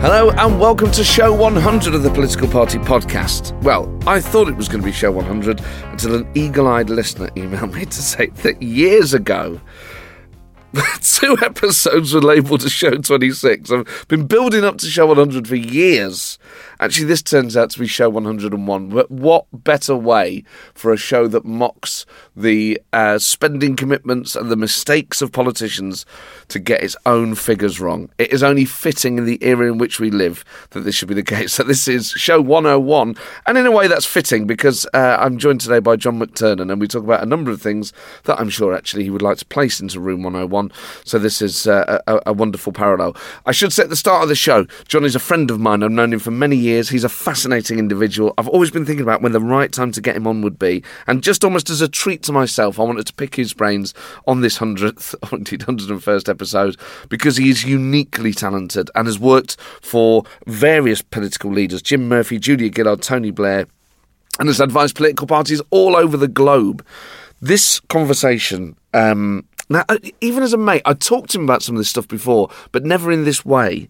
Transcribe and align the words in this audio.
Hello 0.00 0.30
and 0.30 0.58
welcome 0.58 0.90
to 0.92 1.04
show 1.04 1.30
100 1.30 1.94
of 1.94 2.02
the 2.02 2.08
Political 2.08 2.48
Party 2.48 2.78
podcast. 2.78 3.52
Well, 3.62 3.94
I 4.06 4.18
thought 4.18 4.48
it 4.48 4.56
was 4.56 4.66
going 4.66 4.80
to 4.80 4.84
be 4.86 4.92
show 4.92 5.12
100 5.12 5.60
until 5.90 6.14
an 6.14 6.26
eagle 6.34 6.68
eyed 6.68 6.88
listener 6.88 7.28
emailed 7.36 7.74
me 7.74 7.84
to 7.84 7.92
say 7.92 8.28
that 8.28 8.62
years 8.62 9.12
ago, 9.12 9.60
two 11.02 11.36
episodes 11.42 12.14
were 12.14 12.22
labelled 12.22 12.64
as 12.64 12.72
show 12.72 12.92
26. 12.92 13.70
I've 13.70 14.06
been 14.08 14.26
building 14.26 14.64
up 14.64 14.78
to 14.78 14.86
show 14.86 15.04
100 15.04 15.46
for 15.46 15.56
years. 15.56 16.38
Actually, 16.80 17.04
this 17.04 17.20
turns 17.20 17.58
out 17.58 17.68
to 17.70 17.78
be 17.78 17.86
show 17.86 18.08
101. 18.08 18.88
But 18.88 19.10
what 19.10 19.44
better 19.52 19.94
way 19.94 20.44
for 20.72 20.94
a 20.94 20.96
show 20.96 21.28
that 21.28 21.44
mocks 21.44 22.06
the 22.34 22.80
uh, 22.94 23.18
spending 23.18 23.76
commitments 23.76 24.34
and 24.34 24.50
the 24.50 24.56
mistakes 24.56 25.20
of 25.20 25.30
politicians 25.30 26.06
to 26.48 26.58
get 26.58 26.82
its 26.82 26.96
own 27.04 27.34
figures 27.34 27.80
wrong? 27.80 28.08
It 28.16 28.32
is 28.32 28.42
only 28.42 28.64
fitting 28.64 29.18
in 29.18 29.26
the 29.26 29.38
era 29.44 29.66
in 29.70 29.76
which 29.76 30.00
we 30.00 30.10
live 30.10 30.42
that 30.70 30.80
this 30.80 30.94
should 30.94 31.08
be 31.08 31.14
the 31.14 31.22
case. 31.36 31.52
So 31.52 31.64
this 31.64 31.86
is 31.86 32.12
show 32.12 32.40
101. 32.40 33.14
And 33.46 33.58
in 33.58 33.66
a 33.66 33.70
way, 33.70 33.86
that's 33.86 34.06
fitting 34.06 34.46
because 34.46 34.86
uh, 34.94 35.18
I'm 35.20 35.36
joined 35.36 35.60
today 35.60 35.80
by 35.80 35.96
John 35.96 36.18
McTernan 36.18 36.72
and 36.72 36.80
we 36.80 36.88
talk 36.88 37.04
about 37.04 37.22
a 37.22 37.26
number 37.26 37.50
of 37.50 37.60
things 37.60 37.92
that 38.24 38.40
I'm 38.40 38.48
sure 38.48 38.74
actually 38.74 39.02
he 39.02 39.10
would 39.10 39.20
like 39.20 39.36
to 39.36 39.44
place 39.44 39.80
into 39.80 40.00
room 40.00 40.22
101. 40.22 40.72
So 41.04 41.18
this 41.18 41.42
is 41.42 41.66
uh, 41.66 42.00
a, 42.06 42.20
a 42.28 42.32
wonderful 42.32 42.72
parallel. 42.72 43.14
I 43.44 43.52
should 43.52 43.74
say 43.74 43.82
at 43.82 43.90
the 43.90 43.96
start 43.96 44.22
of 44.22 44.30
the 44.30 44.34
show, 44.34 44.64
John 44.88 45.04
is 45.04 45.14
a 45.14 45.18
friend 45.20 45.50
of 45.50 45.60
mine. 45.60 45.82
I've 45.82 45.90
known 45.90 46.14
him 46.14 46.20
for 46.20 46.30
many 46.30 46.56
years 46.56 46.69
years. 46.70 46.88
He's 46.88 47.04
a 47.04 47.08
fascinating 47.08 47.78
individual. 47.78 48.34
I've 48.38 48.48
always 48.48 48.70
been 48.70 48.84
thinking 48.84 49.02
about 49.02 49.22
when 49.22 49.32
the 49.32 49.40
right 49.40 49.70
time 49.72 49.92
to 49.92 50.00
get 50.00 50.16
him 50.16 50.26
on 50.26 50.42
would 50.42 50.58
be. 50.58 50.82
And 51.06 51.22
just 51.22 51.44
almost 51.44 51.70
as 51.70 51.80
a 51.80 51.88
treat 51.88 52.22
to 52.24 52.32
myself, 52.32 52.78
I 52.78 52.82
wanted 52.84 53.06
to 53.06 53.12
pick 53.12 53.34
his 53.34 53.52
brains 53.52 53.94
on 54.26 54.40
this 54.40 54.58
100th, 54.58 55.14
or 55.32 55.38
indeed 55.38 55.60
101st 55.60 56.28
episode, 56.28 56.76
because 57.08 57.36
he 57.36 57.50
is 57.50 57.64
uniquely 57.64 58.32
talented 58.32 58.90
and 58.94 59.06
has 59.06 59.18
worked 59.18 59.56
for 59.82 60.24
various 60.46 61.02
political 61.02 61.50
leaders 61.50 61.82
Jim 61.82 62.08
Murphy, 62.08 62.38
Julia 62.38 62.70
Gillard, 62.74 63.02
Tony 63.02 63.30
Blair, 63.30 63.66
and 64.38 64.48
has 64.48 64.60
advised 64.60 64.96
political 64.96 65.26
parties 65.26 65.60
all 65.70 65.96
over 65.96 66.16
the 66.16 66.28
globe. 66.28 66.84
This 67.42 67.80
conversation, 67.80 68.76
um, 68.94 69.46
now, 69.70 69.84
uh, 69.88 69.98
even 70.20 70.42
as 70.42 70.52
a 70.52 70.58
mate, 70.58 70.82
I 70.84 70.94
talked 70.94 71.30
to 71.30 71.38
him 71.38 71.44
about 71.44 71.62
some 71.62 71.76
of 71.76 71.78
this 71.78 71.88
stuff 71.88 72.08
before, 72.08 72.50
but 72.72 72.84
never 72.84 73.12
in 73.12 73.24
this 73.24 73.44
way. 73.44 73.88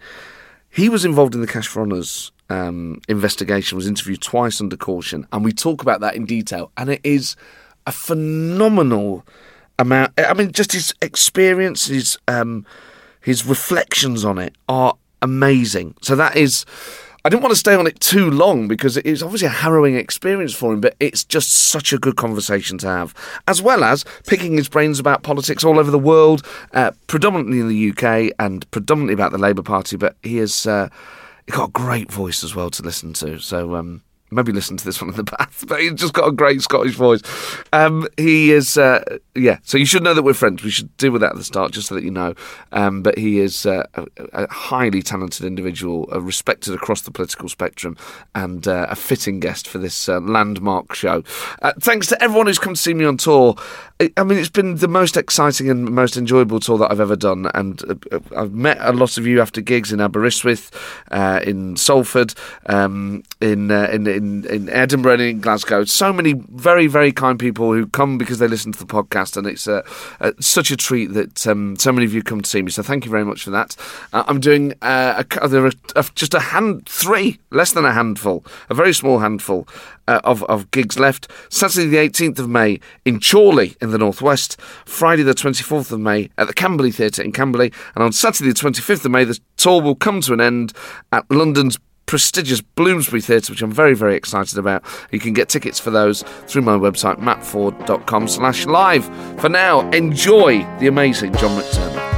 He 0.68 0.88
was 0.88 1.04
involved 1.04 1.34
in 1.34 1.40
the 1.40 1.46
Cash 1.46 1.66
for 1.66 1.82
Honours 1.82 2.30
um, 2.50 3.00
investigation, 3.08 3.76
was 3.76 3.86
interviewed 3.86 4.20
twice 4.20 4.60
under 4.60 4.76
caution, 4.76 5.26
and 5.32 5.44
we 5.44 5.52
talk 5.52 5.82
about 5.82 6.00
that 6.00 6.16
in 6.16 6.26
detail. 6.26 6.70
And 6.76 6.90
it 6.90 7.00
is 7.04 7.36
a 7.86 7.92
phenomenal 7.92 9.24
amount. 9.78 10.12
I 10.18 10.34
mean, 10.34 10.52
just 10.52 10.72
his 10.72 10.94
experience, 11.00 11.86
his 11.86 12.18
um, 12.28 12.66
his 13.20 13.46
reflections 13.46 14.24
on 14.24 14.38
it 14.38 14.54
are 14.68 14.94
amazing. 15.22 15.94
So 16.02 16.16
that 16.16 16.36
is. 16.36 16.64
I 17.22 17.28
didn't 17.28 17.42
want 17.42 17.52
to 17.52 17.58
stay 17.58 17.74
on 17.74 17.86
it 17.86 18.00
too 18.00 18.30
long 18.30 18.66
because 18.66 18.96
it 18.96 19.04
is 19.04 19.22
obviously 19.22 19.48
a 19.48 19.50
harrowing 19.50 19.94
experience 19.94 20.54
for 20.54 20.72
him, 20.72 20.80
but 20.80 20.96
it's 21.00 21.22
just 21.22 21.50
such 21.50 21.92
a 21.92 21.98
good 21.98 22.16
conversation 22.16 22.78
to 22.78 22.86
have, 22.86 23.14
as 23.46 23.60
well 23.60 23.84
as 23.84 24.06
picking 24.26 24.56
his 24.56 24.70
brains 24.70 24.98
about 24.98 25.22
politics 25.22 25.62
all 25.62 25.78
over 25.78 25.90
the 25.90 25.98
world, 25.98 26.42
uh, 26.72 26.92
predominantly 27.08 27.60
in 27.60 27.68
the 27.68 27.90
UK 27.90 28.32
and 28.38 28.70
predominantly 28.70 29.12
about 29.12 29.32
the 29.32 29.38
Labour 29.38 29.62
Party. 29.62 29.98
But 29.98 30.16
he 30.22 30.38
is. 30.38 30.66
Uh, 30.66 30.88
he 31.46 31.52
got 31.52 31.68
a 31.68 31.72
great 31.72 32.10
voice 32.10 32.44
as 32.44 32.54
well 32.54 32.70
to 32.70 32.82
listen 32.82 33.12
to. 33.14 33.38
So 33.38 33.76
um, 33.76 34.02
maybe 34.30 34.52
listen 34.52 34.76
to 34.76 34.84
this 34.84 35.00
one 35.00 35.10
in 35.10 35.16
the 35.16 35.24
bath. 35.38 35.64
But 35.66 35.80
he's 35.80 35.94
just 35.94 36.12
got 36.12 36.28
a 36.28 36.32
great 36.32 36.62
Scottish 36.62 36.94
voice. 36.94 37.22
Um, 37.72 38.06
he 38.16 38.52
is, 38.52 38.76
uh, 38.76 39.18
yeah. 39.34 39.58
So 39.62 39.78
you 39.78 39.86
should 39.86 40.02
know 40.02 40.14
that 40.14 40.22
we're 40.22 40.34
friends. 40.34 40.62
We 40.62 40.70
should 40.70 40.96
deal 40.96 41.12
with 41.12 41.20
that 41.22 41.32
at 41.32 41.36
the 41.36 41.44
start, 41.44 41.72
just 41.72 41.88
so 41.88 41.94
that 41.94 42.04
you 42.04 42.10
know. 42.10 42.34
Um, 42.72 43.02
but 43.02 43.18
he 43.18 43.40
is 43.40 43.66
uh, 43.66 43.84
a, 43.94 44.06
a, 44.32 44.52
highly 44.52 45.02
talented 45.02 45.46
individual, 45.46 46.08
uh, 46.12 46.20
respected 46.20 46.74
across 46.74 47.02
the 47.02 47.10
political 47.10 47.48
spectrum, 47.48 47.96
and 48.34 48.66
uh, 48.66 48.86
a 48.88 48.96
fitting 48.96 49.40
guest 49.40 49.66
for 49.66 49.78
this 49.78 50.08
uh, 50.08 50.20
landmark 50.20 50.94
show. 50.94 51.24
Uh, 51.62 51.72
thanks 51.80 52.06
to 52.08 52.22
everyone 52.22 52.46
who's 52.46 52.58
come 52.58 52.74
to 52.74 52.80
see 52.80 52.94
me 52.94 53.04
on 53.04 53.16
tour. 53.16 53.56
I 54.16 54.24
mean, 54.24 54.38
it's 54.38 54.48
been 54.48 54.76
the 54.76 54.88
most 54.88 55.18
exciting 55.18 55.68
and 55.68 55.84
most 55.90 56.16
enjoyable 56.16 56.58
tour 56.58 56.78
that 56.78 56.90
I've 56.90 57.00
ever 57.00 57.16
done, 57.16 57.50
and 57.54 58.00
I've 58.34 58.52
met 58.52 58.78
a 58.80 58.92
lot 58.92 59.18
of 59.18 59.26
you 59.26 59.42
after 59.42 59.60
gigs 59.60 59.92
in 59.92 60.00
Aberystwyth, 60.00 60.70
in 61.46 61.76
Salford, 61.76 62.32
um, 62.64 63.22
in, 63.42 63.70
in 63.70 64.06
in, 64.06 64.19
in 64.46 64.68
Edinburgh 64.68 65.14
and 65.14 65.22
in 65.22 65.40
Glasgow. 65.40 65.84
So 65.84 66.12
many 66.12 66.32
very, 66.32 66.86
very 66.86 67.12
kind 67.12 67.38
people 67.38 67.72
who 67.72 67.86
come 67.86 68.18
because 68.18 68.38
they 68.38 68.48
listen 68.48 68.72
to 68.72 68.78
the 68.78 68.86
podcast, 68.86 69.36
and 69.36 69.46
it's 69.46 69.66
uh, 69.66 69.82
uh, 70.20 70.32
such 70.40 70.70
a 70.70 70.76
treat 70.76 71.12
that 71.14 71.46
um, 71.46 71.76
so 71.76 71.92
many 71.92 72.06
of 72.06 72.14
you 72.14 72.22
come 72.22 72.40
to 72.40 72.48
see 72.48 72.62
me. 72.62 72.70
So 72.70 72.82
thank 72.82 73.04
you 73.04 73.10
very 73.10 73.24
much 73.24 73.44
for 73.44 73.50
that. 73.50 73.76
Uh, 74.12 74.24
I'm 74.26 74.40
doing 74.40 74.74
uh, 74.82 75.22
a, 75.42 75.48
there 75.48 75.66
are 75.66 76.02
just 76.14 76.34
a 76.34 76.40
hand, 76.40 76.88
three, 76.88 77.38
less 77.50 77.72
than 77.72 77.84
a 77.84 77.92
handful, 77.92 78.44
a 78.68 78.74
very 78.74 78.92
small 78.92 79.18
handful 79.18 79.66
uh, 80.08 80.20
of, 80.24 80.42
of 80.44 80.70
gigs 80.70 80.98
left. 80.98 81.30
Saturday 81.48 81.86
the 81.86 81.96
18th 81.96 82.38
of 82.38 82.48
May 82.48 82.80
in 83.04 83.20
Chorley 83.20 83.76
in 83.80 83.90
the 83.90 83.98
Northwest, 83.98 84.60
Friday 84.84 85.22
the 85.22 85.34
24th 85.34 85.92
of 85.92 86.00
May 86.00 86.30
at 86.36 86.46
the 86.46 86.54
Camberley 86.54 86.90
Theatre 86.90 87.22
in 87.22 87.32
Camberley, 87.32 87.72
and 87.94 88.02
on 88.02 88.12
Saturday 88.12 88.50
the 88.50 88.58
25th 88.58 89.04
of 89.04 89.10
May 89.10 89.24
the 89.24 89.38
tour 89.56 89.80
will 89.80 89.94
come 89.94 90.20
to 90.22 90.32
an 90.32 90.40
end 90.40 90.72
at 91.12 91.30
London's 91.30 91.78
prestigious 92.10 92.60
Bloomsbury 92.60 93.20
Theatre, 93.20 93.52
which 93.52 93.62
I'm 93.62 93.70
very, 93.70 93.94
very 93.94 94.16
excited 94.16 94.58
about. 94.58 94.82
You 95.12 95.20
can 95.20 95.32
get 95.32 95.48
tickets 95.48 95.78
for 95.78 95.90
those 95.92 96.22
through 96.48 96.62
my 96.62 96.76
website, 96.76 97.18
mattforde.com 97.18 98.26
slash 98.26 98.66
live. 98.66 99.04
For 99.40 99.48
now, 99.48 99.88
enjoy 99.90 100.64
the 100.80 100.88
amazing 100.88 101.32
John 101.36 101.56
McTernan. 101.56 102.10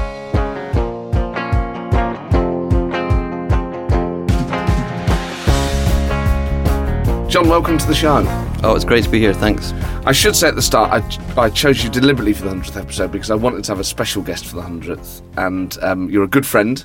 John, 7.28 7.50
welcome 7.50 7.76
to 7.76 7.86
the 7.86 7.94
show. 7.94 8.24
Oh, 8.64 8.74
it's 8.74 8.86
great 8.86 9.04
to 9.04 9.10
be 9.10 9.18
here. 9.18 9.34
Thanks. 9.34 9.72
I 10.06 10.12
should 10.12 10.34
say 10.34 10.48
at 10.48 10.54
the 10.54 10.62
start, 10.62 10.90
I, 10.90 11.42
I 11.42 11.50
chose 11.50 11.84
you 11.84 11.90
deliberately 11.90 12.32
for 12.32 12.44
the 12.44 12.50
100th 12.50 12.80
episode 12.80 13.12
because 13.12 13.30
I 13.30 13.34
wanted 13.34 13.64
to 13.64 13.72
have 13.72 13.80
a 13.80 13.84
special 13.84 14.22
guest 14.22 14.46
for 14.46 14.56
the 14.56 14.62
100th. 14.62 15.20
And 15.36 15.76
um, 15.82 16.08
you're 16.08 16.24
a 16.24 16.28
good 16.28 16.46
friend 16.46 16.82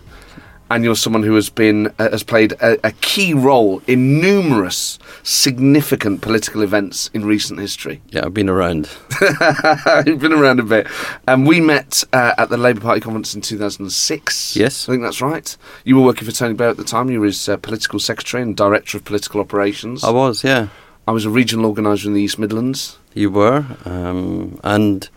and 0.69 0.83
you're 0.83 0.95
someone 0.95 1.23
who 1.23 1.35
has 1.35 1.49
been 1.49 1.87
uh, 1.99 2.09
has 2.09 2.23
played 2.23 2.53
a, 2.53 2.77
a, 2.85 2.91
key 2.93 3.33
role 3.33 3.81
in 3.87 4.19
numerous 4.19 4.99
significant 5.23 6.21
political 6.21 6.61
events 6.61 7.09
in 7.13 7.25
recent 7.25 7.59
history. 7.59 8.01
Yeah, 8.09 8.25
I've 8.25 8.33
been 8.33 8.49
around. 8.49 8.89
You've 10.05 10.19
been 10.19 10.33
around 10.33 10.59
a 10.59 10.63
bit. 10.63 10.87
And 11.27 11.41
um, 11.41 11.45
we 11.45 11.61
met 11.61 12.03
uh, 12.13 12.33
at 12.37 12.49
the 12.49 12.57
Labour 12.57 12.81
Party 12.81 13.01
conference 13.01 13.33
in 13.33 13.41
2006. 13.41 14.55
Yes, 14.55 14.87
I 14.87 14.93
think 14.93 15.03
that's 15.03 15.21
right. 15.21 15.55
You 15.83 15.97
were 15.97 16.03
working 16.03 16.25
for 16.25 16.33
Tony 16.33 16.53
Blair 16.53 16.69
at 16.69 16.77
the 16.77 16.83
time. 16.83 17.09
You 17.09 17.19
were 17.19 17.27
his 17.27 17.47
uh, 17.47 17.57
political 17.57 17.99
secretary 17.99 18.43
and 18.43 18.55
director 18.55 18.97
of 18.97 19.05
political 19.05 19.39
operations. 19.39 20.03
I 20.03 20.11
was, 20.11 20.43
yeah. 20.43 20.67
I 21.07 21.11
was 21.11 21.25
a 21.25 21.29
regional 21.29 21.65
organiser 21.65 22.09
in 22.09 22.13
the 22.13 22.21
East 22.21 22.37
Midlands. 22.37 22.97
You 23.13 23.31
were, 23.31 23.65
um, 23.85 24.59
and 24.63 25.09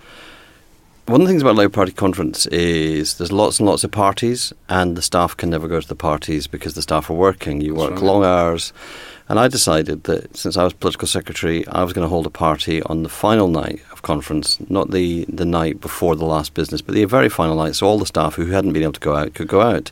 one 1.11 1.21
of 1.21 1.27
the 1.27 1.33
things 1.33 1.43
about 1.43 1.57
Labour 1.57 1.73
Party 1.73 1.91
conference 1.91 2.47
is 2.47 3.15
there's 3.15 3.33
lots 3.33 3.59
and 3.59 3.69
lots 3.69 3.83
of 3.83 3.91
parties, 3.91 4.53
and 4.69 4.97
the 4.97 5.03
staff 5.03 5.37
can 5.37 5.51
never 5.51 5.67
go 5.67 5.81
to 5.81 5.89
the 5.89 5.97
parties 5.97 6.47
because 6.47 6.75
the 6.75 6.83
staff 6.83 7.11
are 7.11 7.15
working. 7.15 7.61
You 7.61 7.75
work 7.75 7.91
right. 7.91 8.03
long 8.03 8.25
hours. 8.25 8.73
And 9.29 9.39
I 9.39 9.49
decided 9.49 10.05
that 10.05 10.37
since 10.37 10.57
I 10.57 10.63
was 10.63 10.73
political 10.73 11.09
secretary, 11.09 11.67
I 11.67 11.83
was 11.83 11.93
going 11.93 12.05
to 12.05 12.09
hold 12.09 12.27
a 12.27 12.31
party 12.31 12.81
on 12.83 13.03
the 13.03 13.09
final 13.09 13.49
night 13.49 13.81
of 13.91 14.03
conference, 14.03 14.59
not 14.71 14.93
the, 14.93 15.25
the 15.29 15.45
night 15.45 15.81
before 15.81 16.15
the 16.15 16.25
last 16.25 16.55
business, 16.55 16.81
but 16.81 16.95
the 16.95 17.05
very 17.07 17.29
final 17.29 17.57
night, 17.57 17.75
so 17.75 17.89
all 17.89 17.99
the 17.99 18.07
staff 18.07 18.37
who 18.37 18.47
hadn't 18.47 18.73
been 18.73 18.85
able 18.85 18.93
to 18.93 19.01
go 19.01 19.17
out 19.17 19.35
could 19.35 19.49
go 19.49 19.63
out. 19.63 19.91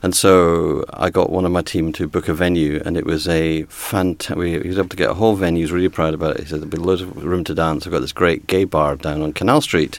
And 0.00 0.14
so 0.14 0.84
I 0.94 1.10
got 1.10 1.30
one 1.30 1.44
of 1.44 1.50
my 1.50 1.62
team 1.62 1.92
to 1.94 2.06
book 2.06 2.28
a 2.28 2.34
venue, 2.34 2.80
and 2.84 2.96
it 2.96 3.04
was 3.04 3.26
a 3.26 3.64
fantastic. 3.64 4.36
We 4.36 4.58
was 4.58 4.78
able 4.78 4.90
to 4.90 4.96
get 4.96 5.10
a 5.10 5.14
whole 5.14 5.34
venue. 5.34 5.58
He 5.58 5.64
was 5.64 5.72
really 5.72 5.88
proud 5.88 6.14
about 6.14 6.36
it. 6.36 6.42
He 6.42 6.46
said 6.46 6.60
there'll 6.60 6.70
be 6.70 6.76
loads 6.76 7.02
of 7.02 7.24
room 7.24 7.42
to 7.44 7.54
dance. 7.54 7.84
I've 7.84 7.92
got 7.92 8.00
this 8.00 8.12
great 8.12 8.46
gay 8.46 8.62
bar 8.62 8.94
down 8.94 9.22
on 9.22 9.32
Canal 9.32 9.60
Street. 9.60 9.98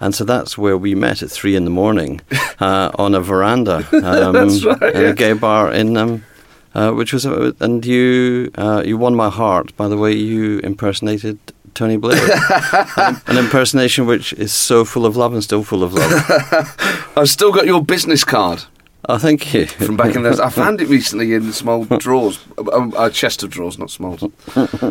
And 0.00 0.14
so 0.14 0.24
that's 0.24 0.56
where 0.56 0.78
we 0.78 0.94
met 0.94 1.22
at 1.22 1.30
three 1.30 1.54
in 1.56 1.64
the 1.64 1.70
morning 1.70 2.20
uh, 2.60 2.90
on 2.94 3.14
a 3.14 3.20
veranda 3.20 3.86
um, 3.92 4.34
right, 4.34 4.94
in 4.94 5.02
yeah. 5.02 5.08
a 5.10 5.14
gay 5.14 5.32
bar 5.34 5.72
in. 5.72 5.96
Um, 5.96 6.24
uh, 6.72 6.92
which 6.92 7.12
was, 7.12 7.26
uh, 7.26 7.50
and 7.58 7.84
you, 7.84 8.48
uh, 8.54 8.80
you 8.86 8.96
won 8.96 9.12
my 9.12 9.28
heart 9.28 9.76
by 9.76 9.88
the 9.88 9.96
way 9.96 10.12
you 10.12 10.60
impersonated 10.60 11.36
Tony 11.74 11.96
Blair, 11.96 12.16
an, 12.96 13.20
an 13.26 13.38
impersonation 13.38 14.06
which 14.06 14.32
is 14.34 14.52
so 14.52 14.84
full 14.84 15.04
of 15.04 15.16
love 15.16 15.32
and 15.32 15.42
still 15.42 15.64
full 15.64 15.82
of 15.82 15.94
love. 15.94 17.10
I've 17.16 17.28
still 17.28 17.50
got 17.50 17.66
your 17.66 17.84
business 17.84 18.22
card 18.22 18.62
Oh, 19.08 19.18
thank 19.18 19.54
you. 19.54 19.66
from 19.66 19.96
back 19.96 20.14
in 20.14 20.22
those. 20.22 20.38
I 20.38 20.50
found 20.50 20.80
it 20.80 20.88
recently 20.88 21.32
in 21.34 21.52
some 21.52 21.68
old 21.68 21.88
drawers, 21.98 22.38
a, 22.58 23.06
a 23.06 23.10
chest 23.10 23.42
of 23.42 23.50
drawers, 23.50 23.78
not 23.78 23.90
small 23.90 24.16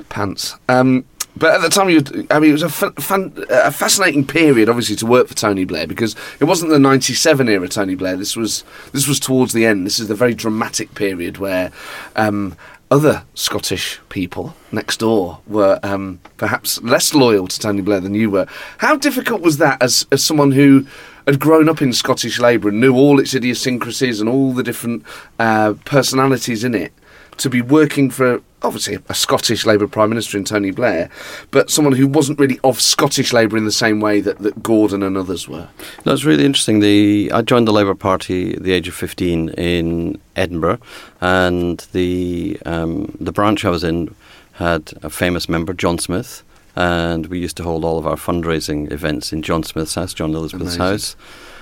pants. 0.09 0.55
Um, 0.67 1.05
but 1.39 1.55
at 1.55 1.61
the 1.61 1.69
time, 1.69 1.89
you, 1.89 2.03
I 2.29 2.39
mean, 2.39 2.51
it 2.51 2.61
was 2.61 2.63
a, 2.63 3.33
a 3.49 3.71
fascinating 3.71 4.27
period, 4.27 4.69
obviously, 4.69 4.95
to 4.97 5.05
work 5.05 5.27
for 5.27 5.33
Tony 5.33 5.65
Blair 5.65 5.87
because 5.87 6.15
it 6.39 6.45
wasn't 6.45 6.71
the 6.71 6.79
'97 6.79 7.47
era 7.47 7.67
Tony 7.67 7.95
Blair. 7.95 8.17
This 8.17 8.35
was 8.35 8.63
this 8.91 9.07
was 9.07 9.19
towards 9.19 9.53
the 9.53 9.65
end. 9.65 9.85
This 9.85 9.99
is 9.99 10.07
the 10.07 10.15
very 10.15 10.33
dramatic 10.33 10.93
period 10.95 11.37
where 11.37 11.71
um, 12.15 12.55
other 12.91 13.23
Scottish 13.35 13.99
people 14.09 14.55
next 14.71 14.97
door 14.97 15.39
were 15.47 15.79
um, 15.83 16.19
perhaps 16.37 16.81
less 16.81 17.13
loyal 17.13 17.47
to 17.47 17.59
Tony 17.59 17.81
Blair 17.81 17.99
than 17.99 18.15
you 18.15 18.29
were. 18.29 18.47
How 18.79 18.95
difficult 18.95 19.41
was 19.41 19.57
that 19.57 19.81
as 19.81 20.05
as 20.11 20.23
someone 20.23 20.51
who 20.51 20.85
had 21.25 21.39
grown 21.39 21.69
up 21.69 21.81
in 21.81 21.93
Scottish 21.93 22.39
Labour 22.39 22.69
and 22.69 22.81
knew 22.81 22.95
all 22.95 23.19
its 23.19 23.33
idiosyncrasies 23.33 24.19
and 24.19 24.27
all 24.27 24.51
the 24.51 24.63
different 24.63 25.05
uh, 25.37 25.73
personalities 25.85 26.63
in 26.63 26.73
it, 26.73 26.91
to 27.37 27.49
be 27.49 27.61
working 27.61 28.09
for 28.09 28.41
obviously 28.61 28.99
a 29.07 29.13
Scottish 29.13 29.65
Labour 29.65 29.87
Prime 29.87 30.09
Minister 30.09 30.37
in 30.37 30.43
Tony 30.43 30.71
Blair, 30.71 31.09
but 31.51 31.69
someone 31.69 31.93
who 31.93 32.07
wasn't 32.07 32.39
really 32.39 32.59
of 32.63 32.81
Scottish 32.81 33.33
Labour 33.33 33.57
in 33.57 33.65
the 33.65 33.71
same 33.71 33.99
way 33.99 34.21
that, 34.21 34.39
that 34.39 34.61
Gordon 34.63 35.03
and 35.03 35.17
others 35.17 35.47
were. 35.47 35.67
That's 36.03 36.25
really 36.25 36.45
interesting. 36.45 36.79
The 36.79 37.31
I 37.33 37.41
joined 37.41 37.67
the 37.67 37.73
Labour 37.73 37.95
Party 37.95 38.55
at 38.55 38.63
the 38.63 38.73
age 38.73 38.87
of 38.87 38.95
fifteen 38.95 39.49
in 39.49 40.19
Edinburgh, 40.35 40.79
and 41.21 41.79
the 41.91 42.59
um, 42.65 43.15
the 43.19 43.31
branch 43.31 43.65
I 43.65 43.69
was 43.69 43.83
in 43.83 44.13
had 44.53 44.93
a 45.01 45.09
famous 45.09 45.47
member, 45.47 45.73
John 45.73 45.97
Smith, 45.97 46.43
and 46.75 47.27
we 47.27 47.39
used 47.39 47.55
to 47.57 47.63
hold 47.63 47.85
all 47.85 47.97
of 47.97 48.05
our 48.05 48.17
fundraising 48.17 48.91
events 48.91 49.31
in 49.31 49.41
John 49.41 49.63
Smith's 49.63 49.95
house, 49.95 50.13
John 50.13 50.35
Elizabeth's 50.35 50.75
Amazing. 50.75 50.81
house. 50.81 51.15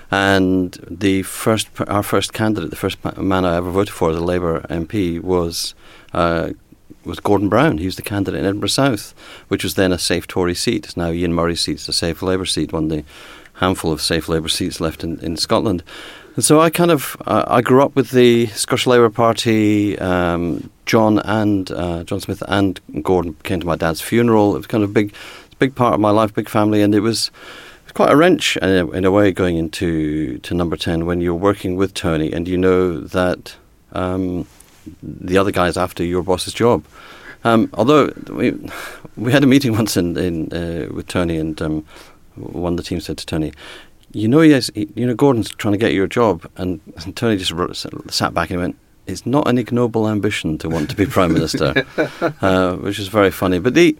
And 0.09 0.71
the 0.89 1.23
first, 1.23 1.67
our 1.87 2.01
first 2.01 2.31
candidate, 2.31 2.69
the 2.69 2.77
first 2.77 2.97
man 3.17 3.43
I 3.43 3.57
ever 3.57 3.69
voted 3.69 3.93
for 3.93 4.09
as 4.09 4.15
a 4.15 4.21
Labour 4.21 4.61
MP 4.69 5.19
was 5.19 5.75
uh, 6.13 6.51
was 7.07 7.19
Gordon 7.19 7.49
Brown. 7.49 7.77
He 7.77 7.85
was 7.85 7.95
the 7.95 8.01
candidate 8.01 8.39
in 8.39 8.45
Edinburgh 8.45 8.69
South, 8.69 9.13
which 9.47 9.63
was 9.63 9.75
then 9.75 9.91
a 9.91 9.97
safe 9.97 10.27
Tory 10.27 10.55
seat. 10.55 10.85
It's 10.85 10.97
now 10.97 11.11
Ian 11.11 11.33
Murray's 11.33 11.61
seat. 11.61 11.73
It's 11.73 11.89
a 11.89 11.93
safe 11.93 12.21
Labour 12.21 12.45
seat, 12.45 12.73
one 12.73 12.85
of 12.85 12.89
the 12.89 13.03
handful 13.53 13.91
of 13.91 14.01
safe 14.01 14.29
Labour 14.29 14.49
seats 14.49 14.79
left 14.79 15.03
in, 15.03 15.19
in 15.19 15.37
Scotland. 15.37 15.83
And 16.35 16.45
so 16.45 16.59
I 16.59 16.69
kind 16.69 16.91
of 16.91 17.17
uh, 17.25 17.45
I 17.47 17.61
grew 17.61 17.81
up 17.81 17.95
with 17.95 18.11
the 18.11 18.45
Scottish 18.47 18.85
Labour 18.85 19.09
Party. 19.09 19.97
Um, 19.97 20.69
John 20.85 21.19
and 21.19 21.71
uh, 21.71 22.03
John 22.03 22.19
Smith 22.19 22.43
and 22.47 22.79
Gordon 23.01 23.35
came 23.43 23.59
to 23.59 23.65
my 23.65 23.75
dad's 23.75 24.01
funeral. 24.01 24.53
It 24.53 24.59
was 24.59 24.67
kind 24.67 24.83
of 24.83 24.91
a 24.91 24.93
big, 24.93 25.13
big 25.57 25.73
part 25.73 25.95
of 25.95 25.99
my 25.99 26.11
life, 26.11 26.33
big 26.33 26.49
family, 26.49 26.81
and 26.81 26.93
it 26.93 27.01
was. 27.01 27.31
Quite 27.93 28.11
a 28.11 28.15
wrench 28.15 28.57
in 28.57 28.69
a, 28.69 28.91
in 28.91 29.05
a 29.05 29.11
way 29.11 29.31
going 29.31 29.57
into 29.57 30.37
to 30.39 30.53
number 30.53 30.77
10 30.77 31.07
when 31.07 31.19
you're 31.19 31.33
working 31.33 31.75
with 31.75 31.95
Tony 31.95 32.31
and 32.31 32.47
you 32.47 32.55
know 32.55 32.99
that 32.99 33.55
um, 33.93 34.45
the 35.01 35.37
other 35.37 35.51
guy's 35.51 35.77
after 35.77 36.03
your 36.03 36.23
boss's 36.23 36.53
job. 36.53 36.85
Um, 37.43 37.69
although 37.73 38.11
we, 38.29 38.51
we 39.15 39.31
had 39.31 39.43
a 39.43 39.47
meeting 39.47 39.71
once 39.81 39.97
in, 39.97 40.17
in 40.17 40.53
uh, 40.53 40.93
with 40.93 41.07
Tony 41.07 41.37
and 41.37 41.61
um, 41.61 41.85
one 42.35 42.73
of 42.73 42.77
the 42.77 42.83
team 42.83 42.99
said 42.99 43.17
to 43.17 43.25
Tony, 43.25 43.53
you 44.11 44.27
know, 44.27 44.41
yes, 44.41 44.71
you 44.75 45.05
know, 45.05 45.13
Gordon's 45.13 45.49
trying 45.51 45.73
to 45.73 45.77
get 45.77 45.93
you 45.93 46.03
a 46.03 46.07
job, 46.07 46.49
and, 46.55 46.79
and 47.03 47.15
Tony 47.15 47.37
just 47.37 47.51
wrote, 47.51 47.75
sat 48.09 48.33
back 48.33 48.49
and 48.49 48.59
went, 48.59 48.77
"It's 49.05 49.25
not 49.25 49.47
an 49.47 49.57
ignoble 49.57 50.07
ambition 50.07 50.57
to 50.59 50.69
want 50.69 50.89
to 50.89 50.95
be 50.95 51.05
prime 51.05 51.33
minister," 51.33 51.85
uh, 52.41 52.75
which 52.77 52.99
is 52.99 53.09
very 53.09 53.31
funny. 53.31 53.59
But 53.59 53.73
the 53.73 53.97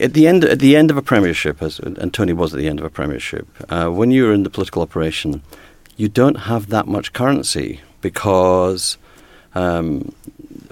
at 0.00 0.14
the 0.14 0.26
end 0.26 0.44
at 0.44 0.60
the 0.60 0.76
end 0.76 0.90
of 0.90 0.96
a 0.96 1.02
premiership, 1.02 1.62
as, 1.62 1.80
and 1.80 2.14
Tony 2.14 2.32
was 2.32 2.54
at 2.54 2.58
the 2.58 2.68
end 2.68 2.78
of 2.78 2.86
a 2.86 2.90
premiership, 2.90 3.46
uh, 3.68 3.88
when 3.88 4.10
you're 4.10 4.32
in 4.32 4.44
the 4.44 4.50
political 4.50 4.82
operation, 4.82 5.42
you 5.96 6.08
don't 6.08 6.40
have 6.42 6.68
that 6.68 6.86
much 6.86 7.12
currency 7.12 7.80
because 8.00 8.98
um, 9.56 10.12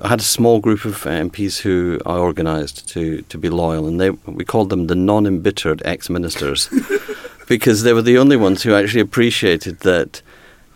I 0.02 0.08
had 0.08 0.20
a 0.20 0.24
small 0.24 0.60
group 0.60 0.84
of 0.84 0.96
MPs 0.96 1.60
who 1.60 1.98
I 2.04 2.16
organised 2.18 2.88
to 2.90 3.22
to 3.22 3.38
be 3.38 3.48
loyal, 3.48 3.86
and 3.86 3.98
they 4.00 4.10
we 4.10 4.44
called 4.44 4.68
them 4.70 4.86
the 4.88 4.94
non-embittered 4.94 5.82
ex-ministers 5.84 6.68
because 7.48 7.82
they 7.82 7.94
were 7.94 8.02
the 8.02 8.18
only 8.18 8.36
ones 8.36 8.62
who 8.62 8.74
actually 8.74 9.00
appreciated 9.00 9.80
that 9.80 10.20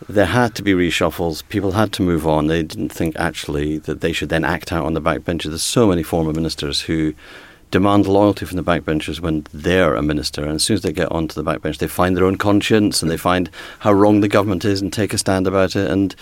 there 0.09 0.27
had 0.27 0.55
to 0.55 0.63
be 0.63 0.73
reshuffles. 0.73 1.47
People 1.49 1.73
had 1.73 1.93
to 1.95 2.03
move 2.03 2.27
on. 2.27 2.47
They 2.47 2.63
didn't 2.63 2.93
think 2.93 3.17
actually 3.17 3.79
that 3.79 4.01
they 4.01 4.13
should 4.13 4.31
then 4.31 4.45
act 4.45 4.73
out 4.73 4.87
on 4.87 4.95
the 4.95 5.03
backbenches. 5.03 5.51
There's 5.51 5.63
so 5.63 5.87
many 5.87 6.03
former 6.03 6.33
ministers 6.33 6.83
who 6.83 7.15
demand 7.71 8.07
loyalty 8.07 8.47
from 8.47 8.57
the 8.57 8.63
backbenchers 8.63 9.21
when 9.21 9.47
they're 9.53 9.95
a 9.95 10.03
minister, 10.03 10.43
and 10.43 10.53
as 10.53 10.65
soon 10.65 10.77
as 10.77 10.83
they 10.83 10.93
get 10.93 11.13
onto 11.13 11.35
the 11.35 11.45
backbench, 11.45 11.77
they 11.77 11.89
find 11.89 12.17
their 12.17 12.25
own 12.25 12.39
conscience 12.39 13.03
and 13.03 13.11
they 13.11 13.19
find 13.19 13.51
how 13.81 13.93
wrong 13.93 14.21
the 14.21 14.29
government 14.29 14.65
is 14.65 14.81
and 14.81 14.91
take 14.91 15.13
a 15.13 15.19
stand 15.19 15.47
about 15.47 15.77
it. 15.77 15.91
And 15.91 16.17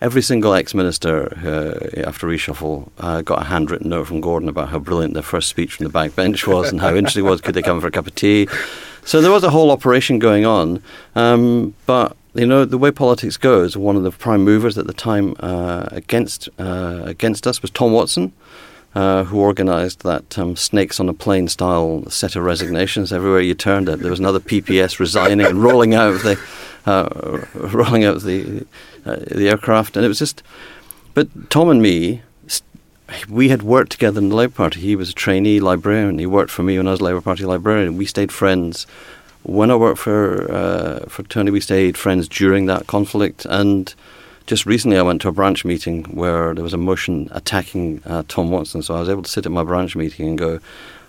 every 0.00 0.22
single 0.22 0.54
ex-minister 0.54 1.26
uh, 1.44 2.00
after 2.08 2.26
reshuffle 2.26 2.88
uh, 2.98 3.22
got 3.22 3.42
a 3.42 3.44
handwritten 3.44 3.90
note 3.90 4.06
from 4.06 4.20
Gordon 4.20 4.48
about 4.48 4.68
how 4.68 4.78
brilliant 4.78 5.14
their 5.14 5.22
first 5.22 5.48
speech 5.48 5.74
from 5.74 5.86
the 5.86 5.92
backbench 5.92 6.46
was 6.46 6.70
and 6.70 6.80
how 6.80 6.94
interesting 6.94 7.24
it 7.24 7.28
was. 7.28 7.40
Could 7.40 7.54
they 7.54 7.62
come 7.62 7.80
for 7.80 7.86
a 7.86 7.90
cup 7.90 8.06
of 8.06 8.14
tea? 8.14 8.48
So 9.04 9.20
there 9.20 9.32
was 9.32 9.44
a 9.44 9.50
whole 9.50 9.70
operation 9.70 10.18
going 10.18 10.44
on, 10.44 10.82
um, 11.14 11.74
but 11.86 12.16
you 12.34 12.46
know 12.46 12.64
the 12.64 12.78
way 12.78 12.90
politics 12.90 13.36
goes. 13.36 13.76
One 13.76 13.96
of 13.96 14.02
the 14.02 14.10
prime 14.10 14.44
movers 14.44 14.76
at 14.76 14.86
the 14.86 14.92
time 14.92 15.34
uh, 15.40 15.88
against 15.90 16.48
uh, 16.58 17.02
against 17.04 17.46
us 17.46 17.62
was 17.62 17.70
Tom 17.70 17.92
Watson. 17.92 18.32
Uh, 18.94 19.22
who 19.24 19.38
organised 19.38 20.00
that 20.00 20.38
um, 20.38 20.56
snakes 20.56 20.98
on 20.98 21.10
a 21.10 21.14
plane 21.14 21.46
style 21.46 22.02
set 22.08 22.34
of 22.34 22.42
resignations 22.42 23.12
everywhere 23.12 23.40
you 23.40 23.54
turned 23.54 23.86
it. 23.86 24.00
There 24.00 24.10
was 24.10 24.18
another 24.18 24.40
PPS 24.40 24.98
resigning 24.98 25.42
and 25.42 25.62
rolling 25.62 25.94
out 25.94 26.08
of 26.08 26.22
the 26.22 26.40
rolling 27.54 28.04
out 28.04 28.22
the 28.22 28.66
uh, 29.04 29.16
the 29.30 29.48
aircraft, 29.48 29.96
and 29.96 30.04
it 30.04 30.08
was 30.08 30.18
just. 30.18 30.42
But 31.14 31.50
Tom 31.50 31.68
and 31.68 31.82
me, 31.82 32.22
we 33.28 33.48
had 33.48 33.62
worked 33.62 33.90
together 33.90 34.20
in 34.20 34.28
the 34.28 34.36
Labour 34.36 34.54
Party. 34.54 34.80
He 34.80 34.96
was 34.96 35.10
a 35.10 35.14
trainee 35.14 35.60
librarian. 35.60 36.18
He 36.18 36.26
worked 36.26 36.50
for 36.50 36.62
me 36.62 36.76
when 36.76 36.86
I 36.86 36.92
was 36.92 37.00
Labour 37.00 37.20
Party 37.20 37.44
librarian. 37.44 37.96
We 37.96 38.06
stayed 38.06 38.30
friends. 38.30 38.86
When 39.42 39.70
I 39.70 39.76
worked 39.76 39.98
for 39.98 40.52
uh, 40.52 41.00
for 41.08 41.22
Tony, 41.24 41.50
we 41.50 41.60
stayed 41.60 41.96
friends 41.96 42.28
during 42.28 42.66
that 42.66 42.86
conflict. 42.86 43.46
And 43.46 43.94
just 44.46 44.66
recently, 44.66 44.98
I 44.98 45.02
went 45.02 45.22
to 45.22 45.28
a 45.28 45.32
branch 45.32 45.64
meeting 45.64 46.04
where 46.04 46.54
there 46.54 46.64
was 46.64 46.74
a 46.74 46.78
motion 46.78 47.28
attacking 47.32 48.02
uh, 48.04 48.24
Tom 48.28 48.50
Watson. 48.50 48.82
So 48.82 48.94
I 48.94 49.00
was 49.00 49.08
able 49.08 49.22
to 49.22 49.30
sit 49.30 49.46
at 49.46 49.52
my 49.52 49.64
branch 49.64 49.96
meeting 49.96 50.28
and 50.28 50.38
go. 50.38 50.60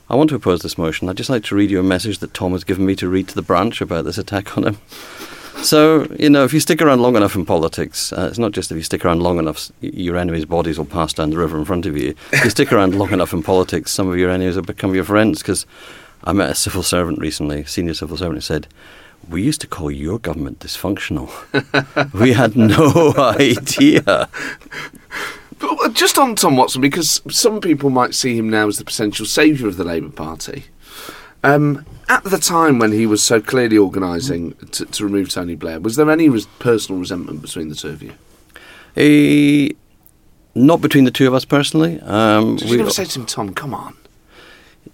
I 0.09 0.15
want 0.15 0.31
to 0.31 0.35
oppose 0.35 0.61
this 0.61 0.77
motion. 0.77 1.07
I'd 1.07 1.17
just 1.17 1.29
like 1.29 1.43
to 1.45 1.55
read 1.55 1.69
you 1.69 1.79
a 1.79 1.83
message 1.83 2.17
that 2.19 2.33
Tom 2.33 2.53
has 2.53 2.63
given 2.63 2.83
me 2.83 2.95
to 2.95 3.07
read 3.07 3.27
to 3.27 3.35
the 3.35 3.43
branch 3.43 3.79
about 3.79 4.05
this 4.05 4.17
attack 4.17 4.57
on 4.57 4.63
him. 4.65 4.77
So, 5.57 6.07
you 6.17 6.29
know, 6.29 6.43
if 6.45 6.53
you 6.53 6.59
stick 6.59 6.81
around 6.81 7.01
long 7.01 7.15
enough 7.15 7.35
in 7.35 7.45
politics, 7.45 8.13
uh, 8.13 8.27
it's 8.29 8.39
not 8.39 8.53
just 8.53 8.71
if 8.71 8.77
you 8.77 8.83
stick 8.83 9.03
around 9.03 9.21
long 9.21 9.39
enough, 9.39 9.71
your 9.81 10.15
enemies' 10.17 10.45
bodies 10.45 10.77
will 10.77 10.85
pass 10.85 11.13
down 11.13 11.31
the 11.31 11.37
river 11.37 11.57
in 11.57 11.65
front 11.65 11.85
of 11.85 11.97
you. 11.97 12.15
If 12.31 12.43
you 12.43 12.49
stick 12.49 12.71
around 12.71 12.95
long 12.95 13.11
enough 13.11 13.33
in 13.33 13.43
politics, 13.43 13.91
some 13.91 14.07
of 14.07 14.17
your 14.17 14.29
enemies 14.29 14.55
will 14.55 14.63
become 14.63 14.95
your 14.95 15.03
friends. 15.03 15.39
Because 15.39 15.65
I 16.23 16.33
met 16.33 16.49
a 16.49 16.55
civil 16.55 16.83
servant 16.83 17.19
recently, 17.19 17.65
senior 17.65 17.93
civil 17.93 18.17
servant, 18.17 18.37
who 18.37 18.41
said, 18.41 18.67
We 19.27 19.43
used 19.43 19.61
to 19.61 19.67
call 19.67 19.91
your 19.91 20.17
government 20.17 20.59
dysfunctional. 20.59 21.29
we 22.19 22.33
had 22.33 22.55
no 22.55 23.13
idea. 23.37 24.29
But 25.59 25.93
just 25.93 26.17
on 26.17 26.35
Tom 26.35 26.55
Watson, 26.55 26.81
because 26.81 27.21
some 27.29 27.59
people 27.59 27.89
might 27.89 28.15
see 28.15 28.37
him 28.37 28.49
now 28.49 28.67
as 28.67 28.77
the 28.77 28.85
potential 28.85 29.25
saviour 29.25 29.67
of 29.67 29.75
the 29.75 29.83
Labour 29.83 30.09
Party. 30.09 30.65
Um, 31.43 31.85
at 32.09 32.23
the 32.23 32.37
time 32.37 32.79
when 32.79 32.91
he 32.91 33.05
was 33.05 33.23
so 33.23 33.39
clearly 33.39 33.77
organising 33.77 34.53
to, 34.71 34.85
to 34.85 35.03
remove 35.03 35.29
Tony 35.29 35.55
Blair, 35.55 35.79
was 35.79 35.95
there 35.95 36.09
any 36.09 36.27
res- 36.27 36.47
personal 36.57 36.99
resentment 36.99 37.41
between 37.41 37.69
the 37.69 37.75
two 37.75 37.89
of 37.89 38.03
you? 38.03 38.13
Eh, 38.97 39.71
not 40.55 40.81
between 40.81 41.05
the 41.05 41.11
two 41.11 41.27
of 41.27 41.33
us 41.33 41.45
personally. 41.45 42.01
Um, 42.01 42.55
Did 42.57 42.69
you 42.69 42.77
never 42.77 42.89
say 42.89 43.05
to 43.05 43.19
him, 43.19 43.25
Tom, 43.25 43.53
come 43.53 43.73
on? 43.73 43.95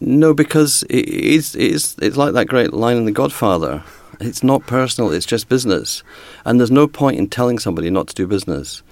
No, 0.02 0.34
because 0.34 0.84
it 0.90 1.08
is 1.08 1.56
it's 1.56 1.98
it's 2.00 2.18
like 2.18 2.34
that 2.34 2.48
great 2.48 2.74
line 2.74 2.98
in 2.98 3.06
The 3.06 3.12
Godfather. 3.12 3.84
It's 4.20 4.44
not 4.44 4.68
personal; 4.68 5.12
it's 5.12 5.26
just 5.26 5.48
business, 5.48 6.04
and 6.44 6.60
there's 6.60 6.72
no 6.72 6.88
point 6.88 7.18
in 7.18 7.30
telling 7.30 7.60
somebody 7.60 7.90
not 7.90 8.08
to 8.08 8.16
do 8.16 8.28
business. 8.28 8.84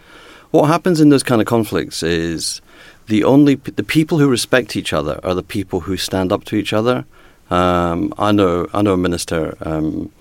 What 0.51 0.68
happens 0.68 1.01
in 1.01 1.10
those 1.10 1.24
kind 1.24 1.42
of 1.42 1.48
conflicts 1.48 2.03
is 2.03 2.62
the 3.08 3.24
only 3.24 3.56
the 3.56 3.84
people 3.84 4.20
who 4.20 4.30
respect 4.30 4.75
each 4.75 4.94
other 4.94 5.20
are 5.24 5.34
the 5.34 5.44
people 5.44 5.82
who 5.82 5.98
stand 5.98 6.32
up 6.32 6.46
to 6.46 6.56
each 6.56 6.72
other. 6.74 7.06
Um, 7.53 8.15
I 8.17 8.31
know 8.31 8.67
I 8.74 8.81
know 8.81 8.93
a 8.93 8.98
minister 8.98 9.55
um, 9.62 10.12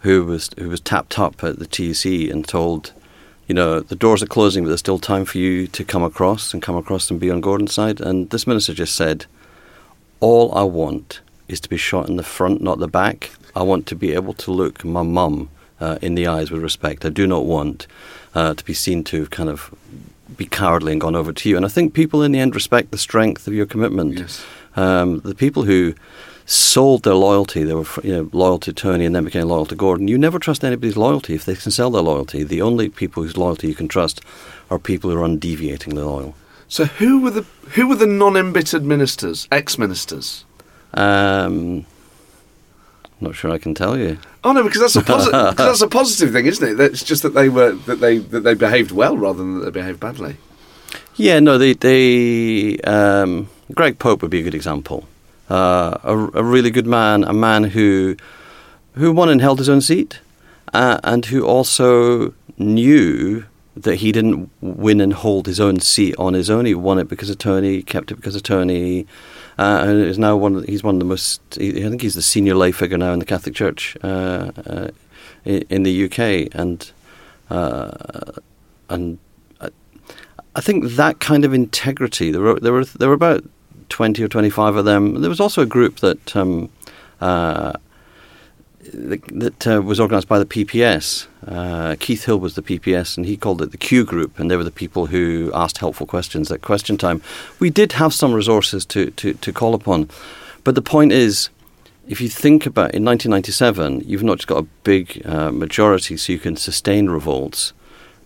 who 0.00 0.24
was 0.24 0.50
who 0.58 0.68
was 0.68 0.80
tapped 0.80 1.16
up 1.16 1.44
at 1.44 1.60
the 1.60 1.66
TUC 1.66 2.28
and 2.32 2.46
told, 2.46 2.92
you 3.46 3.54
know, 3.54 3.78
the 3.78 3.94
doors 3.94 4.20
are 4.20 4.26
closing, 4.26 4.64
but 4.64 4.68
there's 4.68 4.80
still 4.80 4.98
time 4.98 5.24
for 5.24 5.38
you 5.38 5.68
to 5.68 5.84
come 5.84 6.02
across 6.02 6.52
and 6.52 6.60
come 6.60 6.76
across 6.76 7.08
and 7.08 7.20
be 7.20 7.30
on 7.30 7.40
Gordon's 7.40 7.72
side. 7.72 8.00
And 8.00 8.30
this 8.30 8.48
minister 8.48 8.74
just 8.74 8.96
said, 8.96 9.26
all 10.18 10.52
I 10.56 10.64
want 10.64 11.20
is 11.46 11.60
to 11.60 11.68
be 11.68 11.76
shot 11.76 12.08
in 12.08 12.16
the 12.16 12.24
front, 12.24 12.60
not 12.60 12.80
the 12.80 12.88
back. 12.88 13.30
I 13.54 13.62
want 13.62 13.86
to 13.86 13.94
be 13.94 14.12
able 14.12 14.34
to 14.34 14.50
look 14.50 14.84
my 14.84 15.02
mum 15.02 15.50
uh, 15.78 15.98
in 16.02 16.16
the 16.16 16.26
eyes 16.26 16.50
with 16.50 16.62
respect. 16.62 17.04
I 17.04 17.10
do 17.10 17.28
not 17.28 17.44
want 17.44 17.86
uh, 18.34 18.54
to 18.54 18.64
be 18.64 18.74
seen 18.74 19.04
to 19.04 19.26
kind 19.26 19.48
of 19.48 19.72
be 20.36 20.46
cowardly 20.46 20.90
and 20.90 21.00
gone 21.00 21.14
over 21.14 21.32
to 21.32 21.48
you. 21.48 21.56
And 21.56 21.64
I 21.64 21.68
think 21.68 21.94
people 21.94 22.24
in 22.24 22.32
the 22.32 22.40
end 22.40 22.56
respect 22.56 22.90
the 22.90 22.98
strength 22.98 23.46
of 23.46 23.54
your 23.54 23.66
commitment. 23.66 24.18
Yes. 24.18 24.44
Um, 24.74 25.20
the 25.20 25.34
people 25.34 25.62
who 25.64 25.94
sold 26.46 27.02
their 27.02 27.14
loyalty, 27.14 27.64
they 27.64 27.74
were 27.74 27.86
you 28.02 28.12
know, 28.12 28.30
loyal 28.32 28.58
to 28.60 28.72
Tony 28.72 29.04
and 29.04 29.14
then 29.14 29.24
became 29.24 29.48
loyal 29.48 29.66
to 29.66 29.74
Gordon. 29.74 30.08
You 30.08 30.18
never 30.18 30.38
trust 30.38 30.64
anybody's 30.64 30.96
loyalty 30.96 31.34
if 31.34 31.44
they 31.44 31.54
can 31.54 31.70
sell 31.70 31.90
their 31.90 32.02
loyalty. 32.02 32.42
The 32.42 32.62
only 32.62 32.88
people 32.88 33.22
whose 33.22 33.36
loyalty 33.36 33.68
you 33.68 33.74
can 33.74 33.88
trust 33.88 34.20
are 34.70 34.78
people 34.78 35.10
who 35.10 35.18
are 35.18 35.24
undeviatingly 35.24 36.02
loyal. 36.02 36.34
So 36.68 36.86
who 36.86 37.20
were 37.20 37.30
the 37.30 37.42
who 37.74 37.86
were 37.86 37.96
the 37.96 38.06
non-embittered 38.06 38.82
ministers, 38.82 39.46
ex-ministers? 39.52 40.44
Um, 40.94 41.84
not 43.20 43.34
sure 43.34 43.50
I 43.50 43.58
can 43.58 43.74
tell 43.74 43.98
you. 43.98 44.18
Oh 44.42 44.52
no, 44.52 44.64
because 44.64 44.80
that's 44.80 44.96
a 44.96 45.02
positive. 45.02 45.56
that's 45.56 45.82
a 45.82 45.88
positive 45.88 46.32
thing, 46.32 46.46
isn't 46.46 46.66
it? 46.66 46.74
That's 46.74 47.04
just 47.04 47.22
that 47.22 47.34
they 47.34 47.48
were 47.48 47.72
that 47.72 48.00
they 48.00 48.18
that 48.18 48.40
they 48.40 48.54
behaved 48.54 48.90
well 48.90 49.16
rather 49.16 49.38
than 49.38 49.58
that 49.58 49.66
they 49.66 49.80
behaved 49.80 50.00
badly. 50.00 50.36
Yeah, 51.16 51.40
no, 51.40 51.58
they, 51.58 51.74
they 51.74 52.78
um, 52.78 53.48
Greg 53.74 53.98
Pope 53.98 54.22
would 54.22 54.30
be 54.30 54.40
a 54.40 54.42
good 54.42 54.54
example. 54.54 55.06
Uh, 55.50 55.98
a, 56.04 56.16
a, 56.34 56.42
really 56.42 56.70
good 56.70 56.86
man, 56.86 57.24
a 57.24 57.32
man 57.32 57.64
who 57.64 58.16
who 58.94 59.12
won 59.12 59.28
and 59.28 59.40
held 59.40 59.58
his 59.58 59.68
own 59.68 59.80
seat, 59.80 60.20
uh, 60.72 60.98
and 61.04 61.26
who 61.26 61.44
also 61.44 62.32
knew 62.56 63.44
that 63.76 63.96
he 63.96 64.12
didn't 64.12 64.50
win 64.60 65.00
and 65.00 65.12
hold 65.12 65.46
his 65.46 65.58
own 65.58 65.80
seat 65.80 66.14
on 66.18 66.34
his 66.34 66.48
own. 66.48 66.64
He 66.64 66.74
won 66.74 66.98
it 66.98 67.08
because 67.08 67.30
of 67.30 67.38
Tony, 67.38 67.82
kept 67.82 68.10
it 68.10 68.16
because 68.16 68.36
of 68.36 68.42
Tony, 68.42 69.06
uh, 69.58 69.84
and 69.86 70.00
is 70.00 70.18
now 70.18 70.36
one. 70.36 70.56
Of 70.56 70.64
he's 70.64 70.82
one 70.82 70.94
of 70.94 70.98
the 71.00 71.06
most. 71.06 71.40
I 71.52 71.72
think 71.72 72.02
he's 72.02 72.14
the 72.14 72.22
senior 72.22 72.54
lay 72.54 72.72
figure 72.72 72.98
now 72.98 73.12
in 73.12 73.18
the 73.18 73.24
Catholic 73.24 73.54
Church 73.54 73.96
uh, 74.02 74.52
uh, 74.66 74.88
in, 75.44 75.82
the 75.82 76.04
UK, 76.04 76.54
and 76.54 76.90
uh, 77.50 77.90
and 78.88 79.18
I 80.54 80.60
think 80.60 80.92
that 80.92 81.20
kind 81.20 81.44
of 81.44 81.54
integrity. 81.54 82.30
There 82.30 82.42
were 82.42 82.60
there 82.60 82.72
were 82.72 82.84
there 82.84 83.08
were 83.08 83.14
about 83.14 83.44
twenty 83.92 84.22
or 84.22 84.28
twenty 84.28 84.50
five 84.50 84.76
of 84.76 84.84
them. 84.84 85.20
There 85.20 85.30
was 85.30 85.40
also 85.40 85.62
a 85.62 85.66
group 85.66 86.00
that. 86.00 86.36
Um, 86.36 86.70
uh, 87.20 87.72
that 88.92 89.66
uh, 89.66 89.80
was 89.80 90.00
organised 90.00 90.28
by 90.28 90.38
the 90.38 90.44
PPS. 90.44 91.26
Uh, 91.46 91.96
Keith 92.00 92.24
Hill 92.24 92.38
was 92.38 92.54
the 92.54 92.62
PPS, 92.62 93.16
and 93.16 93.24
he 93.24 93.36
called 93.36 93.62
it 93.62 93.70
the 93.70 93.76
Q 93.76 94.04
Group, 94.04 94.38
and 94.38 94.50
they 94.50 94.56
were 94.56 94.64
the 94.64 94.70
people 94.70 95.06
who 95.06 95.50
asked 95.54 95.78
helpful 95.78 96.06
questions 96.06 96.50
at 96.50 96.62
question 96.62 96.98
time. 96.98 97.22
We 97.60 97.70
did 97.70 97.92
have 97.92 98.12
some 98.12 98.32
resources 98.32 98.84
to, 98.86 99.10
to, 99.12 99.34
to 99.34 99.52
call 99.52 99.74
upon, 99.74 100.10
but 100.64 100.74
the 100.74 100.82
point 100.82 101.12
is, 101.12 101.48
if 102.08 102.20
you 102.20 102.28
think 102.28 102.66
about 102.66 102.94
in 102.94 103.04
1997, 103.04 104.02
you've 104.04 104.24
not 104.24 104.38
just 104.38 104.48
got 104.48 104.58
a 104.58 104.66
big 104.82 105.22
uh, 105.24 105.52
majority, 105.52 106.16
so 106.16 106.32
you 106.32 106.38
can 106.38 106.56
sustain 106.56 107.08
revolts. 107.08 107.72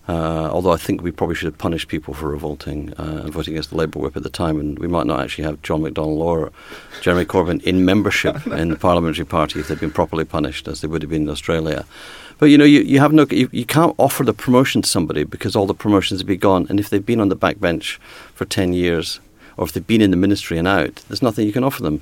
Uh, 0.07 0.49
although 0.53 0.71
I 0.71 0.77
think 0.77 1.01
we 1.01 1.11
probably 1.11 1.35
should 1.35 1.47
have 1.47 1.57
punished 1.57 1.89
people 1.89 2.13
for 2.13 2.29
revolting 2.29 2.93
uh, 2.97 3.23
and 3.23 3.33
voting 3.33 3.55
against 3.55 3.71
the 3.71 3.75
Labour 3.75 3.99
whip 3.99 4.15
at 4.15 4.23
the 4.23 4.29
time, 4.29 4.57
and 4.59 4.79
we 4.79 4.87
might 4.87 5.05
not 5.05 5.19
actually 5.19 5.43
have 5.43 5.61
John 5.63 5.81
McDonnell 5.81 6.19
or 6.19 6.51
Jeremy 7.01 7.25
Corbyn 7.25 7.61
in 7.63 7.83
membership 7.83 8.47
in 8.47 8.69
the 8.69 8.75
parliamentary 8.87 9.25
party 9.25 9.59
if 9.59 9.67
they'd 9.67 9.79
been 9.79 9.91
properly 9.91 10.23
punished, 10.23 10.67
as 10.67 10.79
they 10.79 10.87
would 10.87 11.01
have 11.01 11.11
been 11.11 11.23
in 11.23 11.29
Australia. 11.29 11.85
But 12.39 12.45
you 12.47 12.57
know, 12.57 12.65
you, 12.65 12.81
you 12.81 12.99
have 12.99 13.11
no, 13.11 13.25
you, 13.29 13.49
you 13.51 13.65
can't 13.65 13.95
offer 13.97 14.23
the 14.23 14.33
promotion 14.33 14.81
to 14.81 14.89
somebody 14.89 15.25
because 15.25 15.55
all 15.55 15.65
the 15.65 15.73
promotions 15.73 16.21
would 16.21 16.27
be 16.27 16.37
gone, 16.37 16.67
and 16.69 16.79
if 16.79 16.89
they've 16.89 17.05
been 17.05 17.19
on 17.19 17.29
the 17.29 17.35
backbench 17.35 17.97
for 18.33 18.45
ten 18.45 18.71
years, 18.71 19.19
or 19.57 19.65
if 19.65 19.73
they've 19.73 19.85
been 19.85 20.01
in 20.01 20.11
the 20.11 20.17
ministry 20.17 20.57
and 20.57 20.67
out, 20.67 21.03
there's 21.09 21.21
nothing 21.21 21.45
you 21.45 21.53
can 21.53 21.65
offer 21.65 21.83
them 21.83 22.01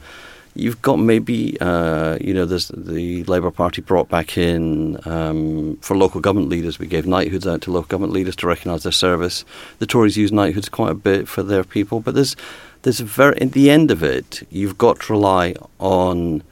you've 0.55 0.81
got 0.81 0.97
maybe 0.97 1.59
uh, 1.59 2.17
you 2.19 2.33
know 2.33 2.45
there's 2.45 2.69
the 2.69 3.23
Labour 3.25 3.51
Party 3.51 3.81
brought 3.81 4.09
back 4.09 4.37
in 4.37 4.97
um, 5.05 5.77
for 5.81 5.95
local 5.95 6.21
government 6.21 6.49
leaders. 6.49 6.79
We 6.79 6.87
gave 6.87 7.05
knighthoods 7.05 7.45
out 7.45 7.61
to 7.63 7.71
local 7.71 7.87
government 7.87 8.13
leaders 8.13 8.35
to 8.37 8.47
recognise 8.47 8.83
their 8.83 8.91
service. 8.91 9.45
The 9.79 9.85
Tories 9.85 10.17
use 10.17 10.31
knighthoods 10.31 10.69
quite 10.69 10.91
a 10.91 10.95
bit 10.95 11.27
for 11.27 11.43
their 11.43 11.63
people, 11.63 11.99
but 11.99 12.15
there's 12.15 12.35
there's 12.81 12.99
a 12.99 13.05
very 13.05 13.39
at 13.41 13.51
the 13.51 13.69
end 13.69 13.91
of 13.91 14.01
it, 14.01 14.47
you've 14.49 14.77
got 14.77 15.01
to 15.01 15.13
rely 15.13 15.55
on 15.79 16.43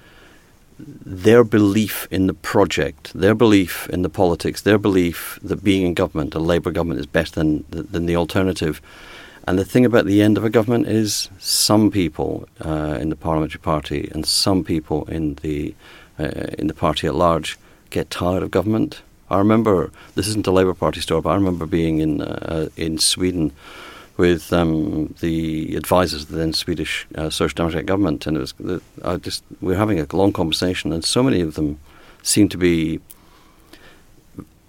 their 0.79 1.43
belief 1.43 2.07
in 2.11 2.27
the 2.27 2.33
project, 2.33 3.13
their 3.13 3.35
belief 3.35 3.87
in 3.89 4.01
the 4.01 4.09
politics, 4.09 4.61
their 4.61 4.77
belief 4.77 5.39
that 5.41 5.63
being 5.63 5.85
in 5.85 5.93
government, 5.93 6.35
a 6.35 6.39
Labour 6.39 6.71
government, 6.71 6.99
is 6.99 7.05
better 7.05 7.31
than 7.31 7.63
than 7.69 8.05
the 8.05 8.15
alternative. 8.15 8.81
And 9.45 9.59
the 9.59 9.65
thing 9.65 9.85
about 9.85 10.05
the 10.05 10.21
end 10.21 10.37
of 10.37 10.45
a 10.45 10.49
government 10.49 10.87
is 10.87 11.29
some 11.37 11.91
people 11.91 12.47
uh, 12.63 12.97
in 12.99 13.09
the 13.09 13.15
parliamentary 13.15 13.59
party 13.59 14.09
and 14.13 14.25
some 14.25 14.63
people 14.63 15.05
in 15.05 15.35
the 15.35 15.75
uh, 16.19 16.25
in 16.57 16.67
the 16.67 16.73
party 16.73 17.07
at 17.07 17.15
large 17.15 17.57
get 17.89 18.09
tired 18.09 18.43
of 18.43 18.51
government. 18.51 19.01
I 19.29 19.39
remember 19.39 19.91
this 20.15 20.27
isn't 20.27 20.47
a 20.47 20.51
Labour 20.51 20.73
Party 20.73 21.01
story, 21.01 21.21
but 21.21 21.31
I 21.31 21.35
remember 21.35 21.65
being 21.65 21.99
in 21.99 22.21
uh, 22.21 22.69
in 22.77 22.97
Sweden 22.99 23.51
with 24.15 24.53
um, 24.53 25.15
the 25.19 25.75
advisors 25.75 26.23
of 26.23 26.29
the 26.29 26.37
then 26.37 26.53
Swedish 26.53 27.07
uh, 27.15 27.29
Social 27.29 27.55
Democratic 27.55 27.87
government, 27.87 28.27
and 28.27 28.37
it 28.37 28.39
was 28.39 28.81
I 29.03 29.17
just 29.17 29.43
we 29.59 29.73
were 29.73 29.79
having 29.79 29.99
a 29.99 30.15
long 30.15 30.31
conversation, 30.31 30.93
and 30.93 31.03
so 31.03 31.23
many 31.23 31.41
of 31.41 31.55
them 31.55 31.79
seemed 32.21 32.51
to 32.51 32.57
be 32.57 32.99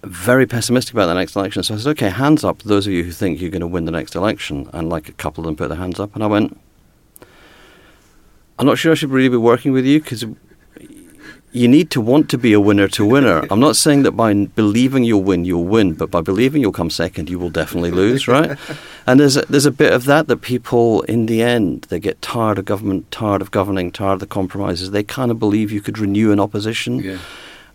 very 0.07 0.45
pessimistic 0.45 0.93
about 0.93 1.07
the 1.07 1.13
next 1.13 1.35
election. 1.35 1.63
So 1.63 1.75
I 1.75 1.77
said, 1.77 1.89
okay, 1.91 2.09
hands 2.09 2.43
up, 2.43 2.61
those 2.63 2.87
of 2.87 2.93
you 2.93 3.03
who 3.03 3.11
think 3.11 3.41
you're 3.41 3.51
going 3.51 3.61
to 3.61 3.67
win 3.67 3.85
the 3.85 3.91
next 3.91 4.15
election. 4.15 4.69
And 4.73 4.89
like 4.89 5.09
a 5.09 5.13
couple 5.13 5.43
of 5.43 5.45
them 5.45 5.55
put 5.55 5.69
their 5.69 5.77
hands 5.77 5.99
up. 5.99 6.13
And 6.15 6.23
I 6.23 6.27
went, 6.27 6.59
I'm 8.57 8.65
not 8.65 8.77
sure 8.77 8.91
I 8.91 8.95
should 8.95 9.11
really 9.11 9.29
be 9.29 9.37
working 9.37 9.71
with 9.73 9.85
you 9.85 10.01
because 10.01 10.23
you 11.51 11.69
need 11.69 11.89
to 11.91 12.01
want 12.01 12.29
to 12.29 12.37
be 12.37 12.51
a 12.51 12.59
winner 12.59 12.87
to 12.89 13.05
winner. 13.05 13.45
I'm 13.51 13.61
not 13.61 13.77
saying 13.77 14.03
that 14.03 14.11
by 14.11 14.33
believing 14.33 15.05
you'll 15.05 15.23
win, 15.23 15.45
you'll 15.45 15.63
win, 15.63 15.93
but 15.93 16.11
by 16.11 16.21
believing 16.21 16.61
you'll 16.61 16.73
come 16.73 16.89
second, 16.89 17.29
you 17.29 17.39
will 17.39 17.49
definitely 17.49 17.91
lose, 17.91 18.27
right? 18.27 18.57
and 19.07 19.19
there's 19.19 19.37
a, 19.37 19.41
there's 19.43 19.65
a 19.65 19.71
bit 19.71 19.93
of 19.93 20.03
that 20.05 20.27
that 20.27 20.37
people, 20.37 21.03
in 21.03 21.27
the 21.27 21.41
end, 21.41 21.83
they 21.89 21.99
get 21.99 22.21
tired 22.21 22.59
of 22.59 22.65
government, 22.65 23.09
tired 23.09 23.41
of 23.41 23.51
governing, 23.51 23.91
tired 23.91 24.15
of 24.15 24.19
the 24.19 24.27
compromises. 24.27 24.91
They 24.91 25.03
kind 25.03 25.31
of 25.31 25.39
believe 25.39 25.71
you 25.71 25.81
could 25.81 25.97
renew 25.97 26.31
an 26.33 26.41
opposition. 26.41 26.99
Yeah. 26.99 27.17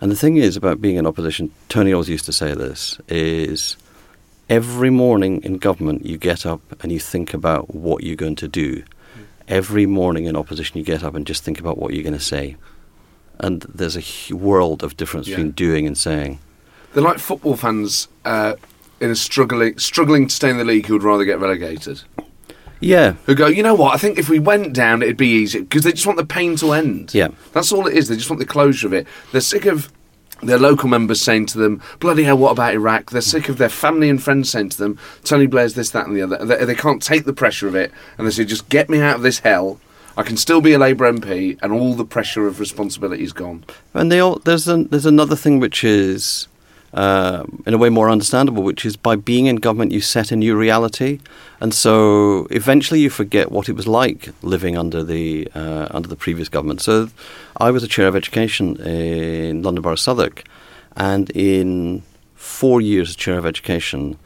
And 0.00 0.10
the 0.10 0.16
thing 0.16 0.36
is 0.36 0.56
about 0.56 0.80
being 0.80 0.96
in 0.96 1.06
opposition, 1.06 1.52
Tony 1.68 1.92
always 1.92 2.08
used 2.08 2.24
to 2.26 2.32
say 2.32 2.54
this, 2.54 2.98
is 3.08 3.76
every 4.48 4.90
morning 4.90 5.42
in 5.42 5.58
government 5.58 6.06
you 6.06 6.16
get 6.16 6.46
up 6.46 6.60
and 6.82 6.90
you 6.90 6.98
think 6.98 7.34
about 7.34 7.74
what 7.74 8.02
you're 8.02 8.16
going 8.16 8.36
to 8.36 8.48
do. 8.48 8.82
Every 9.46 9.84
morning 9.84 10.24
in 10.24 10.36
opposition 10.36 10.78
you 10.78 10.84
get 10.84 11.02
up 11.02 11.14
and 11.14 11.26
just 11.26 11.42
think 11.42 11.60
about 11.60 11.76
what 11.76 11.92
you're 11.92 12.02
going 12.02 12.14
to 12.14 12.24
say. 12.24 12.56
And 13.38 13.62
there's 13.62 13.96
a 13.96 14.34
world 14.34 14.82
of 14.82 14.96
difference 14.96 15.26
yeah. 15.26 15.36
between 15.36 15.52
doing 15.52 15.86
and 15.86 15.96
saying. 15.96 16.38
They're 16.92 17.02
like 17.02 17.18
football 17.18 17.56
fans 17.56 18.08
uh, 18.24 18.54
in 19.00 19.10
a 19.10 19.16
struggling 19.16 19.78
struggling 19.78 20.28
to 20.28 20.34
stay 20.34 20.50
in 20.50 20.58
the 20.58 20.64
league 20.64 20.86
who 20.86 20.92
would 20.94 21.02
rather 21.02 21.24
get 21.24 21.40
relegated. 21.40 22.02
Yeah. 22.80 23.12
Who 23.26 23.34
go, 23.34 23.46
you 23.46 23.62
know 23.62 23.74
what? 23.74 23.94
I 23.94 23.98
think 23.98 24.18
if 24.18 24.28
we 24.28 24.38
went 24.38 24.72
down, 24.72 25.02
it'd 25.02 25.16
be 25.16 25.28
easy 25.28 25.60
because 25.60 25.84
they 25.84 25.92
just 25.92 26.06
want 26.06 26.18
the 26.18 26.26
pain 26.26 26.56
to 26.56 26.72
end. 26.72 27.14
Yeah. 27.14 27.28
That's 27.52 27.72
all 27.72 27.86
it 27.86 27.96
is. 27.96 28.08
They 28.08 28.16
just 28.16 28.30
want 28.30 28.40
the 28.40 28.46
closure 28.46 28.86
of 28.86 28.92
it. 28.92 29.06
They're 29.32 29.40
sick 29.40 29.66
of 29.66 29.92
their 30.42 30.58
local 30.58 30.88
members 30.88 31.20
saying 31.20 31.46
to 31.46 31.58
them, 31.58 31.82
bloody 31.98 32.24
hell, 32.24 32.38
what 32.38 32.52
about 32.52 32.72
Iraq? 32.72 33.10
They're 33.10 33.20
sick 33.20 33.48
of 33.48 33.58
their 33.58 33.68
family 33.68 34.08
and 34.08 34.22
friends 34.22 34.50
saying 34.50 34.70
to 34.70 34.78
them, 34.78 34.98
Tony 35.24 35.46
Blair's 35.46 35.74
this, 35.74 35.90
that, 35.90 36.06
and 36.06 36.16
the 36.16 36.22
other. 36.22 36.44
They, 36.44 36.64
they 36.64 36.74
can't 36.74 37.02
take 37.02 37.24
the 37.24 37.32
pressure 37.32 37.68
of 37.68 37.74
it. 37.74 37.92
And 38.16 38.26
they 38.26 38.30
say, 38.30 38.44
just 38.44 38.68
get 38.68 38.88
me 38.88 39.00
out 39.00 39.16
of 39.16 39.22
this 39.22 39.40
hell. 39.40 39.80
I 40.16 40.22
can 40.22 40.36
still 40.36 40.60
be 40.60 40.72
a 40.72 40.78
Labour 40.78 41.10
MP, 41.10 41.58
and 41.62 41.72
all 41.72 41.94
the 41.94 42.04
pressure 42.04 42.46
of 42.46 42.58
responsibility 42.58 43.22
is 43.22 43.32
gone. 43.32 43.64
And 43.94 44.10
they 44.10 44.18
all, 44.18 44.38
there's, 44.40 44.66
an, 44.66 44.88
there's 44.88 45.06
another 45.06 45.36
thing 45.36 45.60
which 45.60 45.84
is 45.84 46.48
uh, 46.92 47.44
in 47.66 47.74
a 47.74 47.78
way 47.78 47.88
more 47.88 48.10
understandable, 48.10 48.62
which 48.62 48.84
is 48.84 48.96
by 48.96 49.14
being 49.14 49.46
in 49.46 49.56
government, 49.56 49.92
you 49.92 50.00
set 50.00 50.32
a 50.32 50.36
new 50.36 50.56
reality, 50.56 51.20
and 51.60 51.72
so 51.72 52.46
eventually 52.50 53.00
you 53.00 53.10
forget 53.10 53.52
what 53.52 53.68
it 53.68 53.74
was 53.74 53.86
like 53.86 54.30
living 54.42 54.76
under 54.76 55.04
the 55.04 55.48
uh, 55.54 55.86
under 55.90 56.08
the 56.08 56.16
previous 56.16 56.48
government. 56.48 56.80
So, 56.80 57.08
I 57.58 57.70
was 57.70 57.84
a 57.84 57.88
chair 57.88 58.08
of 58.08 58.16
education 58.16 58.76
in 58.80 59.62
London 59.62 59.82
Borough 59.82 59.94
Southwark, 59.94 60.44
and 60.96 61.30
in 61.30 62.02
four 62.34 62.80
years 62.80 63.10
as 63.10 63.16
chair 63.16 63.38
of 63.38 63.46
education, 63.46 64.18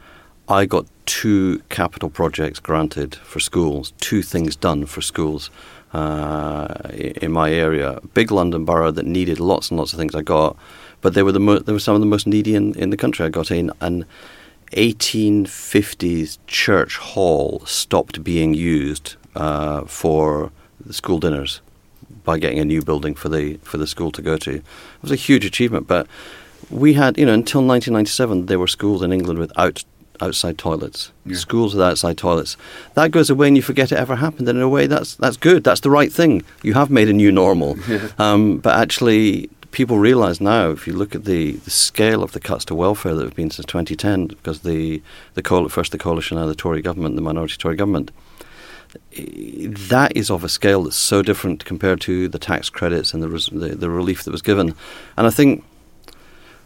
I 0.49 0.65
got 0.65 0.87
two 1.05 1.61
capital 1.69 2.09
projects 2.09 2.59
granted 2.59 3.15
for 3.15 3.39
schools, 3.39 3.93
two 3.99 4.23
things 4.23 4.55
done 4.55 4.85
for 4.85 5.01
schools. 5.01 5.51
Uh, 5.93 6.67
in 6.91 7.31
my 7.31 7.53
area, 7.53 8.01
big 8.13 8.29
London 8.29 8.65
borough 8.65 8.91
that 8.91 9.05
needed 9.05 9.39
lots 9.39 9.69
and 9.69 9.79
lots 9.79 9.93
of 9.93 9.99
things. 9.99 10.13
I 10.13 10.23
got 10.23 10.57
but 11.05 11.13
they 11.13 11.21
were 11.21 11.31
the 11.31 11.39
mo- 11.39 11.59
they 11.59 11.71
were 11.71 11.77
some 11.77 11.93
of 11.93 12.01
the 12.01 12.07
most 12.07 12.25
needy 12.25 12.55
in, 12.55 12.73
in 12.73 12.89
the 12.89 12.97
country. 12.97 13.23
I 13.27 13.29
got 13.29 13.51
in 13.51 13.71
an 13.79 14.05
1850s 14.71 16.39
church 16.47 16.97
hall 16.97 17.61
stopped 17.67 18.23
being 18.23 18.55
used 18.55 19.15
uh, 19.35 19.85
for 19.85 20.51
the 20.83 20.93
school 20.93 21.19
dinners 21.19 21.61
by 22.23 22.39
getting 22.39 22.57
a 22.57 22.65
new 22.65 22.81
building 22.81 23.13
for 23.13 23.29
the 23.29 23.57
for 23.57 23.77
the 23.77 23.85
school 23.85 24.11
to 24.13 24.21
go 24.23 24.35
to. 24.37 24.55
It 24.55 24.63
was 25.03 25.11
a 25.11 25.15
huge 25.27 25.45
achievement, 25.45 25.85
but 25.85 26.07
we 26.71 26.93
had 26.93 27.19
you 27.19 27.25
know 27.27 27.35
until 27.35 27.61
1997 27.61 28.47
there 28.47 28.57
were 28.57 28.65
schools 28.65 29.03
in 29.03 29.13
England 29.13 29.37
without 29.37 29.83
outside 30.21 30.57
toilets. 30.57 31.11
Yeah. 31.23 31.37
Schools 31.37 31.75
with 31.75 31.83
outside 31.83 32.17
toilets. 32.17 32.57
That 32.95 33.11
goes 33.11 33.29
away 33.29 33.47
and 33.49 33.55
you 33.55 33.61
forget 33.61 33.91
it 33.91 33.99
ever 33.99 34.15
happened. 34.15 34.49
And 34.49 34.57
in 34.57 34.63
a 34.63 34.69
way, 34.69 34.87
that's 34.87 35.13
that's 35.17 35.37
good. 35.37 35.63
That's 35.63 35.81
the 35.81 35.91
right 35.91 36.11
thing. 36.11 36.41
You 36.63 36.73
have 36.73 36.89
made 36.89 37.09
a 37.09 37.13
new 37.13 37.31
normal. 37.31 37.77
Um, 38.17 38.57
but 38.57 38.73
actually, 38.79 39.49
people 39.75 39.99
realise 39.99 40.39
now, 40.39 40.71
if 40.71 40.87
you 40.87 40.93
look 40.93 41.13
at 41.13 41.25
the, 41.25 41.51
the 41.51 41.69
scale 41.69 42.23
of 42.23 42.31
the 42.31 42.39
cuts 42.39 42.63
to 42.63 42.73
welfare 42.73 43.13
that 43.13 43.25
have 43.25 43.35
been 43.35 43.51
since 43.51 43.65
2010, 43.65 44.27
because 44.27 44.61
the, 44.61 45.03
the 45.33 45.43
coal, 45.43 45.67
first 45.67 45.91
the 45.91 45.97
coalition, 45.97 46.37
now 46.37 46.45
the 46.45 46.55
Tory 46.55 46.81
government, 46.81 47.15
the 47.15 47.21
minority 47.21 47.57
Tory 47.57 47.75
government, 47.75 48.09
that 49.11 50.13
is 50.15 50.31
of 50.31 50.45
a 50.45 50.49
scale 50.49 50.83
that's 50.83 50.95
so 50.95 51.21
different 51.21 51.65
compared 51.65 51.99
to 51.99 52.29
the 52.29 52.39
tax 52.39 52.69
credits 52.69 53.13
and 53.13 53.21
the, 53.21 53.27
the, 53.27 53.75
the 53.75 53.89
relief 53.89 54.23
that 54.23 54.31
was 54.31 54.41
given. 54.41 54.73
And 55.17 55.27
I 55.27 55.29
think 55.29 55.65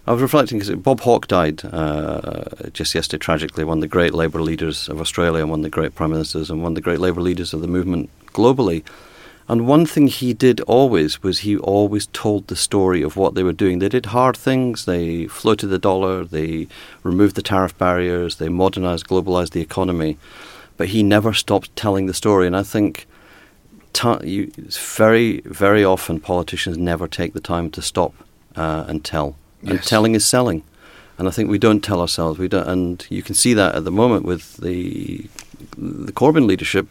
I 0.05 0.13
was 0.13 0.21
reflecting 0.21 0.59
because 0.59 0.75
Bob 0.75 0.99
Hawke 0.99 1.27
died 1.27 1.65
uh, 1.65 2.43
just 2.73 2.93
yesterday, 2.93 3.19
tragically, 3.19 3.63
one 3.63 3.79
of 3.79 3.81
the 3.81 3.87
great 3.87 4.13
Labour 4.13 4.43
leaders 4.43 4.87
of 4.87 5.01
Australia, 5.01 5.47
one 5.47 5.61
of 5.61 5.63
the 5.63 5.71
great 5.71 5.95
prime 5.95 6.11
ministers, 6.11 6.51
and 6.51 6.61
one 6.61 6.73
of 6.73 6.75
the 6.75 6.81
great 6.81 6.99
Labour 6.99 7.21
leaders 7.21 7.55
of 7.55 7.61
the 7.61 7.67
movement 7.67 8.11
globally. 8.27 8.83
And 9.50 9.68
one 9.68 9.86
thing 9.88 10.08
he 10.08 10.34
did 10.34 10.62
always 10.62 11.24
was 11.24 11.39
he 11.39 11.58
always 11.58 12.08
told 12.08 12.48
the 12.48 12.56
story 12.56 13.01
of 13.01 13.18
what 13.18 13.34
they 13.34 13.44
were 13.44 13.51
doing. 13.51 13.79
They 13.79 13.89
did 13.89 14.08
hard 14.08 14.38
things. 14.38 14.86
They 14.86 15.25
floated 15.25 15.68
the 15.68 15.79
dollar. 15.79 16.24
They 16.24 16.68
removed 17.03 17.36
the 17.36 17.41
tariff 17.41 17.75
barriers. 17.77 18.36
They 18.36 18.48
modernized, 18.48 19.08
globalized 19.08 19.51
the 19.51 19.62
economy 19.62 20.18
but 20.79 20.88
he 20.88 21.03
never 21.03 21.34
stopped 21.34 21.75
telling 21.75 22.06
the 22.06 22.13
story. 22.13 22.48
And 22.48 22.56
I 22.56 22.63
think 22.63 23.06
ta- 23.91 24.22
you, 24.24 24.50
very, 24.56 25.41
very 25.41 25.84
often 25.84 26.22
politicians 26.22 26.77
never 26.77 27.06
take 27.06 27.34
the 27.34 27.41
time 27.41 27.70
to 27.72 27.82
stop 27.82 28.13
uh, 28.56 28.86
and 28.88 29.03
tell. 29.03 29.36
Yes. 29.62 29.72
And 29.72 29.84
telling 29.84 30.15
is 30.15 30.25
selling. 30.25 30.63
And 31.18 31.27
I 31.27 31.32
think 31.32 31.50
we 31.50 31.60
don't 31.60 31.82
tell 31.82 32.00
ourselves. 32.00 32.39
We 32.39 32.48
don't, 32.48 32.65
and 32.65 33.06
you 33.10 33.22
can 33.22 33.36
see 33.36 33.53
that 33.56 33.75
at 33.75 33.84
the 33.84 33.91
moment 33.91 34.24
with 34.24 34.56
the 34.56 35.29
the 35.77 36.13
Corbyn 36.13 36.48
leadership. 36.48 36.88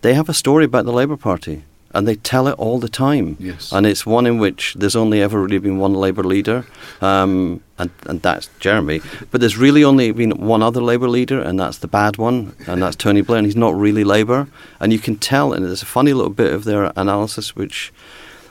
They 0.00 0.14
have 0.14 0.30
a 0.30 0.34
story 0.34 0.64
about 0.64 0.86
the 0.86 0.92
Labour 0.92 1.18
Party 1.18 1.64
and 1.92 2.06
they 2.06 2.14
tell 2.14 2.46
it 2.46 2.52
all 2.52 2.78
the 2.78 2.88
time. 2.88 3.36
Yes. 3.38 3.72
And 3.72 3.86
it's 3.86 4.06
one 4.06 4.26
in 4.26 4.38
which 4.38 4.74
there's 4.74 4.96
only 4.96 5.20
ever 5.20 5.40
really 5.40 5.58
been 5.58 5.78
one 5.78 5.94
Labour 5.94 6.22
leader, 6.22 6.64
um, 7.00 7.62
and, 7.78 7.90
and 8.06 8.22
that's 8.22 8.48
Jeremy. 8.60 9.00
But 9.30 9.40
there's 9.40 9.56
really 9.56 9.82
only 9.82 10.12
been 10.12 10.32
one 10.32 10.62
other 10.62 10.80
Labour 10.80 11.08
leader, 11.08 11.40
and 11.40 11.58
that's 11.58 11.78
the 11.78 11.88
bad 11.88 12.16
one, 12.16 12.54
and 12.66 12.82
that's 12.82 12.96
Tony 12.96 13.22
Blair, 13.22 13.38
and 13.38 13.46
he's 13.46 13.56
not 13.56 13.74
really 13.74 14.04
Labour. 14.04 14.48
And 14.78 14.92
you 14.92 14.98
can 14.98 15.16
tell, 15.16 15.52
and 15.52 15.64
there's 15.64 15.82
a 15.82 15.86
funny 15.86 16.12
little 16.12 16.32
bit 16.32 16.52
of 16.52 16.64
their 16.64 16.92
analysis 16.96 17.56
which 17.56 17.92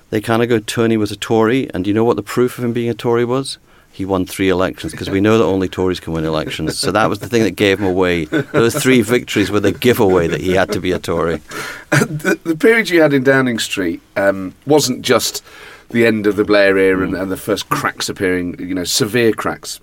they 0.09 0.19
kind 0.21 0.41
of 0.41 0.49
go, 0.49 0.59
Tony 0.59 0.97
was 0.97 1.11
a 1.11 1.15
Tory, 1.15 1.69
and 1.73 1.83
do 1.83 1.89
you 1.89 1.93
know 1.93 2.03
what 2.03 2.15
the 2.15 2.23
proof 2.23 2.57
of 2.57 2.63
him 2.63 2.73
being 2.73 2.89
a 2.89 2.93
Tory 2.93 3.25
was? 3.25 3.57
He 3.99 4.05
won 4.05 4.25
three 4.25 4.47
elections 4.47 4.93
because 4.93 5.09
we 5.09 5.19
know 5.19 5.37
that 5.37 5.43
only 5.43 5.67
Tories 5.67 5.99
can 5.99 6.13
win 6.13 6.23
elections. 6.23 6.79
So 6.79 6.89
that 6.93 7.09
was 7.09 7.19
the 7.19 7.27
thing 7.27 7.43
that 7.43 7.57
gave 7.57 7.79
him 7.79 7.85
away. 7.85 8.23
Those 8.23 8.73
three 8.73 9.01
victories 9.01 9.51
were 9.51 9.59
the 9.59 9.73
giveaway 9.73 10.29
that 10.29 10.39
he 10.39 10.53
had 10.53 10.71
to 10.71 10.79
be 10.79 10.93
a 10.93 10.99
Tory. 10.99 11.41
the, 11.91 12.39
the, 12.45 12.55
period 12.55 12.89
you 12.89 13.01
had 13.01 13.11
in 13.11 13.25
Downing 13.25 13.59
Street 13.59 14.01
um, 14.15 14.55
wasn't 14.65 15.01
just 15.01 15.43
the 15.89 16.05
end 16.05 16.27
of 16.27 16.37
the 16.37 16.45
Blair 16.45 16.77
era 16.77 17.05
mm. 17.05 17.09
and, 17.09 17.17
and, 17.17 17.29
the 17.29 17.35
first 17.35 17.67
cracks 17.67 18.07
appearing, 18.07 18.57
you 18.57 18.73
know, 18.73 18.85
severe 18.85 19.33
cracks 19.33 19.81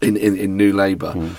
in, 0.00 0.16
in, 0.16 0.34
in 0.34 0.56
New 0.56 0.72
Labour. 0.72 1.12
Mm. 1.12 1.36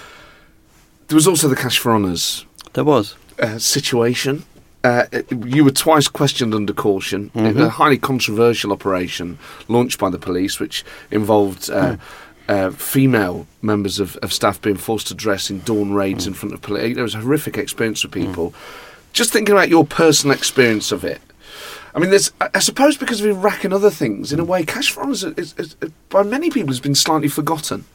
There 1.07 1.15
was 1.15 1.27
also 1.27 1.47
the 1.47 1.55
cash 1.55 1.79
for 1.79 1.95
honours. 1.95 2.45
There 2.73 2.83
was. 2.83 3.15
Uh, 3.39 3.57
situation. 3.57 4.43
Uh, 4.83 5.05
you 5.45 5.63
were 5.63 5.71
twice 5.71 6.07
questioned 6.07 6.53
under 6.53 6.73
caution. 6.73 7.29
Mm-hmm. 7.31 7.59
A 7.59 7.69
highly 7.69 7.97
controversial 7.97 8.71
operation 8.71 9.37
launched 9.67 9.99
by 9.99 10.09
the 10.09 10.19
police, 10.19 10.59
which 10.59 10.85
involved 11.11 11.69
uh, 11.69 11.97
mm. 11.97 11.99
uh, 12.47 12.71
female 12.71 13.47
members 13.61 13.99
of, 13.99 14.15
of, 14.17 14.31
staff 14.31 14.61
being 14.61 14.77
forced 14.77 15.07
to 15.07 15.15
dress 15.15 15.49
in 15.49 15.59
dawn 15.61 15.93
raids 15.93 16.23
mm. 16.23 16.27
in 16.27 16.33
front 16.35 16.53
of 16.53 16.61
police. 16.61 16.95
It 16.95 17.01
was 17.01 17.15
a 17.15 17.19
horrific 17.19 17.57
experience 17.57 18.01
for 18.01 18.07
people. 18.07 18.51
Mm. 18.51 18.55
Just 19.13 19.33
thinking 19.33 19.53
about 19.53 19.69
your 19.69 19.85
personal 19.85 20.35
experience 20.35 20.91
of 20.91 21.03
it. 21.03 21.21
I 21.95 21.99
mean, 21.99 22.11
there's, 22.11 22.31
I 22.39 22.59
suppose, 22.59 22.95
because 22.95 23.19
of 23.19 23.27
Iraq 23.27 23.63
and 23.63 23.73
other 23.73 23.89
things, 23.89 24.31
in 24.31 24.39
a 24.39 24.45
way, 24.45 24.63
cash 24.63 24.91
for 24.91 25.09
is, 25.09 25.23
is, 25.23 25.55
is, 25.57 25.75
by 26.09 26.21
many 26.21 26.51
people, 26.51 26.69
has 26.69 26.79
been 26.79 26.93
slightly 26.93 27.27
forgotten 27.27 27.85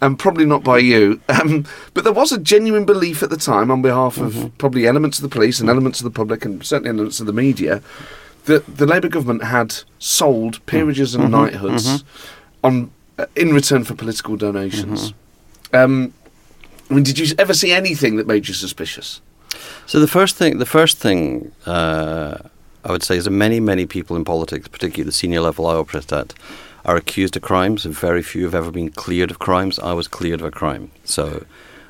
and 0.00 0.18
probably 0.18 0.44
not 0.44 0.62
by 0.62 0.78
you. 0.78 1.20
Um, 1.28 1.66
but 1.94 2.04
there 2.04 2.12
was 2.12 2.32
a 2.32 2.38
genuine 2.38 2.84
belief 2.84 3.22
at 3.22 3.30
the 3.30 3.36
time, 3.36 3.70
on 3.70 3.82
behalf 3.82 4.18
of 4.18 4.32
mm-hmm. 4.32 4.48
probably 4.58 4.86
elements 4.86 5.18
of 5.18 5.22
the 5.22 5.28
police 5.28 5.60
and 5.60 5.68
elements 5.70 6.00
of 6.00 6.04
the 6.04 6.10
public, 6.10 6.44
and 6.44 6.64
certainly 6.64 6.90
elements 6.90 7.20
of 7.20 7.26
the 7.26 7.32
media, 7.32 7.82
that 8.44 8.76
the 8.76 8.86
Labour 8.86 9.08
government 9.08 9.44
had 9.44 9.74
sold 9.98 10.64
peerages 10.66 11.14
and 11.14 11.24
mm-hmm. 11.24 11.32
knighthoods 11.32 12.02
mm-hmm. 12.02 12.66
on 12.66 12.90
uh, 13.18 13.26
in 13.34 13.54
return 13.54 13.84
for 13.84 13.94
political 13.94 14.36
donations. 14.36 15.12
Mm-hmm. 15.12 15.76
Um, 15.76 16.14
I 16.90 16.94
mean, 16.94 17.02
did 17.02 17.18
you 17.18 17.34
ever 17.38 17.54
see 17.54 17.72
anything 17.72 18.16
that 18.16 18.26
made 18.26 18.46
you 18.48 18.54
suspicious? 18.54 19.20
So 19.86 19.98
the 20.00 20.08
first 20.08 20.36
thing, 20.36 20.58
the 20.58 20.66
first 20.66 20.98
thing 20.98 21.52
uh, 21.64 22.38
I 22.84 22.92
would 22.92 23.02
say 23.02 23.16
is 23.16 23.24
that 23.24 23.30
many, 23.30 23.58
many 23.58 23.86
people 23.86 24.16
in 24.16 24.24
politics, 24.24 24.68
particularly 24.68 25.06
the 25.06 25.12
senior 25.12 25.40
level 25.40 25.66
I 25.66 25.74
operate 25.74 26.12
at, 26.12 26.34
are 26.86 26.96
accused 26.96 27.36
of 27.36 27.42
crimes, 27.42 27.84
and 27.84 27.94
very 27.94 28.22
few 28.22 28.44
have 28.44 28.54
ever 28.54 28.70
been 28.70 28.90
cleared 28.90 29.30
of 29.30 29.38
crimes. 29.38 29.78
I 29.78 29.92
was 29.92 30.08
cleared 30.08 30.40
of 30.40 30.46
a 30.46 30.50
crime. 30.50 30.90
So 31.04 31.44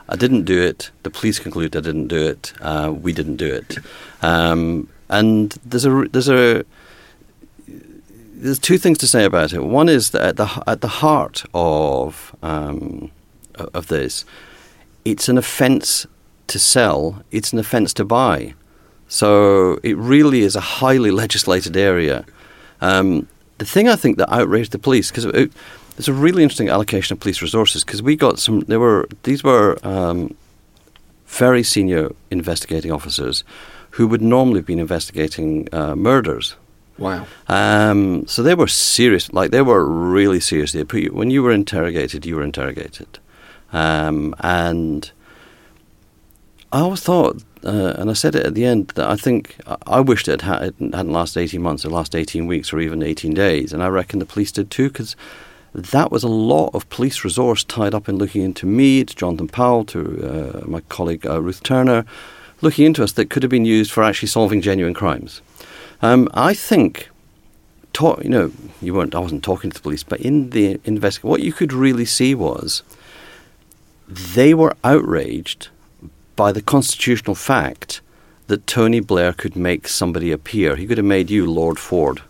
I 0.09 0.17
didn't 0.17 0.45
do 0.45 0.61
it. 0.61 0.91
The 1.03 1.11
police 1.11 1.39
conclude 1.39 1.77
I 1.77 1.81
didn't 1.81 2.09
do 2.09 2.27
it. 2.27 2.53
Uh, 2.61 2.93
we 2.93 3.13
didn't 3.13 3.37
do 3.37 3.53
it. 3.53 3.79
Um, 4.23 4.89
and 5.09 5.53
there's 5.65 5.85
a 5.85 6.07
there's 6.11 6.29
a 6.29 6.65
there's 7.69 8.59
two 8.59 8.79
things 8.79 8.99
to 8.99 9.07
say 9.07 9.25
about 9.25 9.53
it. 9.53 9.65
One 9.65 9.89
is 9.89 10.11
that 10.11 10.23
at 10.23 10.37
the 10.37 10.63
at 10.67 10.81
the 10.81 10.89
heart 10.89 11.45
of 11.55 12.35
um, 12.43 13.11
of 13.55 13.89
this, 13.89 14.25
it's 15.05 15.29
an 15.29 15.39
offence 15.39 16.07
to 16.49 16.59
sell. 16.59 17.23
It's 17.31 17.53
an 17.53 17.59
offence 17.59 17.93
to 17.95 18.05
buy. 18.05 18.55
So 19.09 19.79
it 19.83 19.97
really 19.97 20.41
is 20.41 20.57
a 20.57 20.61
highly 20.61 21.11
legislated 21.23 21.77
area. 21.77 22.25
Um, 22.81 23.29
the 23.59 23.64
thing 23.64 23.88
I 23.88 23.97
think 23.97 24.19
that 24.19 24.33
outraged 24.33 24.73
the 24.73 24.79
police 24.79 25.11
because 25.11 25.25
it, 25.27 25.53
it's 25.99 26.09
a 26.09 26.12
really 26.12 26.42
interesting 26.42 26.69
allocation 26.69 27.14
of 27.14 27.21
police 27.21 27.40
resources 27.40 27.85
because 27.85 28.03
we 28.03 28.16
got 28.16 28.38
some. 28.38 28.61
There 28.61 28.81
were 28.81 29.09
these 29.23 29.42
were 29.42 29.79
um, 29.83 30.35
very 31.27 31.62
senior 31.62 32.11
investigating 32.31 32.92
officers 32.92 33.45
who 33.90 34.07
would 34.07 34.23
normally 34.23 34.59
have 34.59 34.66
been 34.66 34.79
investigating 34.79 35.69
uh, 35.73 35.97
murders. 35.97 36.57
Wow. 36.99 37.27
Um, 37.49 38.27
so 38.27 38.42
they 38.42 38.55
were 38.55 38.69
serious, 38.69 39.33
like 39.33 39.51
they 39.51 39.62
were 39.62 39.85
really 39.85 40.40
serious. 40.40 40.73
They 40.73 40.85
put 40.85 41.01
you, 41.01 41.12
when 41.12 41.31
you 41.31 41.42
were 41.42 41.53
interrogated, 41.53 42.25
you 42.25 42.37
were 42.37 42.42
interrogated. 42.42 43.19
Um, 43.73 44.35
and 44.40 45.11
I 46.72 46.81
always 46.81 47.00
thought 47.00 47.42
uh, 47.66 47.94
and 47.98 48.09
I 48.09 48.12
said 48.12 48.37
it 48.37 48.46
at 48.46 48.55
the 48.55 48.64
end 48.64 48.92
that 48.94 49.11
I 49.11 49.16
think 49.16 49.57
I 49.87 49.98
wished 49.98 50.29
it, 50.29 50.42
had, 50.42 50.74
hadn't 50.79 51.12
lasted 51.12 51.40
18 51.40 51.61
months 51.61 51.85
or 51.85 51.90
last 51.90 52.14
18 52.14 52.46
weeks 52.46 52.72
or 52.72 52.79
even 52.79 53.02
18 53.02 53.35
days. 53.35 53.72
And 53.72 53.83
I 53.83 53.88
reckon 53.88 54.20
the 54.20 54.26
police 54.26 54.52
did 54.52 54.70
too, 54.70 54.88
because 54.88 55.16
that 55.74 56.12
was 56.12 56.22
a 56.22 56.29
lot 56.29 56.70
of 56.74 56.88
police 56.88 57.24
resource 57.24 57.64
tied 57.64 57.92
up 57.92 58.09
in 58.09 58.18
looking 58.18 58.42
into 58.42 58.66
me, 58.66 59.05
to 59.05 59.16
Jonathan 59.16 59.48
Powell, 59.48 59.85
to 59.87 60.62
uh, 60.62 60.66
my 60.66 60.81
colleague 60.83 61.26
uh, 61.26 61.42
Ruth 61.42 61.62
Turner, 61.64 62.05
looking 62.61 62.87
into 62.87 63.02
us 63.02 63.12
that 63.12 63.31
could 63.31 63.42
have 63.42 63.50
been 63.50 63.64
used 63.64 63.90
for 63.90 64.05
actually 64.05 64.29
solving 64.29 64.61
genuine 64.61 64.94
crimes. 64.94 65.42
Um, 66.02 66.29
I 66.35 66.55
think, 66.55 67.09
you 68.00 68.29
know, 68.29 68.52
you 68.81 68.94
weren't. 68.94 69.14
I 69.14 69.18
wasn't 69.18 69.42
talking 69.42 69.70
to 69.70 69.74
the 69.74 69.83
police, 69.83 70.05
but 70.05 70.20
in 70.20 70.50
the 70.50 70.79
investigation, 70.85 71.29
what 71.29 71.42
you 71.42 71.52
could 71.52 71.72
really 71.72 72.05
see 72.05 72.33
was 72.35 72.85
they 74.07 74.55
were 74.55 74.76
outraged 74.85 75.68
by 76.37 76.53
the 76.53 76.62
constitutional 76.62 77.35
fact 77.35 78.01
that 78.46 78.66
Tony 78.66 79.01
Blair 79.01 79.33
could 79.33 79.57
make 79.57 79.88
somebody 79.88 80.31
appear. 80.31 80.77
He 80.77 80.87
could 80.87 80.99
have 80.99 81.07
made 81.07 81.31
you 81.31 81.51
Lord 81.51 81.79
Forde. 81.79 82.22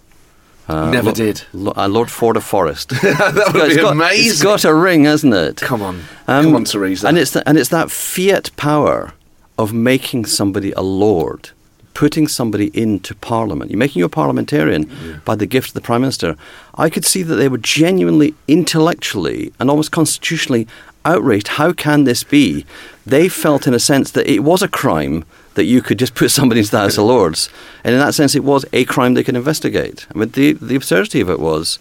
Uh, 0.69 0.91
Never 0.91 1.09
Lo- 1.09 1.15
did. 1.15 1.43
Lo- 1.53 1.75
uh, 1.77 1.87
Lord 1.87 2.09
Forde 2.09 2.37
of 2.37 2.45
Forest. 2.45 2.89
that 3.03 3.51
would 3.53 3.55
got, 3.55 3.69
be 3.69 3.77
got, 3.77 3.93
amazing. 3.93 4.31
It's 4.31 4.43
got 4.43 4.65
a 4.65 4.75
ring, 4.75 5.05
hasn't 5.05 5.35
it? 5.35 5.57
Come 5.59 5.83
on, 5.83 6.03
um, 6.27 6.45
come 6.45 6.57
on, 6.57 6.65
Theresa. 6.65 7.07
And 7.07 7.19
it's 7.19 7.33
the, 7.33 7.49
and 7.49 7.57
it's 7.57 7.69
that 7.69 7.91
fiat 7.91 8.51
power 8.57 9.13
of 9.59 9.73
making 9.73 10.27
somebody 10.27 10.73
a 10.73 10.81
lord, 10.81 11.51
putting 11.95 12.27
somebody 12.27 12.71
into 12.79 13.15
Parliament. 13.15 13.71
You're 13.71 13.79
making 13.79 14.01
you 14.01 14.07
a 14.07 14.11
parliamentarian 14.11 14.91
yeah. 15.05 15.19
by 15.25 15.37
the 15.37 15.47
gift 15.47 15.69
of 15.69 15.75
the 15.75 15.81
Prime 15.81 16.01
Minister. 16.01 16.37
I 16.75 16.91
could 16.91 17.05
see 17.05 17.23
that 17.23 17.37
they 17.37 17.49
were 17.49 17.59
genuinely, 17.59 18.35
intellectually, 18.49 19.53
and 19.61 19.71
almost 19.71 19.93
constitutionally 19.93 20.67
outraged. 21.05 21.49
How 21.49 21.73
can 21.73 22.05
this 22.05 22.25
be? 22.25 22.67
They 23.07 23.29
felt, 23.29 23.69
in 23.69 23.75
a 23.75 23.79
sense, 23.79 24.11
that 24.11 24.27
it 24.27 24.41
was 24.41 24.63
a 24.63 24.69
crime 24.69 25.25
that 25.55 25.65
you 25.65 25.81
could 25.81 25.99
just 25.99 26.15
put 26.15 26.31
somebody 26.31 26.61
into 26.61 26.73
the 26.73 26.81
House 26.81 26.99
of 26.99 27.05
Lords. 27.05 27.49
And 27.85 27.95
in 27.95 28.01
that 28.01 28.15
sense, 28.15 28.35
it 28.35 28.43
was 28.43 28.65
a 28.73 28.85
crime 28.85 29.15
they 29.15 29.23
could 29.23 29.37
investigate. 29.37 30.07
I 30.13 30.19
mean, 30.19 30.31
the, 30.31 30.55
the 30.55 30.75
absurdity 30.75 31.21
of 31.21 31.31
it 31.31 31.39
was 31.39 31.79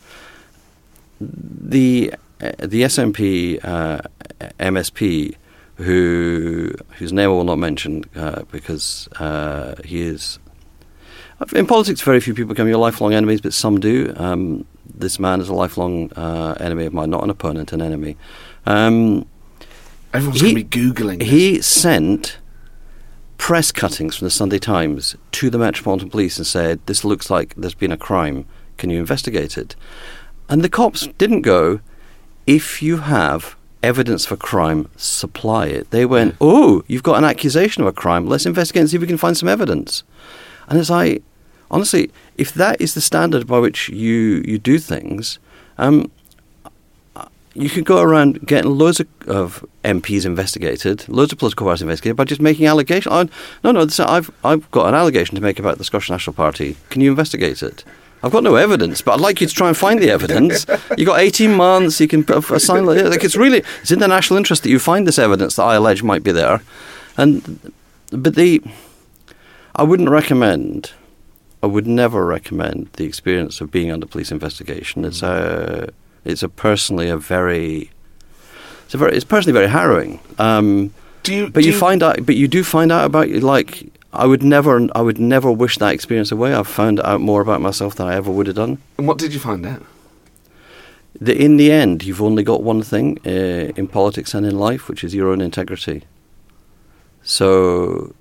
the, 1.20 2.14
uh, 2.42 2.52
the 2.60 2.84
SNP 2.84 3.60
uh, 3.64 4.02
MSP, 4.60 5.36
who, 5.78 6.72
whose 6.98 7.12
name 7.12 7.30
I 7.30 7.34
will 7.34 7.44
not 7.44 7.58
mention 7.58 8.06
uh, 8.16 8.44
because 8.52 9.10
uh, 9.20 9.76
he 9.84 10.02
is. 10.02 10.38
In 11.54 11.66
politics, 11.66 12.02
very 12.02 12.22
few 12.22 12.34
people 12.34 12.50
become 12.54 12.70
your 12.70 12.78
lifelong 12.78 13.14
enemies, 13.14 13.42
but 13.42 13.54
some 13.54 13.80
do. 13.80 14.14
Um, 14.16 14.66
this 14.86 15.20
man 15.20 15.42
is 15.42 15.50
a 15.50 15.54
lifelong 15.54 16.14
uh, 16.14 16.56
enemy 16.60 16.86
of 16.86 16.94
mine, 16.94 17.10
not 17.10 17.24
an 17.24 17.30
opponent, 17.30 17.74
an 17.74 17.82
enemy. 17.82 18.16
Um, 18.66 19.26
Everyone's 20.16 20.42
going 20.42 20.56
to 20.56 20.64
be 20.64 20.64
Googling. 20.64 21.20
This. 21.20 21.30
He 21.30 21.62
sent 21.62 22.38
press 23.38 23.72
cuttings 23.72 24.16
from 24.16 24.26
the 24.26 24.32
Sunday 24.32 24.60
Times 24.60 25.16
to 25.34 25.50
the 25.50 25.58
Metropolitan 25.58 26.10
Police 26.10 26.38
and 26.38 26.48
said, 26.48 26.80
This 26.86 27.04
looks 27.04 27.30
like 27.30 27.54
there's 27.56 27.74
been 27.74 27.92
a 27.92 27.98
crime. 27.98 28.46
Can 28.78 28.90
you 28.90 29.00
investigate 29.00 29.58
it? 29.58 29.76
And 30.48 30.62
the 30.62 30.70
cops 30.70 31.08
didn't 31.18 31.42
go, 31.42 31.80
if 32.48 32.82
you 32.82 32.98
have 32.98 33.56
evidence 33.84 34.26
for 34.26 34.36
crime, 34.36 34.90
supply 34.96 35.68
it. 35.68 35.92
They 35.92 36.06
went, 36.06 36.36
oh, 36.42 36.84
you've 36.88 37.04
got 37.04 37.18
an 37.18 37.24
accusation 37.24 37.84
of 37.84 37.88
a 37.88 37.94
crime. 37.94 38.28
Let's 38.28 38.46
investigate 38.46 38.82
and 38.82 38.90
see 38.90 38.98
if 38.98 39.02
we 39.02 39.08
can 39.08 39.18
find 39.18 39.38
some 39.38 39.50
evidence. 39.50 40.04
And 40.68 40.80
it's 40.80 40.90
like, 40.90 41.24
honestly, 41.70 42.12
if 42.38 42.54
that 42.54 42.80
is 42.82 42.94
the 42.94 43.02
standard 43.02 43.48
by 43.48 43.60
which 43.60 43.90
you, 43.90 44.44
you 44.46 44.58
do 44.58 44.80
things, 44.80 45.40
um, 45.78 46.12
you 47.56 47.70
could 47.70 47.86
go 47.86 48.02
around 48.02 48.46
getting 48.46 48.78
loads 48.78 49.00
of, 49.00 49.08
of, 49.28 49.66
MPs 49.86 50.26
investigated, 50.26 51.08
loads 51.08 51.32
of 51.32 51.40
political 51.40 51.66
parties 51.66 51.82
investigated 51.82 52.18
by 52.18 52.26
just 52.26 52.42
making 52.42 52.66
allegations. 52.68 53.08
Oh, 53.12 53.30
no, 53.64 53.72
no, 53.72 53.86
this, 53.86 54.00
I've, 54.00 54.30
I've 54.44 54.70
got 54.72 54.88
an 54.88 54.96
allegation 54.96 55.36
to 55.36 55.42
make 55.42 55.58
about 55.58 55.78
the 55.78 55.84
Scottish 55.84 56.10
National 56.10 56.34
Party. 56.34 56.76
Can 56.90 57.02
you 57.02 57.12
investigate 57.12 57.64
it? 57.64 57.86
I've 58.24 58.32
got 58.32 58.44
no 58.44 58.56
evidence, 58.56 59.02
but 59.02 59.14
I'd 59.14 59.22
like 59.22 59.40
you 59.40 59.48
to 59.48 59.54
try 59.54 59.68
and 59.68 59.78
find 59.78 60.02
the 60.02 60.10
evidence. 60.10 60.66
You've 60.98 61.08
got 61.08 61.20
18 61.20 61.54
months, 61.54 62.02
you 62.02 62.08
can 62.08 62.26
assign, 62.30 62.86
like, 62.86 63.24
it's 63.24 63.36
really, 63.36 63.64
it's 63.82 63.92
in 63.92 64.00
the 64.00 64.08
national 64.08 64.38
interest 64.38 64.64
that 64.64 64.70
you 64.70 64.80
find 64.80 65.08
this 65.08 65.20
evidence 65.20 65.56
that 65.56 65.64
I 65.64 65.76
allege 65.76 66.04
might 66.04 66.24
be 66.24 66.32
there. 66.32 66.62
And, 67.18 67.72
but 68.10 68.36
the, 68.36 68.64
I 69.76 69.84
wouldn't 69.84 70.10
recommend, 70.10 70.92
I 71.62 71.68
would 71.68 71.88
never 71.88 72.26
recommend 72.26 72.90
the 72.94 73.06
experience 73.06 73.62
of 73.62 73.72
being 73.72 73.92
under 73.92 74.08
police 74.08 74.32
investigation. 74.32 75.06
It's 75.06 75.22
a, 75.22 75.94
it's 76.26 76.44
a 76.44 76.50
personally 76.50 77.10
a 77.10 77.18
very, 77.18 77.92
it's 78.86 78.94
a 78.94 78.98
very, 78.98 79.16
it's 79.16 79.26
personally 79.26 79.54
very 79.54 79.70
harrowing. 79.70 80.20
Um, 80.38 80.94
do 81.24 81.34
you, 81.34 81.50
but 81.50 81.62
do 81.62 81.68
you, 81.68 81.74
you 81.74 81.80
find 81.80 82.04
out, 82.04 82.26
but 82.26 82.36
you 82.36 82.48
do 82.48 82.64
find 82.64 82.92
out 82.92 83.06
about 83.06 83.30
like 83.30 83.90
I 84.16 84.26
would 84.26 84.44
never, 84.44 84.88
I 84.96 85.02
would 85.02 85.20
never 85.20 85.52
wish 85.52 85.78
that 85.78 85.94
experience 85.94 86.32
away. 86.32 86.54
I've 86.54 86.68
found 86.68 87.00
out 87.02 87.22
more 87.22 87.42
about 87.42 87.62
myself 87.62 87.96
than 87.96 88.08
I 88.08 88.16
ever 88.16 88.32
would 88.32 88.48
have 88.48 88.56
done. 88.56 88.78
And 88.98 89.08
what 89.08 89.18
did 89.18 89.34
you 89.34 89.40
find 89.40 89.66
out? 89.66 89.84
The, 91.20 91.36
in 91.36 91.58
the 91.58 91.72
end, 91.72 92.04
you've 92.04 92.22
only 92.22 92.44
got 92.44 92.64
one 92.64 92.82
thing 92.82 93.20
uh, 93.26 93.74
in 93.76 93.88
politics 93.88 94.34
and 94.34 94.46
in 94.46 94.58
life, 94.58 94.90
which 94.90 95.04
is 95.04 95.14
your 95.14 95.30
own 95.30 95.42
integrity. 95.42 96.04
So, 97.24 98.14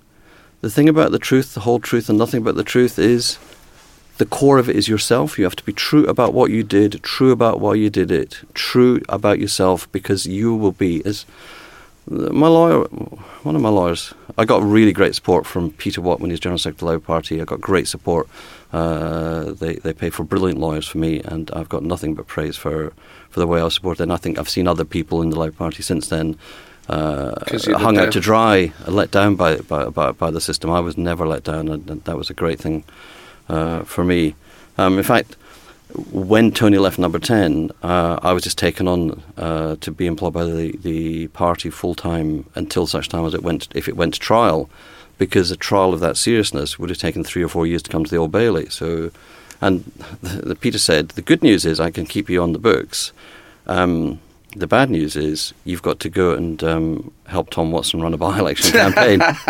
the 0.60 0.70
thing 0.70 0.88
about 0.88 1.10
the 1.10 1.18
truth, 1.18 1.54
the 1.54 1.60
whole 1.60 1.80
truth, 1.80 2.08
and 2.08 2.18
nothing 2.18 2.42
but 2.42 2.56
the 2.56 2.64
truth 2.64 2.98
is 2.98 3.38
the 4.18 4.26
core 4.26 4.58
of 4.58 4.68
it 4.68 4.76
is 4.76 4.88
yourself. 4.88 5.38
You 5.38 5.44
have 5.44 5.56
to 5.56 5.64
be 5.64 5.72
true 5.72 6.06
about 6.06 6.34
what 6.34 6.50
you 6.50 6.62
did, 6.62 7.02
true 7.02 7.32
about 7.32 7.60
why 7.60 7.74
you 7.74 7.90
did 7.90 8.10
it, 8.10 8.40
true 8.54 9.00
about 9.08 9.38
yourself, 9.38 9.90
because 9.92 10.26
you 10.26 10.54
will 10.54 10.72
be 10.72 11.04
as 11.04 11.26
my 12.06 12.48
lawyer, 12.48 12.84
one 13.44 13.56
of 13.56 13.62
my 13.62 13.70
lawyers, 13.70 14.12
I 14.36 14.44
got 14.44 14.62
really 14.62 14.92
great 14.92 15.14
support 15.14 15.46
from 15.46 15.70
Peter 15.70 16.02
Watt 16.02 16.20
when 16.20 16.30
he 16.30 16.34
was 16.34 16.40
General 16.40 16.58
Secretary 16.58 16.76
of 16.76 16.80
the 16.80 16.98
Labour 16.98 17.06
Party. 17.06 17.40
I 17.40 17.44
got 17.44 17.60
great 17.60 17.88
support. 17.88 18.28
Uh, 18.72 19.52
they 19.52 19.76
they 19.76 19.92
pay 19.92 20.10
for 20.10 20.24
brilliant 20.24 20.60
lawyers 20.60 20.86
for 20.86 20.98
me, 20.98 21.20
and 21.20 21.50
I've 21.52 21.68
got 21.68 21.82
nothing 21.82 22.14
but 22.14 22.26
praise 22.26 22.56
for, 22.56 22.92
for 23.30 23.40
the 23.40 23.46
way 23.46 23.60
I 23.60 23.64
was 23.64 23.74
supported. 23.74 24.02
And 24.02 24.12
I 24.12 24.16
think 24.16 24.38
I've 24.38 24.50
seen 24.50 24.68
other 24.68 24.84
people 24.84 25.22
in 25.22 25.30
the 25.30 25.38
Labour 25.38 25.56
Party 25.56 25.82
since 25.82 26.08
then 26.08 26.36
uh, 26.88 27.34
hung 27.68 27.96
out 27.96 28.12
to 28.12 28.20
dry, 28.20 28.72
let 28.86 29.10
down 29.10 29.36
by, 29.36 29.56
by, 29.58 29.88
by 29.88 30.12
by 30.12 30.30
the 30.30 30.40
system. 30.40 30.70
I 30.70 30.80
was 30.80 30.98
never 30.98 31.26
let 31.26 31.44
down, 31.44 31.68
and, 31.68 31.88
and 31.88 32.04
that 32.04 32.18
was 32.18 32.28
a 32.28 32.34
great 32.34 32.60
thing 32.60 32.84
uh, 33.48 33.84
for 33.84 34.04
me. 34.04 34.34
Um, 34.78 34.98
in 34.98 35.04
fact, 35.04 35.36
when 36.10 36.50
Tony 36.50 36.78
left 36.78 36.98
Number 36.98 37.18
Ten, 37.18 37.70
uh, 37.82 38.18
I 38.22 38.32
was 38.32 38.42
just 38.42 38.58
taken 38.58 38.88
on 38.88 39.22
uh, 39.36 39.76
to 39.80 39.90
be 39.92 40.06
employed 40.06 40.32
by 40.32 40.44
the, 40.44 40.76
the 40.78 41.28
party 41.28 41.70
full 41.70 41.94
time 41.94 42.46
until 42.54 42.86
such 42.86 43.08
time 43.08 43.24
as 43.24 43.34
it 43.34 43.42
went, 43.42 43.68
if 43.74 43.88
it 43.88 43.96
went 43.96 44.14
to 44.14 44.20
trial, 44.20 44.68
because 45.18 45.50
a 45.50 45.56
trial 45.56 45.92
of 45.94 46.00
that 46.00 46.16
seriousness 46.16 46.78
would 46.78 46.90
have 46.90 46.98
taken 46.98 47.22
three 47.22 47.44
or 47.44 47.48
four 47.48 47.66
years 47.66 47.82
to 47.84 47.90
come 47.90 48.04
to 48.04 48.10
the 48.10 48.16
Old 48.16 48.32
Bailey. 48.32 48.68
So, 48.70 49.12
and 49.60 49.84
the, 50.22 50.48
the 50.48 50.56
Peter 50.56 50.78
said, 50.78 51.10
the 51.10 51.22
good 51.22 51.42
news 51.42 51.64
is 51.64 51.78
I 51.78 51.92
can 51.92 52.06
keep 52.06 52.28
you 52.28 52.42
on 52.42 52.52
the 52.52 52.58
books. 52.58 53.12
Um, 53.68 54.20
the 54.56 54.66
bad 54.66 54.90
news 54.90 55.16
is 55.16 55.52
you've 55.64 55.82
got 55.82 56.00
to 56.00 56.08
go 56.08 56.32
and 56.32 56.62
um, 56.62 57.12
help 57.26 57.50
Tom 57.50 57.70
Watson 57.72 58.00
run 58.00 58.14
a 58.14 58.16
by-election 58.16 58.72
campaign, 58.72 59.22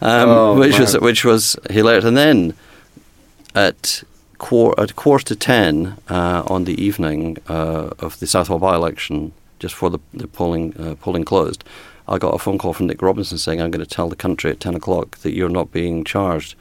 um, 0.00 0.28
oh, 0.28 0.58
which 0.58 0.72
man. 0.72 0.80
was 0.80 0.98
which 0.98 1.24
was 1.24 1.56
hilarious. 1.70 2.04
And 2.04 2.16
then 2.16 2.54
at 3.56 4.04
quar- 4.38 4.78
at 4.78 4.94
quarter 4.94 5.24
to 5.24 5.36
ten 5.36 5.96
uh, 6.08 6.44
on 6.46 6.64
the 6.64 6.80
evening 6.80 7.38
uh, 7.48 7.90
of 7.98 8.20
the 8.20 8.26
Southall 8.26 8.58
by-election, 8.58 9.32
just 9.58 9.74
before 9.74 9.90
the, 9.90 9.98
the 10.14 10.28
polling 10.28 10.74
uh, 10.78 10.94
polling 10.96 11.24
closed, 11.24 11.64
I 12.06 12.18
got 12.18 12.34
a 12.34 12.38
phone 12.38 12.58
call 12.58 12.72
from 12.72 12.86
Nick 12.86 13.02
Robinson 13.02 13.38
saying, 13.38 13.60
"I'm 13.60 13.70
going 13.70 13.84
to 13.84 13.90
tell 13.90 14.08
the 14.08 14.16
country 14.16 14.50
at 14.50 14.60
ten 14.60 14.74
o'clock 14.74 15.18
that 15.18 15.34
you're 15.34 15.48
not 15.48 15.72
being 15.72 16.04
charged." 16.04 16.54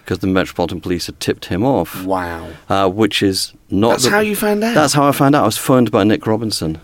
Because 0.00 0.20
the 0.20 0.26
Metropolitan 0.26 0.80
Police 0.80 1.06
had 1.06 1.20
tipped 1.20 1.44
him 1.44 1.62
off. 1.62 2.04
Wow. 2.04 2.50
Uh, 2.68 2.88
which 2.88 3.22
is 3.22 3.52
not. 3.68 3.90
That's 3.90 4.04
the, 4.04 4.10
how 4.10 4.20
you 4.20 4.34
found 4.34 4.64
out. 4.64 4.74
That's 4.74 4.94
how 4.94 5.06
I 5.06 5.12
found 5.12 5.36
out. 5.36 5.42
I 5.42 5.46
was 5.46 5.58
phoned 5.58 5.92
by 5.92 6.02
Nick 6.02 6.26
Robinson. 6.26 6.80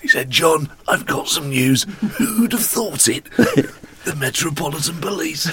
He 0.00 0.08
said, 0.08 0.30
"John, 0.30 0.70
I've 0.86 1.04
got 1.04 1.28
some 1.28 1.50
news. 1.50 1.82
Who'd 2.16 2.52
have 2.52 2.64
thought 2.64 3.08
it? 3.08 3.24
the 4.04 4.16
Metropolitan 4.16 5.00
Police." 5.00 5.50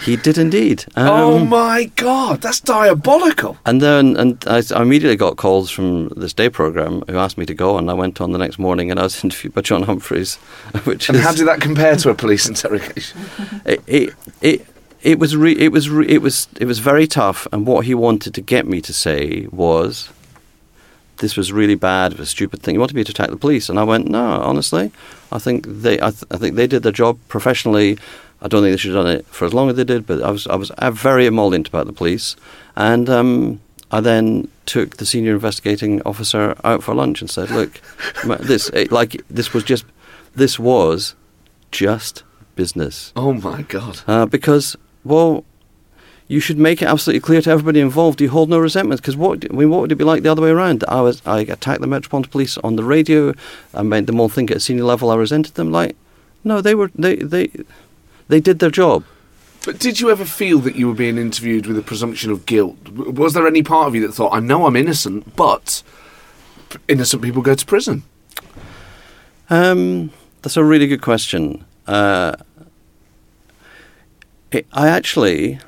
He 0.00 0.16
did 0.16 0.38
indeed. 0.38 0.84
Um, 0.94 1.08
oh 1.08 1.44
my 1.44 1.84
God, 1.96 2.40
that's 2.40 2.60
diabolical! 2.60 3.56
And 3.64 3.80
then, 3.80 4.16
and 4.16 4.42
I, 4.46 4.62
I, 4.74 4.82
immediately 4.82 5.16
got 5.16 5.36
calls 5.36 5.70
from 5.70 6.08
this 6.10 6.32
day 6.32 6.48
program 6.48 7.02
who 7.08 7.16
asked 7.16 7.38
me 7.38 7.46
to 7.46 7.54
go, 7.54 7.78
and 7.78 7.90
I 7.90 7.94
went 7.94 8.20
on 8.20 8.32
the 8.32 8.38
next 8.38 8.58
morning, 8.58 8.90
and 8.90 9.00
I 9.00 9.04
was 9.04 9.24
interviewed 9.24 9.54
by 9.54 9.62
John 9.62 9.84
Humphrys. 9.84 10.36
Which 10.84 11.08
and 11.08 11.18
is, 11.18 11.24
how 11.24 11.32
did 11.32 11.46
that 11.48 11.60
compare 11.60 11.96
to 11.96 12.10
a 12.10 12.14
police 12.14 12.48
interrogation? 12.48 13.20
It 13.64 13.82
it 13.86 14.14
it, 14.42 14.66
it 15.02 15.18
was 15.18 15.36
re, 15.36 15.56
it 15.58 15.72
was 15.72 15.88
re, 15.88 16.06
it 16.08 16.22
was 16.22 16.48
it 16.60 16.66
was 16.66 16.78
very 16.78 17.06
tough, 17.06 17.46
and 17.52 17.66
what 17.66 17.86
he 17.86 17.94
wanted 17.94 18.34
to 18.34 18.40
get 18.40 18.66
me 18.66 18.80
to 18.82 18.92
say 18.92 19.46
was. 19.50 20.10
This 21.18 21.34
was 21.34 21.50
really 21.50 21.76
bad. 21.76 22.12
It 22.12 22.18
was 22.18 22.28
a 22.28 22.30
stupid 22.30 22.62
thing. 22.62 22.74
He 22.74 22.78
wanted 22.78 22.94
me 22.94 23.02
to 23.02 23.10
attack 23.10 23.30
the 23.30 23.38
police, 23.38 23.70
and 23.70 23.78
I 23.78 23.84
went, 23.84 24.06
"No, 24.06 24.42
honestly, 24.42 24.92
I 25.32 25.38
think 25.38 25.66
they, 25.66 25.94
I, 25.94 26.10
th- 26.10 26.24
I 26.30 26.36
think 26.36 26.56
they 26.56 26.66
did 26.66 26.82
their 26.82 26.92
job 26.92 27.18
professionally. 27.28 27.96
I 28.42 28.48
don't 28.48 28.62
think 28.62 28.72
they 28.72 28.76
should 28.76 28.94
have 28.94 29.04
done 29.04 29.14
it 29.14 29.26
for 29.26 29.44
as 29.46 29.54
long 29.54 29.70
as 29.70 29.76
they 29.76 29.84
did, 29.84 30.06
but 30.06 30.22
I 30.22 30.30
was 30.30 30.46
I 30.46 30.56
was 30.56 30.70
very 30.92 31.26
emollient 31.26 31.68
about 31.68 31.86
the 31.86 31.92
police, 31.92 32.36
and 32.76 33.08
um, 33.08 33.60
I 33.90 34.00
then 34.00 34.48
took 34.66 34.96
the 34.98 35.06
senior 35.06 35.34
investigating 35.34 36.02
officer 36.02 36.56
out 36.64 36.82
for 36.82 36.94
lunch 36.94 37.20
and 37.20 37.30
said, 37.30 37.50
"Look, 37.50 37.80
this 38.40 38.68
it, 38.70 38.92
like 38.92 39.22
this 39.30 39.52
was 39.52 39.64
just 39.64 39.84
this 40.34 40.58
was 40.58 41.14
just 41.70 42.24
business." 42.56 43.12
Oh 43.16 43.32
my 43.32 43.62
god! 43.62 44.00
Uh, 44.06 44.26
because 44.26 44.76
well, 45.04 45.44
you 46.28 46.40
should 46.40 46.58
make 46.58 46.82
it 46.82 46.86
absolutely 46.86 47.20
clear 47.20 47.40
to 47.40 47.50
everybody 47.50 47.80
involved 47.80 48.20
you 48.20 48.28
hold 48.28 48.50
no 48.50 48.58
resentment. 48.58 49.00
Because 49.00 49.16
what 49.16 49.44
I 49.50 49.54
mean, 49.54 49.70
what 49.70 49.80
would 49.80 49.92
it 49.92 49.96
be 49.96 50.04
like 50.04 50.22
the 50.22 50.30
other 50.32 50.42
way 50.42 50.50
around? 50.50 50.84
I 50.88 51.00
was 51.00 51.22
I 51.24 51.40
attacked 51.40 51.80
the 51.80 51.86
Metropolitan 51.86 52.30
Police 52.30 52.58
on 52.58 52.76
the 52.76 52.84
radio. 52.84 53.34
I 53.72 53.82
made 53.82 54.06
them 54.06 54.20
all 54.20 54.28
think 54.28 54.50
at 54.50 54.58
a 54.58 54.60
senior 54.60 54.84
level 54.84 55.10
I 55.10 55.16
resented 55.16 55.54
them. 55.54 55.70
Like, 55.70 55.96
no, 56.44 56.60
they 56.60 56.74
were 56.74 56.90
they 56.94 57.16
they 57.16 57.50
they 58.28 58.40
did 58.40 58.58
their 58.58 58.70
job. 58.70 59.04
But 59.64 59.78
did 59.80 60.00
you 60.00 60.10
ever 60.10 60.24
feel 60.24 60.60
that 60.60 60.76
you 60.76 60.86
were 60.86 60.94
being 60.94 61.18
interviewed 61.18 61.66
with 61.66 61.76
a 61.76 61.82
presumption 61.82 62.30
of 62.30 62.46
guilt? 62.46 62.88
Was 62.88 63.34
there 63.34 63.46
any 63.46 63.62
part 63.62 63.88
of 63.88 63.94
you 63.94 64.06
that 64.06 64.12
thought, 64.12 64.32
I 64.32 64.38
know 64.38 64.66
I'm 64.66 64.76
innocent, 64.76 65.34
but 65.34 65.82
innocent 66.86 67.22
people 67.22 67.42
go 67.42 67.54
to 67.54 67.66
prison? 67.66 68.04
Um, 69.50 70.12
that's 70.42 70.56
a 70.56 70.62
really 70.62 70.86
good 70.86 71.02
question. 71.02 71.64
Uh, 71.86 72.36
it, 74.52 74.66
I 74.72 74.88
actually, 74.88 75.58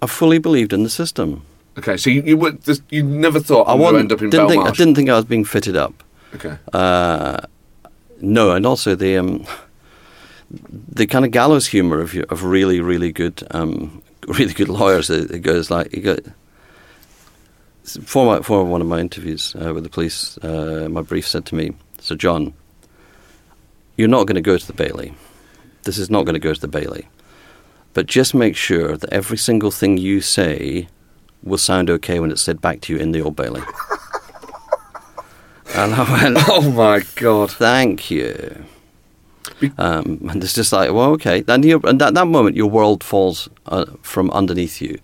I 0.00 0.06
fully 0.06 0.38
believed 0.38 0.72
in 0.72 0.82
the 0.84 0.90
system. 0.90 1.44
Okay, 1.76 1.96
so 1.96 2.08
you 2.08 2.22
you, 2.22 2.36
were, 2.36 2.56
you 2.88 3.02
never 3.02 3.40
thought 3.40 3.64
I 3.64 3.74
would 3.74 3.96
end 3.96 4.12
up 4.12 4.22
in 4.22 4.30
didn't 4.30 4.48
think, 4.48 4.64
I 4.64 4.70
didn't 4.70 4.94
think 4.94 5.10
I 5.10 5.16
was 5.16 5.24
being 5.24 5.44
fitted 5.44 5.76
up. 5.76 6.02
Okay. 6.34 6.56
Uh, 6.72 7.40
no, 8.20 8.52
and 8.52 8.64
also 8.64 8.94
the 8.94 9.18
um, 9.18 9.44
the 10.88 11.06
kind 11.06 11.24
of 11.24 11.30
gallows 11.30 11.66
humor 11.66 12.00
of 12.00 12.16
of 12.30 12.44
really 12.44 12.80
really 12.80 13.12
good 13.12 13.42
um, 13.50 14.02
really 14.28 14.54
good 14.54 14.68
lawyers. 14.68 15.10
It, 15.10 15.42
goes 15.42 15.70
like 15.70 15.92
you 15.92 16.02
go. 16.02 16.16
For, 17.84 18.24
my, 18.24 18.40
for 18.40 18.64
one 18.64 18.80
of 18.80 18.86
my 18.86 18.98
interviews 18.98 19.54
uh, 19.60 19.74
with 19.74 19.84
the 19.84 19.90
police, 19.90 20.38
uh, 20.38 20.88
my 20.90 21.02
brief 21.02 21.28
said 21.28 21.44
to 21.46 21.54
me, 21.54 21.72
"So 21.98 22.14
John, 22.14 22.54
you're 23.96 24.08
not 24.08 24.26
going 24.26 24.36
to 24.36 24.40
go 24.40 24.56
to 24.56 24.66
the 24.66 24.72
Bailey. 24.72 25.14
This 25.82 25.98
is 25.98 26.08
not 26.08 26.24
going 26.24 26.34
to 26.34 26.40
go 26.40 26.54
to 26.54 26.60
the 26.60 26.68
Bailey. 26.68 27.08
But 27.92 28.06
just 28.06 28.34
make 28.34 28.56
sure 28.56 28.96
that 28.96 29.12
every 29.12 29.36
single 29.36 29.70
thing 29.70 29.98
you 29.98 30.22
say 30.22 30.88
will 31.42 31.58
sound 31.58 31.90
okay 31.90 32.18
when 32.18 32.30
it's 32.30 32.42
said 32.42 32.60
back 32.60 32.80
to 32.82 32.94
you 32.94 32.98
in 32.98 33.12
the 33.12 33.20
Old 33.20 33.36
Bailey." 33.36 33.62
and 35.74 35.94
I 35.94 36.10
went, 36.10 36.38
"Oh 36.48 36.70
my 36.70 37.02
God, 37.16 37.50
thank 37.50 38.10
you." 38.10 38.64
Um, 39.78 40.26
and 40.30 40.42
it's 40.42 40.54
just 40.54 40.72
like, 40.72 40.92
well, 40.92 41.10
okay. 41.12 41.44
And, 41.48 41.64
and 41.64 42.02
at 42.02 42.14
that 42.14 42.26
moment, 42.26 42.56
your 42.56 42.70
world 42.70 43.04
falls 43.04 43.48
uh, 43.66 43.86
from 44.02 44.30
underneath 44.30 44.80
you 44.80 44.98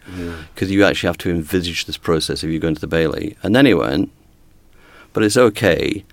because 0.54 0.70
you 0.70 0.84
actually 0.84 1.08
have 1.08 1.18
to 1.18 1.30
envisage 1.30 1.84
this 1.86 1.96
process 1.96 2.42
if 2.42 2.50
you 2.50 2.58
go 2.58 2.68
into 2.68 2.80
the 2.80 2.86
Bailey. 2.86 3.36
And 3.42 3.54
then 3.54 3.66
he 3.66 3.74
went, 3.74 4.10
but 5.12 5.22
it's 5.22 5.36
okay 5.36 6.04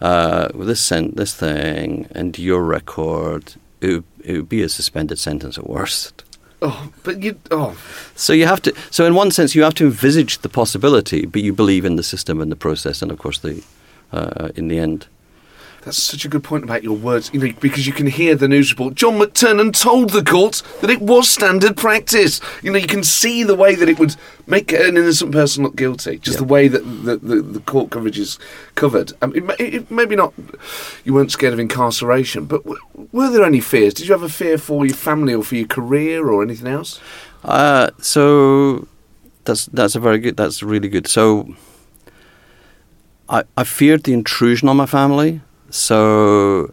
uh, 0.00 0.48
with 0.54 0.68
this 0.68 0.80
sen- 0.80 1.14
this 1.14 1.34
thing 1.34 2.06
and 2.12 2.38
your 2.38 2.62
record. 2.62 3.54
It 3.80 3.88
would, 3.94 4.04
it 4.24 4.36
would 4.36 4.48
be 4.48 4.62
a 4.62 4.68
suspended 4.68 5.18
sentence 5.18 5.58
at 5.58 5.68
worst. 5.68 6.24
Oh, 6.64 6.92
but 7.02 7.20
you. 7.22 7.36
Oh, 7.50 7.76
So 8.14 8.32
you 8.32 8.46
have 8.46 8.62
to. 8.62 8.72
So 8.90 9.04
in 9.04 9.14
one 9.14 9.32
sense, 9.32 9.56
you 9.56 9.64
have 9.64 9.74
to 9.74 9.84
envisage 9.86 10.38
the 10.38 10.48
possibility, 10.48 11.26
but 11.26 11.42
you 11.42 11.52
believe 11.52 11.84
in 11.84 11.96
the 11.96 12.04
system 12.04 12.40
and 12.40 12.52
the 12.52 12.56
process, 12.56 13.02
and 13.02 13.10
of 13.10 13.18
course, 13.18 13.38
the 13.38 13.62
uh, 14.12 14.50
in 14.54 14.68
the 14.68 14.78
end. 14.78 15.06
That's 15.82 16.00
such 16.00 16.24
a 16.24 16.28
good 16.28 16.44
point 16.44 16.62
about 16.62 16.84
your 16.84 16.96
words. 16.96 17.30
You 17.32 17.40
know, 17.40 17.52
because 17.58 17.88
you 17.88 17.92
can 17.92 18.06
hear 18.06 18.36
the 18.36 18.46
news 18.46 18.70
report. 18.70 18.94
John 18.94 19.14
McTernan 19.14 19.78
told 19.78 20.10
the 20.10 20.22
court 20.22 20.62
that 20.80 20.90
it 20.90 21.02
was 21.02 21.28
standard 21.28 21.76
practice. 21.76 22.40
You 22.62 22.70
know, 22.70 22.78
you 22.78 22.86
can 22.86 23.02
see 23.02 23.42
the 23.42 23.56
way 23.56 23.74
that 23.74 23.88
it 23.88 23.98
would 23.98 24.14
make 24.46 24.72
an 24.72 24.96
innocent 24.96 25.32
person 25.32 25.64
look 25.64 25.74
guilty. 25.74 26.18
Just 26.18 26.38
the 26.38 26.44
way 26.44 26.68
that 26.68 26.80
the, 26.80 27.16
the, 27.16 27.42
the 27.42 27.60
court 27.60 27.90
coverage 27.90 28.18
is 28.18 28.38
covered. 28.76 29.12
Um, 29.22 29.34
it, 29.34 29.60
it, 29.60 29.90
maybe 29.90 30.14
not. 30.14 30.32
You 31.04 31.14
weren't 31.14 31.32
scared 31.32 31.52
of 31.52 31.58
incarceration, 31.58 32.44
but 32.44 32.62
w- 32.62 33.08
were 33.10 33.30
there 33.30 33.44
any 33.44 33.60
fears? 33.60 33.94
Did 33.94 34.06
you 34.06 34.12
have 34.12 34.22
a 34.22 34.28
fear 34.28 34.58
for 34.58 34.86
your 34.86 34.96
family 34.96 35.34
or 35.34 35.42
for 35.42 35.56
your 35.56 35.66
career 35.66 36.28
or 36.28 36.44
anything 36.44 36.68
else? 36.68 37.00
Uh, 37.42 37.90
so 37.98 38.86
that's 39.44 39.66
that's 39.66 39.96
a 39.96 40.00
very 40.00 40.20
good. 40.20 40.36
That's 40.36 40.62
really 40.62 40.88
good. 40.88 41.08
So 41.08 41.56
I 43.28 43.42
I 43.56 43.64
feared 43.64 44.04
the 44.04 44.12
intrusion 44.12 44.68
on 44.68 44.76
my 44.76 44.86
family. 44.86 45.40
So 45.72 46.70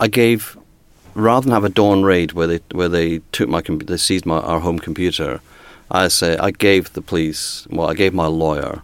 I 0.00 0.08
gave 0.08 0.56
rather 1.14 1.44
than 1.44 1.52
have 1.52 1.64
a 1.64 1.68
dawn 1.68 2.02
raid 2.02 2.32
where 2.32 2.46
they 2.46 2.60
where 2.72 2.88
they 2.88 3.18
took 3.30 3.50
my 3.50 3.60
com- 3.60 3.78
they 3.80 3.98
seized 3.98 4.24
my 4.24 4.38
our 4.38 4.60
home 4.60 4.78
computer. 4.78 5.42
I 5.90 6.08
say 6.08 6.38
I 6.38 6.52
gave 6.52 6.94
the 6.94 7.02
police. 7.02 7.66
Well, 7.68 7.90
I 7.90 7.92
gave 7.94 8.14
my 8.14 8.26
lawyer 8.26 8.82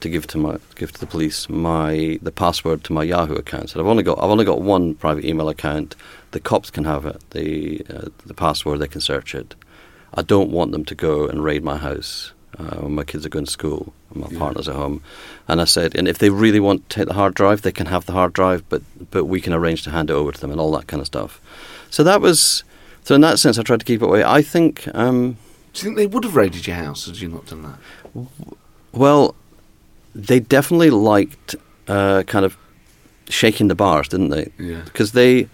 to 0.00 0.08
give 0.08 0.26
to 0.28 0.38
my 0.38 0.56
give 0.76 0.92
to 0.92 1.00
the 1.00 1.06
police 1.06 1.46
my 1.50 2.18
the 2.22 2.32
password 2.32 2.84
to 2.84 2.94
my 2.94 3.02
Yahoo 3.02 3.34
account. 3.34 3.68
So 3.68 3.80
I've 3.80 3.86
only 3.86 4.02
got 4.02 4.16
I've 4.16 4.30
only 4.30 4.46
got 4.46 4.62
one 4.62 4.94
private 4.94 5.26
email 5.26 5.50
account. 5.50 5.96
The 6.30 6.40
cops 6.40 6.70
can 6.70 6.84
have 6.84 7.04
it. 7.04 7.22
The 7.32 7.84
uh, 7.94 8.08
the 8.24 8.34
password 8.34 8.78
they 8.78 8.88
can 8.88 9.02
search 9.02 9.34
it. 9.34 9.54
I 10.14 10.22
don't 10.22 10.50
want 10.50 10.72
them 10.72 10.86
to 10.86 10.94
go 10.94 11.28
and 11.28 11.44
raid 11.44 11.62
my 11.62 11.76
house 11.76 12.32
uh, 12.60 12.76
when 12.82 12.94
my 12.94 13.04
kids 13.04 13.24
are 13.24 13.30
going 13.30 13.46
to 13.46 13.50
school 13.50 13.92
and 14.10 14.22
my 14.24 14.38
partner's 14.38 14.68
at 14.68 14.74
home. 14.76 15.00
And 15.48 15.60
I 15.60 15.64
said, 15.64 15.96
and 15.96 16.06
if 16.08 16.18
they 16.18 16.30
really 16.30 16.60
want 16.60 16.88
to 16.88 16.96
take 16.96 17.08
the 17.08 17.14
hard 17.14 17.34
drive, 17.34 17.62
they 17.62 17.72
can 17.72 17.86
have 17.86 18.04
the 18.04 18.12
hard 18.12 18.32
drive, 18.32 18.62
but 18.68 18.82
but 19.10 19.24
we 19.24 19.40
can 19.40 19.52
arrange 19.52 19.82
to 19.84 19.90
hand 19.90 20.10
it 20.10 20.14
over 20.14 20.32
to 20.32 20.40
them 20.40 20.50
and 20.50 20.60
all 20.60 20.72
that 20.72 20.86
kind 20.86 21.00
of 21.00 21.06
stuff. 21.06 21.40
So 21.90 22.04
that 22.04 22.20
was 22.20 22.64
so 23.02 23.14
in 23.14 23.20
that 23.22 23.38
sense, 23.38 23.58
I 23.58 23.62
tried 23.62 23.80
to 23.80 23.86
keep 23.86 24.02
it 24.02 24.04
away. 24.04 24.22
I 24.24 24.42
think. 24.42 24.86
Um, 24.94 25.36
Do 25.72 25.78
you 25.78 25.84
think 25.84 25.96
they 25.96 26.06
would 26.06 26.24
have 26.24 26.36
raided 26.36 26.66
your 26.66 26.76
house 26.76 27.06
had 27.06 27.16
you 27.20 27.28
not 27.28 27.46
done 27.46 27.62
that? 27.62 27.78
Well, 28.92 29.34
they 30.14 30.40
definitely 30.40 30.90
liked 30.90 31.54
uh, 31.88 32.22
kind 32.26 32.44
of 32.44 32.56
shaking 33.28 33.68
the 33.68 33.74
bars, 33.74 34.08
didn't 34.08 34.30
they? 34.30 34.50
Yeah. 34.58 34.82
Because 34.84 35.12
they, 35.12 35.48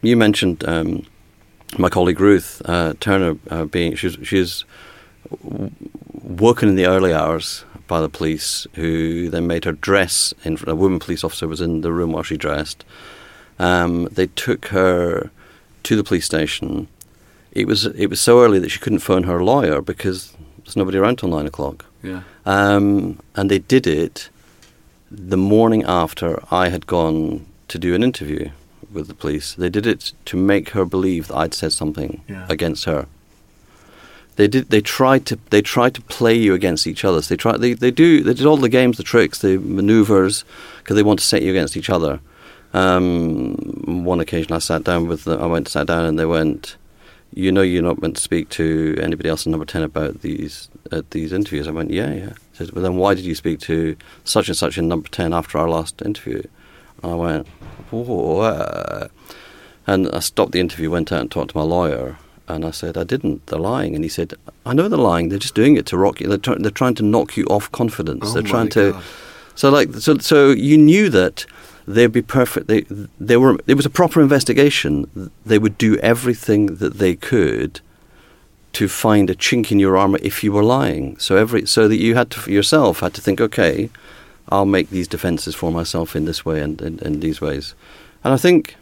you 0.00 0.16
mentioned 0.16 0.64
um, 0.66 1.04
my 1.78 1.88
colleague 1.88 2.20
Ruth 2.20 2.62
uh, 2.64 2.94
Turner 3.00 3.36
uh, 3.50 3.64
being 3.64 3.94
she's 3.96 4.16
she's 4.22 4.64
woken 6.22 6.68
in 6.68 6.74
the 6.76 6.86
early 6.86 7.12
hours 7.12 7.64
by 7.88 8.00
the 8.00 8.08
police, 8.08 8.66
who 8.74 9.28
then 9.28 9.46
made 9.46 9.64
her 9.64 9.72
dress. 9.72 10.32
In 10.44 10.58
a 10.66 10.74
woman 10.74 10.98
police 10.98 11.24
officer 11.24 11.46
was 11.48 11.60
in 11.60 11.80
the 11.82 11.92
room 11.92 12.12
while 12.12 12.22
she 12.22 12.36
dressed. 12.36 12.84
Um, 13.58 14.04
they 14.06 14.28
took 14.28 14.66
her 14.66 15.30
to 15.82 15.96
the 15.96 16.04
police 16.04 16.24
station. 16.24 16.88
It 17.52 17.66
was 17.66 17.84
it 17.86 18.06
was 18.06 18.20
so 18.20 18.42
early 18.42 18.58
that 18.60 18.70
she 18.70 18.78
couldn't 18.80 19.00
phone 19.00 19.24
her 19.24 19.42
lawyer 19.44 19.82
because 19.82 20.34
there's 20.64 20.76
nobody 20.76 20.98
around 20.98 21.16
till 21.18 21.28
nine 21.28 21.46
o'clock. 21.46 21.84
Yeah. 22.02 22.22
Um, 22.46 23.18
and 23.36 23.50
they 23.50 23.58
did 23.58 23.86
it 23.86 24.30
the 25.10 25.36
morning 25.36 25.84
after 25.86 26.42
I 26.50 26.70
had 26.70 26.86
gone 26.86 27.44
to 27.68 27.78
do 27.78 27.94
an 27.94 28.02
interview 28.02 28.50
with 28.92 29.06
the 29.08 29.14
police. 29.14 29.54
They 29.54 29.68
did 29.68 29.86
it 29.86 30.12
to 30.26 30.36
make 30.36 30.70
her 30.70 30.84
believe 30.86 31.28
that 31.28 31.36
I'd 31.36 31.54
said 31.54 31.72
something 31.72 32.22
Yeah. 32.28 32.46
against 32.48 32.84
her. 32.86 33.06
They 34.36 34.48
did. 34.48 34.70
They 34.70 34.80
tried 34.80 35.26
to. 35.26 35.38
They 35.50 35.62
tried 35.62 35.94
to 35.94 36.02
play 36.02 36.34
you 36.34 36.54
against 36.54 36.86
each 36.86 37.04
other. 37.04 37.20
So 37.20 37.34
they 37.34 37.36
try. 37.36 37.56
They, 37.56 37.74
they 37.74 37.90
do. 37.90 38.22
They 38.22 38.34
did 38.34 38.46
all 38.46 38.56
the 38.56 38.68
games, 38.68 38.96
the 38.96 39.02
tricks, 39.02 39.40
the 39.40 39.58
manoeuvres, 39.58 40.44
because 40.78 40.96
they 40.96 41.02
want 41.02 41.20
to 41.20 41.24
set 41.24 41.42
you 41.42 41.50
against 41.50 41.76
each 41.76 41.90
other. 41.90 42.20
Um, 42.72 44.04
one 44.04 44.20
occasion, 44.20 44.52
I 44.52 44.58
sat 44.58 44.84
down 44.84 45.06
with 45.06 45.24
them. 45.24 45.42
I 45.42 45.46
went 45.46 45.68
sat 45.68 45.86
down, 45.86 46.06
and 46.06 46.18
they 46.18 46.24
went, 46.24 46.76
"You 47.34 47.52
know, 47.52 47.60
you're 47.60 47.82
not 47.82 48.00
meant 48.00 48.16
to 48.16 48.22
speak 48.22 48.48
to 48.50 48.96
anybody 49.02 49.28
else 49.28 49.44
in 49.44 49.52
number 49.52 49.66
ten 49.66 49.82
about 49.82 50.22
these 50.22 50.70
at 50.90 51.10
these 51.10 51.32
interviews." 51.32 51.68
I 51.68 51.72
went, 51.72 51.90
"Yeah, 51.90 52.12
yeah." 52.12 52.32
Said, 52.54 52.72
"Well, 52.72 52.82
then 52.82 52.96
why 52.96 53.12
did 53.12 53.24
you 53.24 53.34
speak 53.34 53.60
to 53.60 53.96
such 54.24 54.48
and 54.48 54.56
such 54.56 54.78
in 54.78 54.88
number 54.88 55.08
ten 55.08 55.34
after 55.34 55.58
our 55.58 55.68
last 55.68 56.00
interview?" 56.00 56.42
And 57.02 57.12
I 57.12 57.14
went, 57.16 57.46
"What?" 57.90 59.10
And 59.86 60.08
I 60.10 60.20
stopped 60.20 60.52
the 60.52 60.60
interview, 60.60 60.90
went 60.90 61.12
out 61.12 61.20
and 61.20 61.30
talked 61.30 61.50
to 61.50 61.58
my 61.58 61.64
lawyer, 61.64 62.16
and 62.54 62.64
I 62.64 62.70
said, 62.70 62.96
"I 62.96 63.04
didn't. 63.04 63.46
They're 63.46 63.58
lying." 63.58 63.94
And 63.94 64.04
he 64.04 64.08
said, 64.08 64.34
"I 64.64 64.72
know 64.74 64.88
they're 64.88 64.98
lying. 64.98 65.28
They're 65.28 65.38
just 65.38 65.54
doing 65.54 65.76
it 65.76 65.86
to 65.86 65.96
rock 65.96 66.20
you. 66.20 66.28
They're, 66.28 66.38
try- 66.38 66.58
they're 66.58 66.70
trying 66.70 66.94
to 66.96 67.02
knock 67.02 67.36
you 67.36 67.44
off 67.46 67.70
confidence. 67.72 68.24
Oh 68.26 68.32
they're 68.32 68.42
trying 68.42 68.68
to." 68.70 68.92
God. 68.92 69.02
So 69.54 69.70
like 69.70 69.94
so 69.94 70.18
so 70.18 70.50
you 70.50 70.78
knew 70.78 71.08
that 71.10 71.46
they'd 71.86 72.12
be 72.12 72.22
perfect. 72.22 72.68
They 72.68 72.82
they 73.20 73.36
were 73.36 73.58
it 73.66 73.74
was 73.74 73.86
a 73.86 73.90
proper 73.90 74.20
investigation. 74.20 75.30
They 75.44 75.58
would 75.58 75.76
do 75.78 75.96
everything 75.98 76.76
that 76.76 76.94
they 76.98 77.14
could 77.16 77.80
to 78.72 78.88
find 78.88 79.28
a 79.28 79.34
chink 79.34 79.70
in 79.70 79.78
your 79.78 79.96
armor 79.98 80.18
if 80.22 80.42
you 80.42 80.52
were 80.52 80.64
lying. 80.64 81.18
So 81.18 81.36
every 81.36 81.66
so 81.66 81.88
that 81.88 81.96
you 81.96 82.14
had 82.14 82.30
to 82.30 82.50
yourself 82.50 83.00
had 83.00 83.12
to 83.14 83.20
think, 83.20 83.40
okay, 83.40 83.90
I'll 84.48 84.64
make 84.64 84.88
these 84.90 85.08
defenses 85.08 85.54
for 85.54 85.70
myself 85.70 86.16
in 86.16 86.24
this 86.24 86.44
way 86.44 86.60
and 86.60 86.80
in 86.80 87.20
these 87.20 87.40
ways. 87.40 87.74
And 88.24 88.32
I 88.32 88.36
think. 88.36 88.76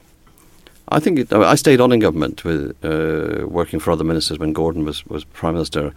I 0.91 1.01
think 1.01 1.19
it, 1.19 1.33
I 1.33 1.55
stayed 1.55 1.81
on 1.81 1.93
in 1.93 2.01
government 2.01 2.45
with 2.45 2.77
uh, 2.85 3.47
working 3.47 3.81
for 3.81 3.91
other 3.91 4.05
ministers 4.05 4.39
when 4.39 4.53
Gordon 4.53 4.85
was, 4.85 5.07
was 5.07 5.25
prime 5.25 5.55
minister, 5.55 5.93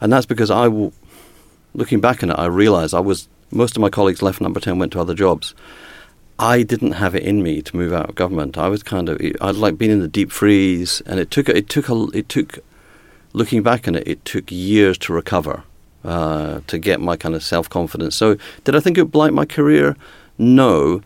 and 0.00 0.12
that's 0.12 0.26
because 0.26 0.50
I, 0.50 0.64
w- 0.64 0.92
looking 1.74 2.00
back 2.00 2.22
on 2.22 2.30
it, 2.30 2.38
I 2.38 2.46
realised 2.46 2.94
I 2.94 3.00
was 3.00 3.28
most 3.50 3.76
of 3.76 3.80
my 3.80 3.90
colleagues 3.90 4.22
left 4.22 4.40
Number 4.40 4.60
Ten, 4.60 4.78
went 4.78 4.92
to 4.92 5.00
other 5.00 5.14
jobs. 5.14 5.54
I 6.38 6.62
didn't 6.62 6.92
have 6.92 7.14
it 7.14 7.24
in 7.24 7.42
me 7.42 7.62
to 7.62 7.76
move 7.76 7.92
out 7.92 8.10
of 8.10 8.14
government. 8.14 8.56
I 8.56 8.68
was 8.68 8.82
kind 8.82 9.08
of 9.08 9.20
I'd 9.40 9.56
like 9.56 9.76
been 9.76 9.90
in 9.90 10.00
the 10.00 10.08
deep 10.08 10.30
freeze, 10.30 11.00
and 11.06 11.18
it 11.18 11.30
took 11.30 11.48
it 11.48 11.68
took 11.68 11.88
a, 11.88 12.06
it 12.14 12.28
took 12.28 12.58
looking 13.32 13.62
back 13.62 13.88
on 13.88 13.94
it, 13.96 14.06
it 14.06 14.24
took 14.24 14.50
years 14.50 14.96
to 14.98 15.12
recover 15.12 15.64
uh, 16.04 16.60
to 16.66 16.78
get 16.78 17.00
my 17.00 17.16
kind 17.16 17.34
of 17.34 17.42
self 17.42 17.68
confidence. 17.68 18.14
So 18.14 18.36
did 18.64 18.76
I 18.76 18.80
think 18.80 18.98
it 18.98 19.02
would 19.02 19.12
blight 19.12 19.32
my 19.32 19.44
career? 19.44 19.96
No. 20.38 21.02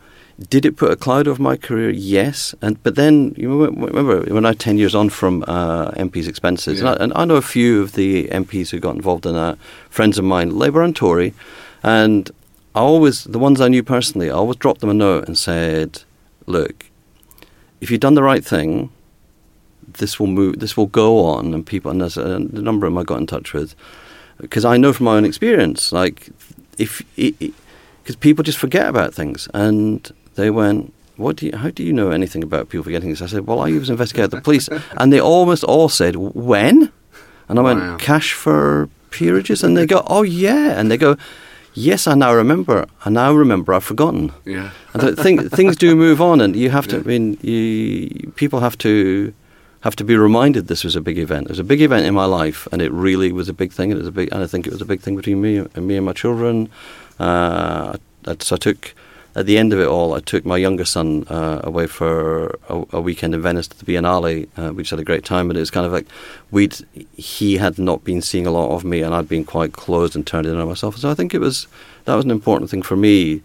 Did 0.49 0.65
it 0.65 0.77
put 0.77 0.91
a 0.91 0.97
cloud 0.97 1.29
over 1.29 1.41
my 1.43 1.57
career? 1.57 1.91
Yes. 1.91 2.55
And 2.63 2.83
but 2.83 2.95
then 2.95 3.35
you 3.37 3.65
remember, 3.67 4.23
when 4.33 4.45
I 4.47 4.53
ten 4.55 4.79
years 4.79 4.95
on 4.95 5.09
from 5.11 5.45
uh, 5.47 5.91
MP's 5.93 6.27
expenses, 6.27 6.81
Yeah. 6.81 6.93
and, 6.93 7.01
I, 7.01 7.05
and 7.05 7.13
I 7.15 7.25
know 7.25 7.37
a 7.37 7.43
few 7.43 7.83
of 7.83 7.93
the 7.93 8.29
MPs 8.29 8.71
who 8.71 8.79
got 8.81 8.95
involved 8.97 9.27
in 9.27 9.35
that, 9.35 9.59
friends 9.91 10.19
of 10.19 10.25
mine, 10.25 10.51
Labour 10.59 10.83
and 10.83 10.97
Tory, 10.97 11.35
and 11.83 12.31
I 12.75 12.81
always 12.81 13.25
the 13.25 13.39
ones 13.39 13.61
I 13.61 13.69
knew 13.69 13.83
personally, 13.83 14.31
I 14.31 14.35
always 14.35 14.57
dropped 14.57 14.81
them 14.81 14.91
a 14.91 14.95
note 14.95 15.27
and 15.27 15.37
said, 15.37 16.03
"Look, 16.47 16.87
if 17.81 17.91
you've 17.91 18.01
done 18.01 18.15
the 18.15 18.23
right 18.23 18.45
thing, 18.45 18.91
this 19.99 20.19
will 20.19 20.29
move. 20.29 20.61
This 20.61 20.77
will 20.77 20.87
go 20.87 21.25
on, 21.25 21.53
and 21.55 21.65
people. 21.67 21.91
And 21.91 22.01
there's 22.01 22.17
a, 22.17 22.39
the 22.39 22.63
number 22.63 22.87
of 22.87 22.93
them 22.93 22.99
I 22.99 23.05
got 23.05 23.21
in 23.21 23.27
touch 23.27 23.53
with 23.53 23.75
because 24.41 24.65
I 24.65 24.77
know 24.77 24.93
from 24.93 25.05
my 25.05 25.17
own 25.17 25.25
experience, 25.25 25.93
like 25.93 26.31
if 26.79 27.03
because 27.17 28.17
people 28.17 28.43
just 28.43 28.59
forget 28.59 28.89
about 28.89 29.15
things, 29.15 29.49
and 29.55 30.11
they 30.35 30.51
went. 30.51 30.93
What 31.17 31.37
do 31.37 31.47
you, 31.47 31.57
how 31.57 31.69
do 31.71 31.83
you 31.85 31.93
know 31.93 32.11
anything 32.11 32.43
about 32.43 32.71
people 32.71 32.85
forgetting 32.85 33.11
this? 33.11 33.21
I 33.23 33.27
said, 33.27 33.47
well, 33.47 33.61
I 33.61 33.71
was 33.73 33.91
investigating 33.91 34.31
the 34.31 34.41
police, 34.41 34.69
and 34.99 35.13
they 35.13 35.21
almost 35.21 35.63
all 35.63 35.89
said, 35.91 36.17
when? 36.17 36.91
And 37.49 37.59
I 37.59 37.63
Wow. 37.63 37.75
went, 37.75 38.01
cash 38.01 38.33
for 38.33 38.89
peerages? 39.11 39.63
And 39.63 39.77
they 39.77 39.87
go, 39.87 40.03
oh, 40.07 40.23
yeah. 40.23 40.81
And 40.81 40.91
they 40.91 40.97
go, 40.97 41.17
yes, 41.75 42.07
I 42.07 42.15
now 42.15 42.33
remember. 42.35 42.87
I 43.05 43.11
now 43.11 43.35
remember, 43.35 43.75
I've 43.75 43.85
forgotten. 43.85 44.33
Yeah. 44.47 44.71
And 44.95 45.19
things 45.59 45.77
do 45.77 45.95
move 45.95 46.23
on, 46.23 46.41
and 46.41 46.57
you 46.57 46.71
have 46.71 46.87
to. 46.89 46.97
Yeah. 46.97 47.03
I 47.03 47.07
mean, 47.07 47.39
you, 47.43 48.33
people 48.35 48.61
have 48.61 48.79
to 48.79 49.33
have 49.81 49.95
to 49.97 50.05
be 50.05 50.17
reminded 50.17 50.67
this 50.69 50.83
was 50.83 50.97
a 50.97 51.01
big 51.01 51.19
event. 51.19 51.45
It 51.47 51.51
was 51.51 51.59
a 51.59 51.65
big 51.65 51.83
event 51.83 52.07
in 52.07 52.15
my 52.15 52.25
life, 52.25 52.67
and 52.73 52.81
it 52.81 52.91
really 52.91 53.33
was 53.33 53.49
a 53.51 53.53
big 53.55 53.71
thing. 53.73 53.91
It 53.91 53.99
was 53.99 54.07
a 54.07 54.13
big, 54.13 54.31
and 54.33 54.43
I 54.43 54.47
think 54.47 54.67
it 54.67 54.73
was 54.73 54.81
a 54.81 54.87
big 54.87 55.03
thing 55.03 55.15
between 55.15 55.43
me 55.43 55.59
and 55.59 55.87
me 55.87 55.97
and 55.97 56.07
my 56.07 56.15
children. 56.15 56.71
Uh, 57.21 57.97
so 58.41 58.57
I 58.57 58.59
took. 58.59 58.95
At 59.35 59.47
the 59.47 59.57
end 59.57 59.73
of 59.73 59.81
it 59.81 59.87
all, 59.87 60.13
I 60.13 60.21
took 60.21 60.45
my 60.45 60.59
younger 60.59 60.85
son 60.85 61.25
uh, 61.29 61.63
away 61.65 61.87
for 61.87 62.59
a, 62.69 62.85
a 62.93 63.01
weekend 63.01 63.35
in 63.35 63.41
Venice 63.41 63.67
to 63.69 63.85
the 63.85 63.91
Biennale. 63.91 64.47
Uh, 64.59 64.75
we 64.75 64.85
had 64.85 64.99
a 64.99 65.05
great 65.05 65.25
time, 65.25 65.49
but 65.49 65.57
it 65.57 65.61
was 65.61 65.71
kind 65.71 65.87
of 65.87 65.93
like 65.93 66.07
we'd 66.51 66.77
he 67.17 67.57
had 67.57 67.79
not 67.79 68.05
been 68.05 68.21
seeing 68.21 68.47
a 68.47 68.51
lot 68.51 68.75
of 68.75 68.85
me, 68.85 69.01
and 69.01 69.15
I'd 69.15 69.29
been 69.29 69.45
quite 69.45 69.73
closed 69.73 70.15
and 70.15 70.27
turned 70.27 70.47
in 70.47 70.57
on 70.57 70.69
myself. 70.69 70.99
So 70.99 71.11
I 71.11 71.15
think 71.15 71.33
it 71.33 71.41
was 71.41 71.67
that 72.05 72.15
was 72.15 72.27
an 72.27 72.31
important 72.31 72.71
thing 72.71 72.83
for 72.83 72.97
me 72.97 73.43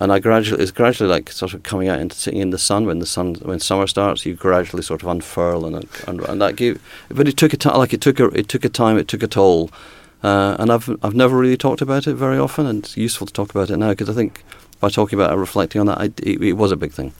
and 0.00 0.12
I 0.12 0.20
gradually 0.20 0.62
it's 0.62 0.70
gradually 0.70 1.10
like 1.10 1.30
sort 1.30 1.54
of 1.54 1.64
coming 1.64 1.88
out 1.88 1.98
into 1.98 2.16
sitting 2.16 2.40
in 2.40 2.50
the 2.50 2.58
sun 2.58 2.86
when 2.86 3.00
the 3.00 3.06
sun 3.06 3.34
when 3.42 3.58
summer 3.58 3.86
starts 3.86 4.24
you 4.24 4.34
gradually 4.34 4.82
sort 4.82 5.02
of 5.02 5.08
unfurl 5.08 5.66
and 5.66 5.86
and, 6.06 6.20
and 6.20 6.40
that 6.40 6.56
gave 6.56 6.80
but 7.08 7.26
it 7.28 7.36
took 7.36 7.52
a 7.52 7.56
time 7.56 7.76
like 7.76 7.92
it 7.92 8.00
took 8.00 8.20
a 8.20 8.26
it 8.26 8.48
took 8.48 8.64
a 8.64 8.68
time 8.68 8.96
it 8.96 9.08
took 9.08 9.22
a 9.22 9.26
toll 9.26 9.70
uh, 10.22 10.56
and 10.58 10.70
I've 10.70 10.88
I've 11.02 11.14
never 11.14 11.36
really 11.36 11.56
talked 11.56 11.80
about 11.80 12.06
it 12.06 12.14
very 12.14 12.38
often 12.38 12.66
and 12.66 12.84
it's 12.84 12.96
useful 12.96 13.26
to 13.26 13.32
talk 13.32 13.50
about 13.50 13.70
it 13.70 13.76
now 13.76 13.90
because 13.90 14.08
I 14.08 14.14
think 14.14 14.44
by 14.80 14.88
talking 14.88 15.18
about 15.18 15.32
it 15.32 15.36
reflecting 15.36 15.80
on 15.80 15.86
that 15.86 15.98
I, 15.98 16.04
it, 16.22 16.42
it 16.42 16.52
was 16.54 16.72
a 16.72 16.76
big 16.76 16.92
thing 16.92 17.12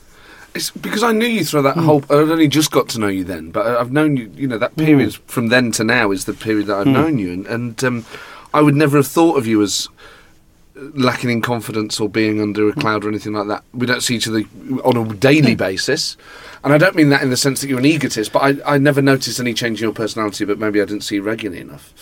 It's 0.55 0.71
because 0.71 1.03
I 1.03 1.13
knew 1.13 1.27
you 1.27 1.45
through 1.45 1.63
that 1.63 1.75
hmm. 1.75 1.85
whole. 1.85 2.05
I'd 2.05 2.31
only 2.31 2.49
just 2.49 2.71
got 2.71 2.89
to 2.91 2.99
know 2.99 3.09
you 3.09 3.25
then, 3.25 3.51
but 3.51 3.67
I- 3.67 3.81
I've 3.81 3.93
known 3.93 4.17
you. 4.17 4.31
You 4.35 4.49
know 4.49 4.59
that 4.59 4.73
hmm. 4.73 4.85
period 4.85 5.15
from 5.27 5.49
then 5.49 5.73
to 5.73 5.85
now 5.85 6.11
is 6.11 6.25
the 6.25 6.33
period 6.33 6.67
that 6.67 6.79
I've 6.79 6.87
hmm. 6.87 6.93
known 6.93 7.19
you, 7.19 7.33
and, 7.33 7.47
and 7.47 7.85
um, 7.85 8.07
I 8.55 8.63
would 8.63 8.75
never 8.75 8.97
have 8.97 9.07
thought 9.07 9.37
of 9.37 9.47
you 9.47 9.63
as 9.63 9.89
uh, 10.77 10.85
lacking 10.95 11.31
in 11.31 11.43
confidence 11.43 12.01
or 12.01 12.09
being 12.09 12.41
under 12.41 12.69
a 12.69 12.73
cloud 12.73 13.05
or 13.05 13.09
anything 13.09 13.35
like 13.35 13.47
that. 13.49 13.63
We 13.75 13.87
don't 13.87 14.03
see 14.03 14.17
each 14.17 14.27
other 14.27 14.43
on 14.85 14.97
a 14.97 15.15
daily 15.15 15.55
basis, 15.55 16.17
and 16.65 16.73
I 16.73 16.79
don't 16.79 16.97
mean 16.97 17.11
that 17.11 17.23
in 17.23 17.31
the 17.31 17.37
sense 17.37 17.61
that 17.61 17.69
you're 17.69 17.79
an 17.79 17.85
egotist. 17.85 18.33
But 18.33 18.43
I, 18.67 18.75
I 18.75 18.79
never 18.79 19.03
noticed 19.03 19.39
any 19.39 19.53
change 19.53 19.81
in 19.81 19.87
your 19.87 19.95
personality. 19.95 20.45
But 20.47 20.59
maybe 20.59 20.81
I 20.81 20.87
didn't 20.87 21.03
see 21.03 21.17
you 21.17 21.23
regularly 21.23 21.61
enough. 21.61 21.93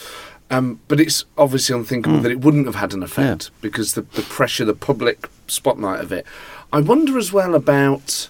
Um, 0.49 0.81
but 0.87 1.01
it's 1.01 1.25
obviously 1.37 1.75
unthinkable 1.77 2.21
that 2.21 2.31
it 2.31 2.41
wouldn't 2.41 2.67
have 2.67 2.77
had 2.77 2.95
an 2.95 3.03
effect 3.03 3.51
because 3.61 3.95
the, 3.95 4.03
the 4.03 4.23
pressure, 4.23 4.65
the 4.65 4.75
public 4.75 5.29
spotlight 5.49 6.01
of 6.01 6.13
it. 6.13 6.25
I 6.73 6.81
wonder 6.81 7.19
as 7.19 7.33
well 7.33 7.55
about 7.57 8.29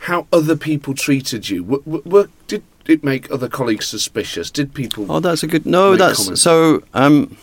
how 0.00 0.26
other 0.32 0.56
people 0.56 0.94
treated 0.94 1.48
you. 1.50 1.62
W- 1.64 1.82
w- 1.82 2.02
were, 2.04 2.28
did 2.46 2.62
it 2.86 3.02
make 3.02 3.28
other 3.30 3.48
colleagues 3.48 3.86
suspicious? 3.86 4.50
Did 4.52 4.72
people? 4.72 5.10
Oh, 5.10 5.18
that's 5.20 5.42
a 5.42 5.48
good. 5.48 5.66
No, 5.66 5.96
that's 5.96 6.22
comments. 6.24 6.42
so. 6.42 6.82
Um, 6.94 7.36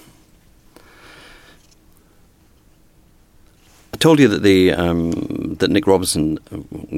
I 3.94 3.98
told 3.98 4.20
you 4.20 4.28
that 4.30 4.44
the 4.44 4.72
um, 4.74 5.56
that 5.60 5.70
Nick 5.70 5.88
Robinson 5.88 6.40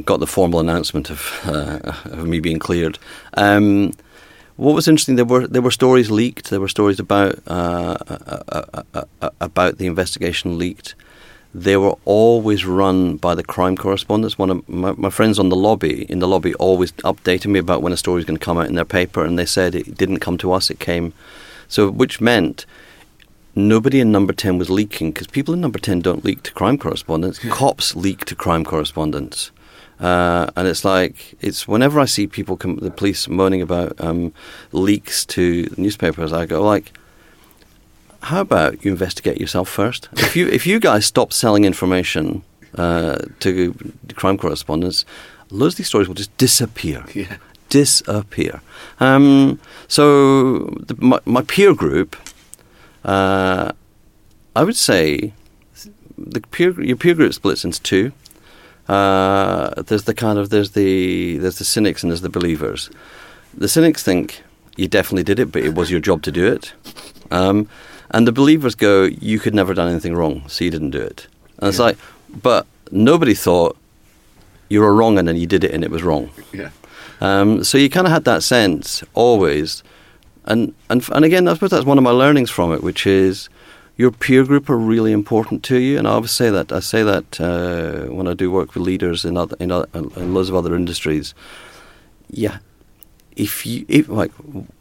got 0.05 0.19
the 0.19 0.27
formal 0.27 0.59
announcement 0.59 1.09
of 1.09 1.39
uh, 1.45 1.79
of 2.05 2.25
me 2.27 2.39
being 2.39 2.59
cleared. 2.59 2.99
Um, 3.35 3.93
what 4.57 4.75
was 4.75 4.87
interesting, 4.87 5.15
there 5.15 5.25
were 5.25 5.47
there 5.47 5.61
were 5.61 5.71
stories 5.71 6.11
leaked. 6.11 6.49
There 6.49 6.59
were 6.59 6.67
stories 6.67 6.99
about 6.99 7.39
uh, 7.47 7.97
uh, 8.07 8.17
uh, 8.49 8.83
uh, 8.93 9.03
uh, 9.21 9.29
about 9.39 9.77
the 9.77 9.87
investigation 9.87 10.57
leaked. 10.57 10.95
They 11.53 11.75
were 11.75 11.95
always 12.05 12.65
run 12.65 13.17
by 13.17 13.35
the 13.35 13.43
crime 13.43 13.75
correspondents. 13.75 14.37
One 14.37 14.49
of 14.49 14.69
my, 14.69 14.93
my 14.93 15.09
friends 15.09 15.37
on 15.37 15.49
the 15.49 15.55
lobby 15.55 16.05
in 16.05 16.19
the 16.19 16.27
lobby 16.27 16.53
always 16.55 16.93
updated 17.03 17.47
me 17.47 17.59
about 17.59 17.81
when 17.81 17.91
a 17.91 17.97
story 17.97 18.15
was 18.17 18.25
going 18.25 18.39
to 18.39 18.45
come 18.45 18.57
out 18.57 18.67
in 18.67 18.75
their 18.75 18.85
paper, 18.85 19.25
and 19.25 19.37
they 19.37 19.45
said 19.45 19.75
it 19.75 19.97
didn't 19.97 20.19
come 20.19 20.37
to 20.39 20.53
us; 20.53 20.69
it 20.69 20.79
came. 20.79 21.13
So, 21.67 21.89
which 21.89 22.21
meant 22.21 22.65
nobody 23.55 23.99
in 23.99 24.11
number 24.11 24.33
10 24.33 24.57
was 24.57 24.69
leaking 24.69 25.11
because 25.11 25.27
people 25.27 25.53
in 25.53 25.61
number 25.61 25.79
10 25.79 26.01
don't 26.01 26.23
leak 26.23 26.43
to 26.43 26.53
crime 26.53 26.77
correspondents. 26.77 27.39
Cops 27.39 27.95
leak 27.95 28.25
to 28.25 28.35
crime 28.35 28.63
correspondents. 28.63 29.51
Uh, 30.01 30.49
and 30.55 30.67
it's 30.67 30.83
like, 30.83 31.35
it's 31.41 31.67
whenever 31.67 31.99
I 31.99 32.05
see 32.05 32.25
people, 32.27 32.57
come, 32.57 32.77
the 32.77 32.89
police 32.91 33.27
moaning 33.27 33.61
about 33.61 33.93
um, 34.01 34.33
leaks 34.71 35.25
to 35.27 35.71
newspapers, 35.77 36.33
I 36.33 36.45
go 36.47 36.61
like, 36.63 36.91
how 38.23 38.41
about 38.41 38.83
you 38.83 38.91
investigate 38.91 39.39
yourself 39.39 39.69
first? 39.69 40.09
If 40.13 40.35
you, 40.35 40.47
if 40.47 40.65
you 40.67 40.79
guys 40.79 41.05
stop 41.05 41.31
selling 41.31 41.65
information 41.65 42.43
uh, 42.75 43.17
to 43.41 43.75
crime 44.15 44.37
correspondents, 44.37 45.05
loads 45.51 45.75
of 45.75 45.77
these 45.77 45.87
stories 45.87 46.07
will 46.07 46.15
just 46.15 46.35
disappear 46.37 47.03
Yeah. 47.13 47.37
disappear. 47.69 48.61
Um, 48.99 49.59
so 49.87 50.59
the, 50.87 50.95
my, 50.99 51.19
my 51.25 51.41
peer 51.43 51.73
group, 51.75 52.15
uh, 53.05 53.71
I 54.55 54.63
would 54.63 54.75
say, 54.77 55.33
the 56.17 56.41
peer 56.41 56.79
your 56.81 56.97
peer 56.97 57.13
group 57.15 57.33
splits 57.33 57.63
into 57.65 57.81
two. 57.81 58.11
Uh, 58.95 59.81
there's 59.87 60.03
the 60.03 60.13
kind 60.13 60.37
of 60.37 60.49
there's 60.49 60.71
the 60.71 61.37
there's 61.37 61.57
the 61.59 61.63
cynics 61.65 62.03
and 62.03 62.11
there's 62.11 62.21
the 62.21 62.29
believers. 62.39 62.89
The 63.57 63.67
cynics 63.67 64.03
think 64.03 64.43
you 64.75 64.87
definitely 64.87 65.23
did 65.23 65.39
it, 65.39 65.51
but 65.51 65.63
it 65.63 65.73
was 65.75 65.89
your 65.91 65.99
job 66.01 66.21
to 66.23 66.31
do 66.31 66.45
it. 66.55 66.73
Um, 67.31 67.67
and 68.13 68.27
the 68.27 68.31
believers 68.33 68.75
go, 68.75 69.03
you 69.03 69.39
could 69.39 69.55
never 69.55 69.69
have 69.69 69.77
done 69.77 69.89
anything 69.89 70.15
wrong, 70.15 70.43
so 70.47 70.65
you 70.65 70.71
didn't 70.71 70.91
do 70.91 70.99
it. 70.99 71.27
And 71.59 71.69
it's 71.69 71.77
Yeah. 71.79 71.85
like, 71.85 71.97
but 72.43 72.65
nobody 72.91 73.33
thought 73.33 73.77
you 74.67 74.81
were 74.81 74.93
wrong 74.93 75.17
and 75.17 75.25
then 75.27 75.37
you 75.37 75.47
did 75.47 75.63
it 75.63 75.71
and 75.73 75.83
it 75.83 75.91
was 75.91 76.03
wrong. 76.03 76.29
Yeah. 76.53 76.69
Um, 77.21 77.63
so 77.63 77.77
you 77.77 77.89
kind 77.89 78.07
of 78.07 78.11
had 78.13 78.25
that 78.25 78.43
sense 78.43 79.03
always, 79.13 79.83
and 80.45 80.73
and 80.89 80.99
and 81.15 81.23
again, 81.23 81.47
I 81.47 81.53
suppose 81.53 81.69
that's 81.69 81.85
one 81.85 81.97
of 81.97 82.03
my 82.03 82.11
learnings 82.23 82.49
from 82.49 82.73
it, 82.73 82.81
which 82.83 83.05
is 83.07 83.47
your 83.97 84.11
peer 84.11 84.43
group 84.43 84.69
are 84.69 84.77
really 84.77 85.11
important 85.11 85.63
to 85.63 85.77
you. 85.77 85.97
And 85.97 86.07
I 86.07 86.11
always 86.11 86.31
say 86.31 86.49
that 86.49 86.71
I 86.71 86.79
say 86.79 87.03
that 87.03 87.39
uh, 87.39 88.11
when 88.13 88.27
I 88.27 88.33
do 88.33 88.51
work 88.51 88.73
with 88.73 88.83
leaders 88.83 89.25
in 89.25 89.37
other, 89.37 89.55
in, 89.59 89.71
other, 89.71 89.87
in 89.93 90.33
loads 90.33 90.49
of 90.49 90.55
other 90.55 90.75
industries. 90.75 91.33
Yeah, 92.29 92.59
if 93.35 93.65
you 93.65 93.85
if 93.87 94.09
like 94.09 94.31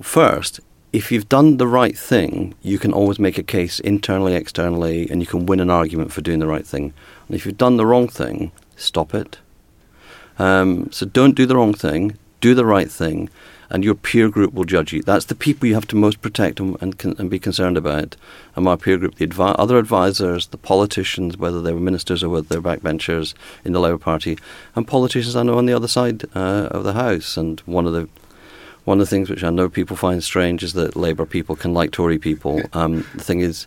first. 0.00 0.60
If 0.92 1.12
you've 1.12 1.28
done 1.28 1.58
the 1.58 1.68
right 1.68 1.96
thing, 1.96 2.52
you 2.62 2.76
can 2.76 2.92
always 2.92 3.20
make 3.20 3.38
a 3.38 3.44
case 3.44 3.78
internally, 3.78 4.34
externally, 4.34 5.08
and 5.08 5.20
you 5.20 5.26
can 5.26 5.46
win 5.46 5.60
an 5.60 5.70
argument 5.70 6.12
for 6.12 6.20
doing 6.20 6.40
the 6.40 6.48
right 6.48 6.66
thing. 6.66 6.92
And 7.28 7.36
if 7.36 7.46
you've 7.46 7.56
done 7.56 7.76
the 7.76 7.86
wrong 7.86 8.08
thing, 8.08 8.50
stop 8.74 9.14
it. 9.14 9.38
Um, 10.36 10.90
so 10.90 11.06
don't 11.06 11.36
do 11.36 11.46
the 11.46 11.54
wrong 11.54 11.74
thing, 11.74 12.18
do 12.40 12.56
the 12.56 12.64
right 12.64 12.90
thing, 12.90 13.30
and 13.70 13.84
your 13.84 13.94
peer 13.94 14.28
group 14.28 14.52
will 14.52 14.64
judge 14.64 14.92
you. 14.92 15.02
That's 15.02 15.26
the 15.26 15.34
people 15.34 15.68
you 15.68 15.74
have 15.74 15.86
to 15.88 15.96
most 15.96 16.20
protect 16.20 16.60
and, 16.60 16.76
and, 16.82 17.18
and 17.18 17.30
be 17.30 17.38
concerned 17.38 17.76
about. 17.76 18.16
And 18.56 18.64
my 18.64 18.76
peer 18.76 18.98
group, 18.98 19.14
the 19.14 19.26
advi- 19.26 19.54
other 19.58 19.78
advisors, 19.78 20.48
the 20.48 20.58
politicians, 20.58 21.38
whether 21.38 21.62
they 21.62 21.72
were 21.72 21.80
ministers 21.80 22.22
or 22.22 22.28
whether 22.28 22.48
they 22.48 22.58
were 22.58 22.76
backbenchers 22.76 23.34
in 23.64 23.72
the 23.72 23.80
Labour 23.80 23.98
Party, 23.98 24.36
and 24.74 24.86
politicians 24.86 25.36
I 25.36 25.44
know 25.44 25.56
on 25.56 25.66
the 25.66 25.72
other 25.72 25.88
side 25.88 26.24
uh, 26.34 26.68
of 26.70 26.84
the 26.84 26.94
House. 26.94 27.36
And 27.36 27.60
one 27.60 27.86
of 27.86 27.92
the 27.92 28.08
one 28.84 28.98
of 28.98 29.06
the 29.06 29.10
things 29.10 29.30
which 29.30 29.44
I 29.44 29.50
know 29.50 29.68
people 29.68 29.96
find 29.96 30.24
strange 30.24 30.62
is 30.62 30.72
that 30.72 30.96
Labour 30.96 31.26
people 31.26 31.54
can 31.54 31.72
like 31.72 31.92
Tory 31.92 32.18
people. 32.18 32.62
Um, 32.72 33.06
the 33.14 33.22
thing 33.22 33.40
is, 33.40 33.66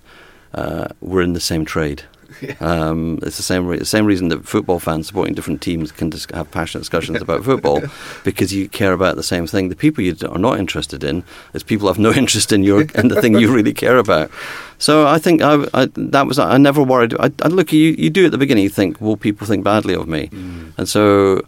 uh, 0.54 0.88
we're 1.02 1.22
in 1.22 1.34
the 1.34 1.40
same 1.40 1.66
trade. 1.66 2.04
Um, 2.60 3.20
it's 3.24 3.38
the 3.38 3.44
same 3.44 3.68
re- 3.68 3.84
same 3.84 4.06
reason 4.06 4.30
that 4.30 4.48
football 4.48 4.80
fans 4.80 5.08
supporting 5.08 5.34
different 5.34 5.62
teams 5.62 5.92
can 5.92 6.10
dis- 6.10 6.28
have 6.34 6.50
passionate 6.52 6.82
discussions 6.82 7.22
about 7.22 7.44
football 7.44 7.82
because 8.24 8.54
you 8.54 8.70
care 8.70 8.94
about 8.94 9.16
the 9.16 9.24
same 9.24 9.48
thing. 9.48 9.70
The 9.70 9.76
people 9.76 10.04
you 10.04 10.14
d- 10.14 10.28
are 10.28 10.38
not 10.40 10.60
interested 10.60 11.04
in 11.04 11.24
is 11.54 11.64
people 11.64 11.88
have 11.88 12.00
no 12.00 12.12
interest 12.22 12.52
in 12.52 12.64
your 12.64 12.82
in 12.96 13.08
the 13.10 13.22
thing 13.22 13.38
you 13.38 13.54
really 13.54 13.74
care 13.74 13.98
about. 13.98 14.32
So 14.78 15.06
I 15.08 15.20
think 15.20 15.42
I, 15.42 15.66
I 15.74 15.90
that 15.96 16.26
was 16.28 16.40
I 16.40 16.58
never 16.58 16.82
worried. 16.84 17.14
I, 17.20 17.32
I 17.42 17.48
look 17.50 17.74
you 17.74 17.96
you 17.98 18.10
do 18.10 18.26
at 18.26 18.32
the 18.32 18.38
beginning. 18.38 18.64
You 18.64 18.70
think, 18.70 19.00
will 19.02 19.18
people 19.18 19.46
think 19.48 19.64
badly 19.64 19.94
of 19.96 20.08
me? 20.08 20.30
And 20.78 20.88
so 20.88 21.42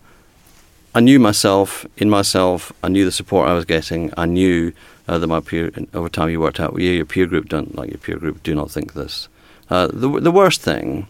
I 0.93 0.99
knew 1.01 1.19
myself 1.19 1.85
in 1.97 2.09
myself. 2.09 2.71
I 2.83 2.89
knew 2.89 3.05
the 3.05 3.11
support 3.11 3.47
I 3.47 3.53
was 3.53 3.65
getting. 3.65 4.11
I 4.17 4.25
knew 4.25 4.71
uh, 5.07 5.17
that 5.19 5.27
my 5.27 5.39
peer 5.39 5.71
over 5.93 6.09
time 6.09 6.29
you 6.29 6.39
worked 6.39 6.59
out. 6.59 6.73
Well, 6.73 6.81
yeah, 6.81 6.91
your 6.91 7.05
peer 7.05 7.25
group 7.27 7.49
don't 7.49 7.75
like 7.75 7.89
your 7.89 7.99
peer 7.99 8.17
group. 8.17 8.43
Do 8.43 8.55
not 8.55 8.71
think 8.71 8.93
this. 8.93 9.27
Uh, 9.69 9.87
the 9.87 10.19
the 10.19 10.31
worst 10.31 10.61
thing, 10.61 11.07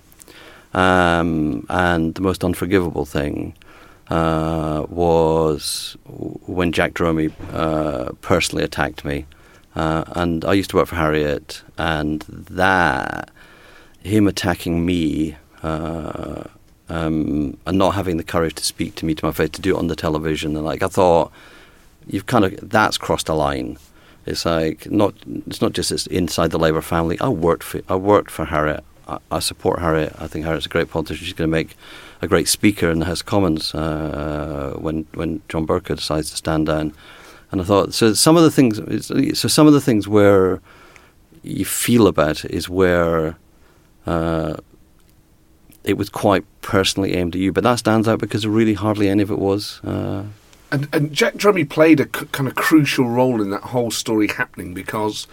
um, 0.73 1.65
and 1.69 2.15
the 2.15 2.21
most 2.21 2.43
unforgivable 2.43 3.05
thing, 3.05 3.53
uh, 4.09 4.85
was 4.89 5.97
when 6.05 6.71
Jack 6.71 6.93
Dromey 6.93 7.33
uh, 7.53 8.11
personally 8.21 8.63
attacked 8.63 9.03
me. 9.03 9.25
Uh, 9.75 10.05
and 10.15 10.45
I 10.45 10.53
used 10.53 10.69
to 10.69 10.77
work 10.77 10.87
for 10.87 10.95
Harriet, 10.95 11.61
and 11.77 12.21
that 12.29 13.29
him 14.03 14.27
attacking 14.27 14.85
me 14.85 15.35
uh, 15.63 16.43
um, 16.87 17.57
and 17.65 17.77
not 17.77 17.95
having 17.95 18.17
the 18.17 18.23
courage 18.23 18.55
to 18.55 18.63
speak 18.63 18.95
to 18.95 19.05
me 19.05 19.15
to 19.15 19.25
my 19.25 19.31
face, 19.31 19.49
to 19.49 19.61
do 19.61 19.75
it 19.75 19.79
on 19.79 19.87
the 19.87 19.95
television, 19.95 20.55
and 20.55 20.63
like 20.63 20.81
I 20.81 20.87
thought, 20.87 21.31
you've 22.07 22.25
kind 22.25 22.45
of 22.45 22.69
that's 22.69 22.97
crossed 22.97 23.27
a 23.27 23.33
line. 23.33 23.77
It's 24.25 24.45
like 24.45 24.89
not 24.89 25.13
it's 25.47 25.61
not 25.61 25.73
just 25.73 25.91
it's 25.91 26.07
inside 26.07 26.51
the 26.51 26.59
Labour 26.59 26.81
family. 26.81 27.19
I 27.19 27.29
worked 27.29 27.63
for 27.63 27.81
I 27.87 27.95
worked 27.95 28.31
for 28.31 28.45
Harriet. 28.45 28.83
I, 29.07 29.19
I 29.31 29.39
support 29.39 29.79
Harriet. 29.79 30.15
I 30.17 30.27
think 30.27 30.45
Harriet's 30.45 30.65
a 30.65 30.69
great 30.69 30.89
politician. 30.89 31.25
She's 31.25 31.33
going 31.33 31.49
to 31.49 31.51
make 31.51 31.77
a 32.21 32.27
great 32.27 32.47
speaker 32.47 32.89
in 32.89 32.99
the 32.99 33.05
House 33.05 33.21
of 33.21 33.27
Commons 33.27 33.75
uh, 33.75 34.75
when 34.77 35.05
when 35.13 35.41
John 35.47 35.67
Bercow 35.67 35.95
decides 35.95 36.31
to 36.31 36.37
stand 36.37 36.65
down. 36.67 36.93
And 37.51 37.61
I 37.61 37.63
thought 37.63 37.93
so. 37.93 38.13
Some 38.13 38.35
of 38.35 38.43
the 38.43 38.51
things 38.51 38.77
so 39.39 39.47
some 39.47 39.67
of 39.67 39.73
the 39.73 39.81
things 39.81 40.07
where 40.07 40.59
you 41.43 41.65
feel 41.65 42.07
about 42.07 42.43
it 42.43 42.51
is 42.51 42.67
where 42.67 43.37
uh, 44.07 44.55
it 45.83 45.97
was 45.97 46.09
quite 46.09 46.43
personally 46.61 47.13
aimed 47.13 47.35
at 47.35 47.41
you, 47.41 47.51
but 47.51 47.63
that 47.63 47.75
stands 47.75 48.07
out 48.07 48.19
because 48.19 48.47
really 48.47 48.73
hardly 48.73 49.07
any 49.07 49.21
of 49.21 49.29
it 49.29 49.37
was. 49.37 49.79
Uh, 49.83 50.23
And, 50.71 50.89
and 50.93 51.13
Jack 51.13 51.35
Dromey 51.35 51.69
played 51.69 51.99
a 51.99 52.05
c- 52.05 52.25
kind 52.31 52.47
of 52.49 52.55
crucial 52.55 53.07
role 53.07 53.41
in 53.41 53.49
that 53.51 53.63
whole 53.63 53.91
story 53.91 54.27
happening 54.27 54.73
because 54.73 55.27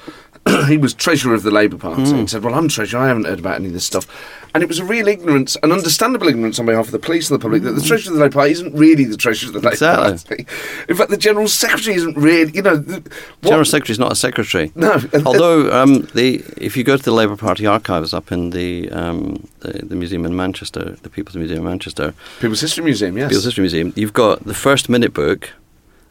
he 0.69 0.77
was 0.77 0.93
treasurer 0.95 1.35
of 1.35 1.43
the 1.45 1.51
Labour 1.51 1.77
Party 1.79 2.03
Hmm. 2.03 2.15
and 2.21 2.31
said, 2.31 2.43
"Well, 2.43 2.55
I'm 2.55 2.69
treasurer. 2.69 3.01
I 3.01 3.09
haven't 3.09 3.25
heard 3.27 3.39
about 3.39 3.57
any 3.57 3.69
of 3.69 3.73
this 3.73 3.85
stuff." 3.85 4.07
And 4.55 4.63
it 4.63 4.69
was 4.69 4.79
a 4.79 4.85
real 4.85 5.09
ignorance, 5.09 5.57
an 5.63 5.73
understandable 5.73 6.29
ignorance 6.29 6.59
on 6.59 6.67
behalf 6.67 6.85
of 6.87 6.91
the 6.93 6.99
police 6.99 7.31
and 7.31 7.39
the 7.41 7.43
public 7.43 7.63
that 7.63 7.71
the 7.73 7.81
treasurer 7.81 8.13
of 8.13 8.19
the 8.19 8.23
Labour 8.25 8.35
Party 8.35 8.53
isn't 8.53 8.75
really 8.75 9.05
the 9.05 9.17
treasurer 9.17 9.49
of 9.49 9.55
the 9.55 9.61
Labour 9.61 9.77
Hmm. 9.77 10.13
Exactly. 10.13 10.45
Party. 10.45 10.47
In 10.91 10.97
fact, 10.97 11.11
the 11.11 11.17
general 11.17 11.49
secretary 11.49 11.97
isn't 11.97 12.17
really, 12.19 12.53
you 12.53 12.61
know, 12.63 12.77
the, 12.77 13.03
General 13.43 13.65
Secretary 13.65 13.95
is 13.95 13.99
not 13.99 14.13
a 14.13 14.17
secretary. 14.17 14.71
No, 14.75 15.01
Although, 15.27 15.73
um, 15.73 16.03
the, 16.15 16.45
if 16.59 16.77
you 16.77 16.85
go 16.85 16.97
to 16.97 17.03
the 17.03 17.13
Labour 17.13 17.37
Party 17.37 17.65
archives 17.67 18.13
up 18.13 18.31
in 18.31 18.51
the, 18.51 18.91
um, 18.91 19.47
the 19.61 19.73
the 19.87 19.97
museum 19.97 20.27
in 20.27 20.35
Manchester, 20.37 20.97
the 21.03 21.09
People's 21.09 21.37
Museum 21.37 21.61
in 21.61 21.65
Manchester, 21.65 22.13
People's 22.41 22.61
History 22.61 22.85
Museum, 22.85 23.17
yes. 23.17 23.29
People's 23.29 23.45
History 23.45 23.63
Museum, 23.63 23.93
you've 23.97 24.13
got 24.13 24.45
the 24.45 24.55
first 24.55 24.89
minute 24.89 25.15
book. 25.15 25.51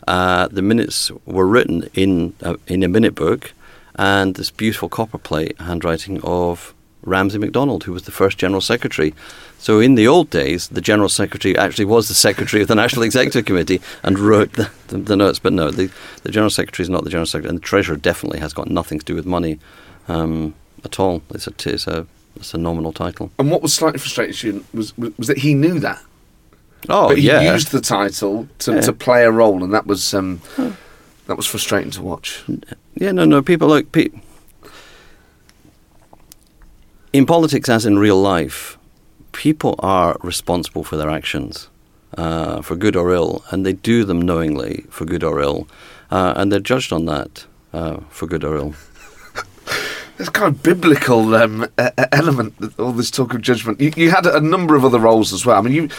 Uh, 0.07 0.47
the 0.47 0.63
minutes 0.63 1.11
were 1.27 1.45
written 1.45 1.87
in 1.93 2.33
uh, 2.41 2.55
in 2.67 2.81
a 2.81 2.87
minute 2.87 3.13
book, 3.13 3.53
and 3.95 4.35
this 4.35 4.51
beautiful 4.51 4.89
copper 4.89 5.17
plate 5.17 5.59
handwriting 5.59 6.21
of 6.23 6.73
Ramsay 7.03 7.39
MacDonald, 7.39 7.83
who 7.83 7.93
was 7.93 8.03
the 8.03 8.11
first 8.11 8.37
General 8.37 8.61
Secretary. 8.61 9.13
So 9.57 9.79
in 9.79 9.95
the 9.95 10.07
old 10.07 10.29
days, 10.29 10.67
the 10.69 10.81
General 10.81 11.09
Secretary 11.09 11.57
actually 11.57 11.85
was 11.85 12.07
the 12.07 12.13
Secretary 12.13 12.61
of 12.61 12.67
the 12.67 12.75
National 12.75 13.03
Executive 13.03 13.45
Committee 13.45 13.81
and 14.03 14.19
wrote 14.19 14.53
the, 14.53 14.69
the, 14.87 14.97
the, 14.97 15.15
notes. 15.15 15.39
But 15.39 15.53
no, 15.53 15.71
the, 15.71 15.91
the 16.23 16.31
General 16.31 16.49
Secretary 16.49 16.83
is 16.83 16.89
not 16.89 17.03
the 17.03 17.09
General 17.09 17.25
Secretary, 17.25 17.49
and 17.49 17.57
the 17.57 17.63
Treasurer 17.63 17.95
definitely 17.95 18.39
has 18.39 18.53
got 18.53 18.69
nothing 18.69 18.99
to 18.99 19.05
do 19.05 19.15
with 19.15 19.25
money 19.25 19.59
um, 20.07 20.53
at 20.83 20.99
all. 20.99 21.21
It's 21.31 21.47
a, 21.47 21.53
it's, 21.65 21.87
a, 21.87 22.05
it's 22.35 22.53
a 22.53 22.57
nominal 22.57 22.93
title. 22.93 23.31
And 23.39 23.51
what 23.51 23.61
was 23.61 23.73
slightly 23.73 23.99
frustrating 23.99 24.65
was, 24.73 24.97
was, 24.97 25.17
was 25.17 25.27
that 25.27 25.39
he 25.39 25.53
knew 25.53 25.79
that. 25.79 26.01
Oh, 26.89 27.09
but 27.09 27.17
he 27.17 27.27
yeah. 27.27 27.53
used 27.53 27.71
the 27.71 27.81
title 27.81 28.47
to, 28.59 28.73
Yeah. 28.73 28.81
to 28.81 28.93
play 28.93 29.23
a 29.23 29.31
role, 29.31 29.63
and 29.63 29.73
that 29.73 29.85
was 29.85 30.13
um, 30.13 30.41
that 31.31 31.37
was 31.37 31.47
frustrating 31.47 31.91
to 31.91 32.01
watch. 32.01 32.43
Yeah, 32.95 33.13
no, 33.13 33.23
no. 33.23 33.41
People 33.41 33.69
like 33.69 33.93
pe- 33.93 34.09
in 37.13 37.25
politics, 37.25 37.69
as 37.69 37.85
in 37.85 37.97
real 37.97 38.21
life, 38.21 38.77
people 39.31 39.75
are 39.79 40.17
responsible 40.23 40.83
for 40.83 40.97
their 40.97 41.09
actions, 41.09 41.69
uh, 42.17 42.61
for 42.61 42.75
good 42.75 42.97
or 42.97 43.13
ill, 43.13 43.45
and 43.49 43.65
they 43.65 43.71
do 43.71 44.03
them 44.03 44.21
knowingly, 44.21 44.83
for 44.89 45.05
good 45.05 45.23
or 45.23 45.39
ill, 45.39 45.69
uh, 46.11 46.33
and 46.35 46.51
they're 46.51 46.59
judged 46.59 46.91
on 46.91 47.05
that 47.05 47.45
uh, 47.71 48.01
for 48.09 48.27
good 48.27 48.43
or 48.43 48.57
ill. 48.57 48.75
It's 50.19 50.29
kind 50.29 50.53
of 50.53 50.61
biblical 50.61 51.33
um, 51.33 51.65
element, 52.11 52.53
all 52.77 52.91
this 52.91 53.09
talk 53.09 53.33
of 53.33 53.41
judgment. 53.41 53.81
You, 53.81 53.91
you 53.95 54.11
had 54.11 54.27
a 54.27 54.39
number 54.39 54.75
of 54.75 54.85
other 54.85 54.99
roles 54.99 55.33
as 55.33 55.47
well. 55.47 55.57
I 55.57 55.61
mean, 55.61 55.73
you. 55.73 55.89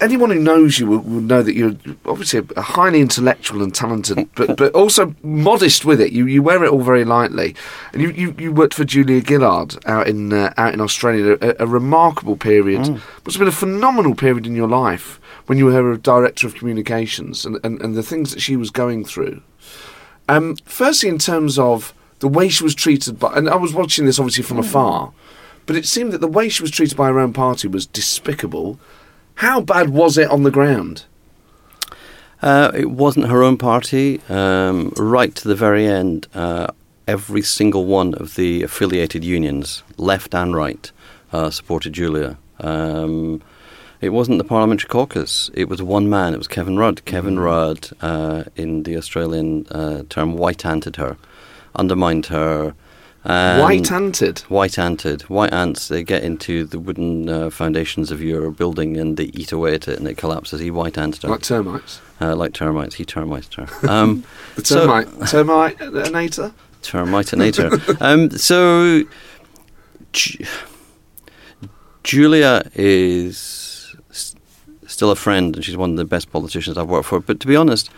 Anyone 0.00 0.30
who 0.30 0.38
knows 0.38 0.78
you 0.78 0.86
will, 0.86 0.98
will 0.98 1.20
know 1.20 1.42
that 1.42 1.54
you're 1.54 1.74
obviously 2.06 2.46
a 2.56 2.62
highly 2.62 3.00
intellectual 3.00 3.62
and 3.62 3.74
talented, 3.74 4.28
but 4.36 4.56
but 4.56 4.72
also 4.74 5.14
modest 5.22 5.84
with 5.84 6.00
it. 6.00 6.12
You 6.12 6.26
you 6.26 6.42
wear 6.42 6.62
it 6.64 6.70
all 6.70 6.82
very 6.82 7.04
lightly, 7.04 7.54
and 7.92 8.02
you, 8.02 8.10
you, 8.10 8.34
you 8.38 8.52
worked 8.52 8.74
for 8.74 8.84
Julia 8.84 9.20
Gillard 9.20 9.76
out 9.86 10.06
in 10.06 10.32
uh, 10.32 10.54
out 10.56 10.72
in 10.72 10.80
Australia, 10.80 11.36
a, 11.40 11.64
a 11.64 11.66
remarkable 11.66 12.36
period. 12.36 12.80
Must 12.88 13.02
have 13.26 13.38
been 13.38 13.48
a 13.48 13.52
phenomenal 13.52 14.14
period 14.14 14.46
in 14.46 14.54
your 14.54 14.68
life 14.68 15.20
when 15.46 15.58
you 15.58 15.66
were 15.66 15.72
her 15.72 15.96
director 15.96 16.46
of 16.46 16.54
communications 16.54 17.44
and, 17.44 17.58
and, 17.64 17.80
and 17.80 17.94
the 17.94 18.02
things 18.02 18.32
that 18.32 18.40
she 18.40 18.54
was 18.54 18.70
going 18.70 19.04
through. 19.04 19.42
Um, 20.28 20.56
firstly, 20.64 21.08
in 21.08 21.18
terms 21.18 21.58
of 21.58 21.94
the 22.18 22.28
way 22.28 22.48
she 22.48 22.62
was 22.62 22.74
treated 22.74 23.18
by, 23.18 23.32
and 23.34 23.48
I 23.48 23.56
was 23.56 23.72
watching 23.72 24.04
this 24.04 24.18
obviously 24.18 24.44
from 24.44 24.58
afar, 24.58 25.12
but 25.66 25.76
it 25.76 25.86
seemed 25.86 26.12
that 26.12 26.20
the 26.20 26.28
way 26.28 26.48
she 26.48 26.62
was 26.62 26.70
treated 26.70 26.96
by 26.96 27.08
her 27.08 27.18
own 27.18 27.32
party 27.32 27.66
was 27.68 27.86
despicable. 27.86 28.78
How 29.38 29.60
bad 29.60 29.90
was 29.90 30.18
it 30.18 30.28
on 30.30 30.42
the 30.42 30.50
ground? 30.50 31.04
Uh, 32.42 32.72
it 32.74 32.90
wasn't 32.90 33.28
her 33.28 33.44
own 33.44 33.56
party. 33.56 34.20
Um, 34.28 34.92
right 34.96 35.32
to 35.32 35.46
the 35.46 35.54
very 35.54 35.86
end, 35.86 36.26
uh, 36.34 36.66
every 37.06 37.42
single 37.42 37.84
one 37.84 38.14
of 38.14 38.34
the 38.34 38.64
affiliated 38.64 39.22
unions, 39.22 39.84
left 39.96 40.34
and 40.34 40.56
right, 40.56 40.90
uh, 41.32 41.50
supported 41.50 41.92
Julia. 41.92 42.36
Um, 42.58 43.40
it 44.00 44.08
wasn't 44.08 44.38
the 44.38 44.44
parliamentary 44.44 44.88
caucus. 44.88 45.52
It 45.54 45.68
was 45.68 45.80
one 45.80 46.10
man. 46.10 46.34
It 46.34 46.38
was 46.38 46.48
Kevin 46.48 46.76
Rudd. 46.76 47.04
Kevin 47.04 47.38
Rudd, 47.38 47.90
uh, 48.00 48.42
in 48.56 48.82
the 48.82 48.96
Australian 48.96 49.68
uh, 49.68 50.02
term, 50.08 50.36
white-anted 50.36 50.96
her, 50.96 51.16
undermined 51.76 52.26
her. 52.26 52.74
And- 53.28 53.62
White-anted. 53.62 54.38
White-anted. 54.48 55.22
White 55.22 55.52
ants, 55.52 55.88
they 55.88 56.02
get 56.02 56.22
into 56.24 56.64
the 56.64 56.78
wooden 56.78 57.28
uh, 57.28 57.50
foundations 57.50 58.10
of 58.10 58.22
your 58.22 58.50
building 58.50 58.96
and 58.96 59.16
they 59.16 59.24
eat 59.34 59.52
away 59.52 59.74
at 59.74 59.86
it 59.88 59.98
and 59.98 60.08
it 60.08 60.16
collapses. 60.16 60.60
He 60.60 60.70
white-anted 60.70 61.24
Like 61.24 61.42
termites. 61.42 62.00
uh, 62.20 62.34
like 62.34 62.52
termites. 62.54 62.94
He 62.96 63.04
termites 63.04 63.54
her. 63.56 63.66
Um, 63.88 64.24
The 64.56 64.64
So- 64.64 64.80
termite, 64.86 65.08
termiteanator? 65.78 66.52
termitinator. 66.82 68.00
um, 68.00 68.30
so, 68.30 69.02
Ju- 70.12 70.44
Julia 72.04 72.62
is 72.74 73.94
s- 74.10 74.34
still 74.86 75.10
a 75.10 75.16
friend, 75.16 75.54
and 75.56 75.64
she's 75.64 75.76
one 75.76 75.90
of 75.90 75.96
the 75.96 76.04
best 76.04 76.30
politicians 76.32 76.78
I've 76.78 76.88
worked 76.88 77.06
for. 77.06 77.20
But 77.20 77.40
to 77.40 77.46
be 77.46 77.56
honest, 77.56 77.90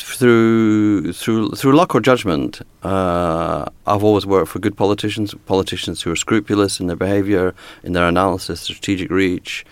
through 0.00 1.12
through 1.12 1.50
through 1.50 1.72
luck 1.76 1.94
or 1.94 2.00
judgment, 2.00 2.62
uh, 2.82 3.64
I've 3.86 4.04
always 4.04 4.26
worked 4.26 4.48
for 4.48 4.58
good 4.58 4.76
politicians, 4.76 5.34
politicians 5.46 6.02
who 6.02 6.10
are 6.10 6.16
scrupulous 6.16 6.80
in 6.80 6.86
their 6.86 6.96
behaviour, 6.96 7.54
in 7.82 7.92
their 7.92 8.08
analysis, 8.08 8.60
strategic 8.60 9.10
reach, 9.10 9.64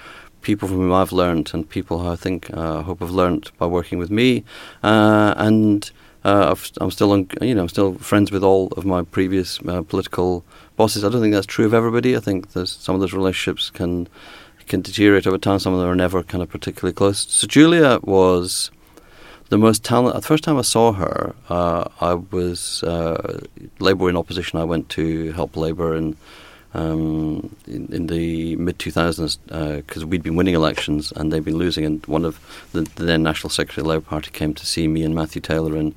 people 0.43 0.69
from 0.69 0.79
whom 0.79 0.93
I've 0.93 1.13
learned, 1.13 1.51
and 1.55 1.69
people 1.69 1.99
who 1.99 2.09
I 2.09 2.17
think 2.17 2.51
uh, 2.53 2.83
hope 2.83 3.01
have 3.01 3.11
learned 3.11 3.51
by 3.59 3.67
working 3.67 3.99
with 3.99 4.11
me, 4.11 4.45
uh, 4.83 5.35
and. 5.37 5.91
Uh, 6.25 6.53
I've, 6.53 6.71
I'm 6.81 6.93
still, 6.93 7.11
on, 7.11 7.27
you 7.41 7.53
know, 7.53 7.63
I'm 7.63 7.69
still 7.69 7.95
friends 7.95 8.31
with 8.31 8.45
all 8.45 8.69
of 8.77 8.85
my 8.85 9.03
previous 9.03 9.59
uh, 9.67 9.83
political 9.83 10.45
bosses. 10.77 11.03
I 11.03 11.09
don't 11.09 11.21
think 11.21 11.35
that's 11.35 11.47
true 11.47 11.67
of 11.67 11.75
everybody. 11.75 12.17
I 12.17 12.21
think 12.21 12.47
some 12.53 12.95
of 12.95 13.01
those 13.01 13.13
relationships 13.13 13.71
can 13.71 14.07
can 14.69 14.83
deteriorate 14.83 15.27
over 15.27 15.37
time. 15.37 15.59
Some 15.59 15.75
of 15.75 15.81
them 15.81 15.89
are 15.89 15.97
never 15.97 16.23
kind 16.23 16.41
of 16.41 16.49
particularly 16.49 16.93
close. 16.95 17.27
So 17.29 17.49
Julia 17.49 17.99
was 18.03 18.71
the 19.53 19.59
most 19.59 19.85
talented. 19.85 20.23
The 20.23 20.27
first 20.27 20.45
time 20.45 20.57
I 20.57 20.63
saw 20.63 20.93
her, 20.93 21.35
uh, 21.51 21.85
I 22.01 22.15
was 22.15 22.83
uh, 22.85 23.41
Labour 23.81 24.09
in 24.09 24.17
opposition. 24.17 24.59
I 24.59 24.65
went 24.65 24.89
to 24.97 25.31
help 25.33 25.59
Labour 25.59 25.95
in 25.95 26.17
um, 26.73 27.55
in, 27.67 27.87
in 27.93 28.07
the 28.07 28.57
mid 28.57 28.79
2000s 28.79 29.37
because 29.77 30.07
we'd 30.07 30.23
been 30.23 30.37
winning 30.37 30.55
elections 30.55 31.13
and 31.15 31.31
they'd 31.31 31.45
been 31.45 31.59
losing. 31.59 31.85
And 31.85 32.07
one 32.07 32.25
of 32.25 32.41
the, 32.73 32.81
the 32.97 33.05
then 33.05 33.23
National 33.23 33.51
Secretary 33.51 33.83
of 33.83 33.85
the 33.85 33.91
Labour 33.91 34.07
Party 34.07 34.31
came 34.31 34.55
to 34.55 34.65
see 34.65 34.89
me 34.89 35.05
and 35.05 35.15
Matthew 35.15 35.43
Taylor 35.43 35.77
in 35.77 35.95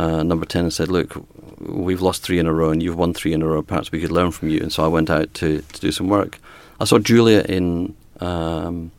uh, 0.00 0.24
number 0.24 0.44
10 0.44 0.64
and 0.64 0.72
said, 0.72 0.88
Look, 0.88 1.24
we've 1.60 2.02
lost 2.02 2.24
three 2.24 2.40
in 2.40 2.48
a 2.48 2.52
row 2.52 2.70
and 2.70 2.82
you've 2.82 2.98
won 2.98 3.14
three 3.14 3.32
in 3.32 3.42
a 3.42 3.46
row. 3.46 3.62
Perhaps 3.62 3.92
we 3.92 4.00
could 4.00 4.10
learn 4.10 4.32
from 4.32 4.48
you. 4.48 4.58
And 4.60 4.72
so 4.72 4.84
I 4.84 4.88
went 4.88 5.08
out 5.08 5.32
to, 5.34 5.62
to 5.62 5.80
do 5.80 5.92
some 5.92 6.08
work. 6.08 6.40
I 6.80 6.84
saw 6.84 6.98
Julia 6.98 7.42
in. 7.48 7.94
Um, 8.18 8.90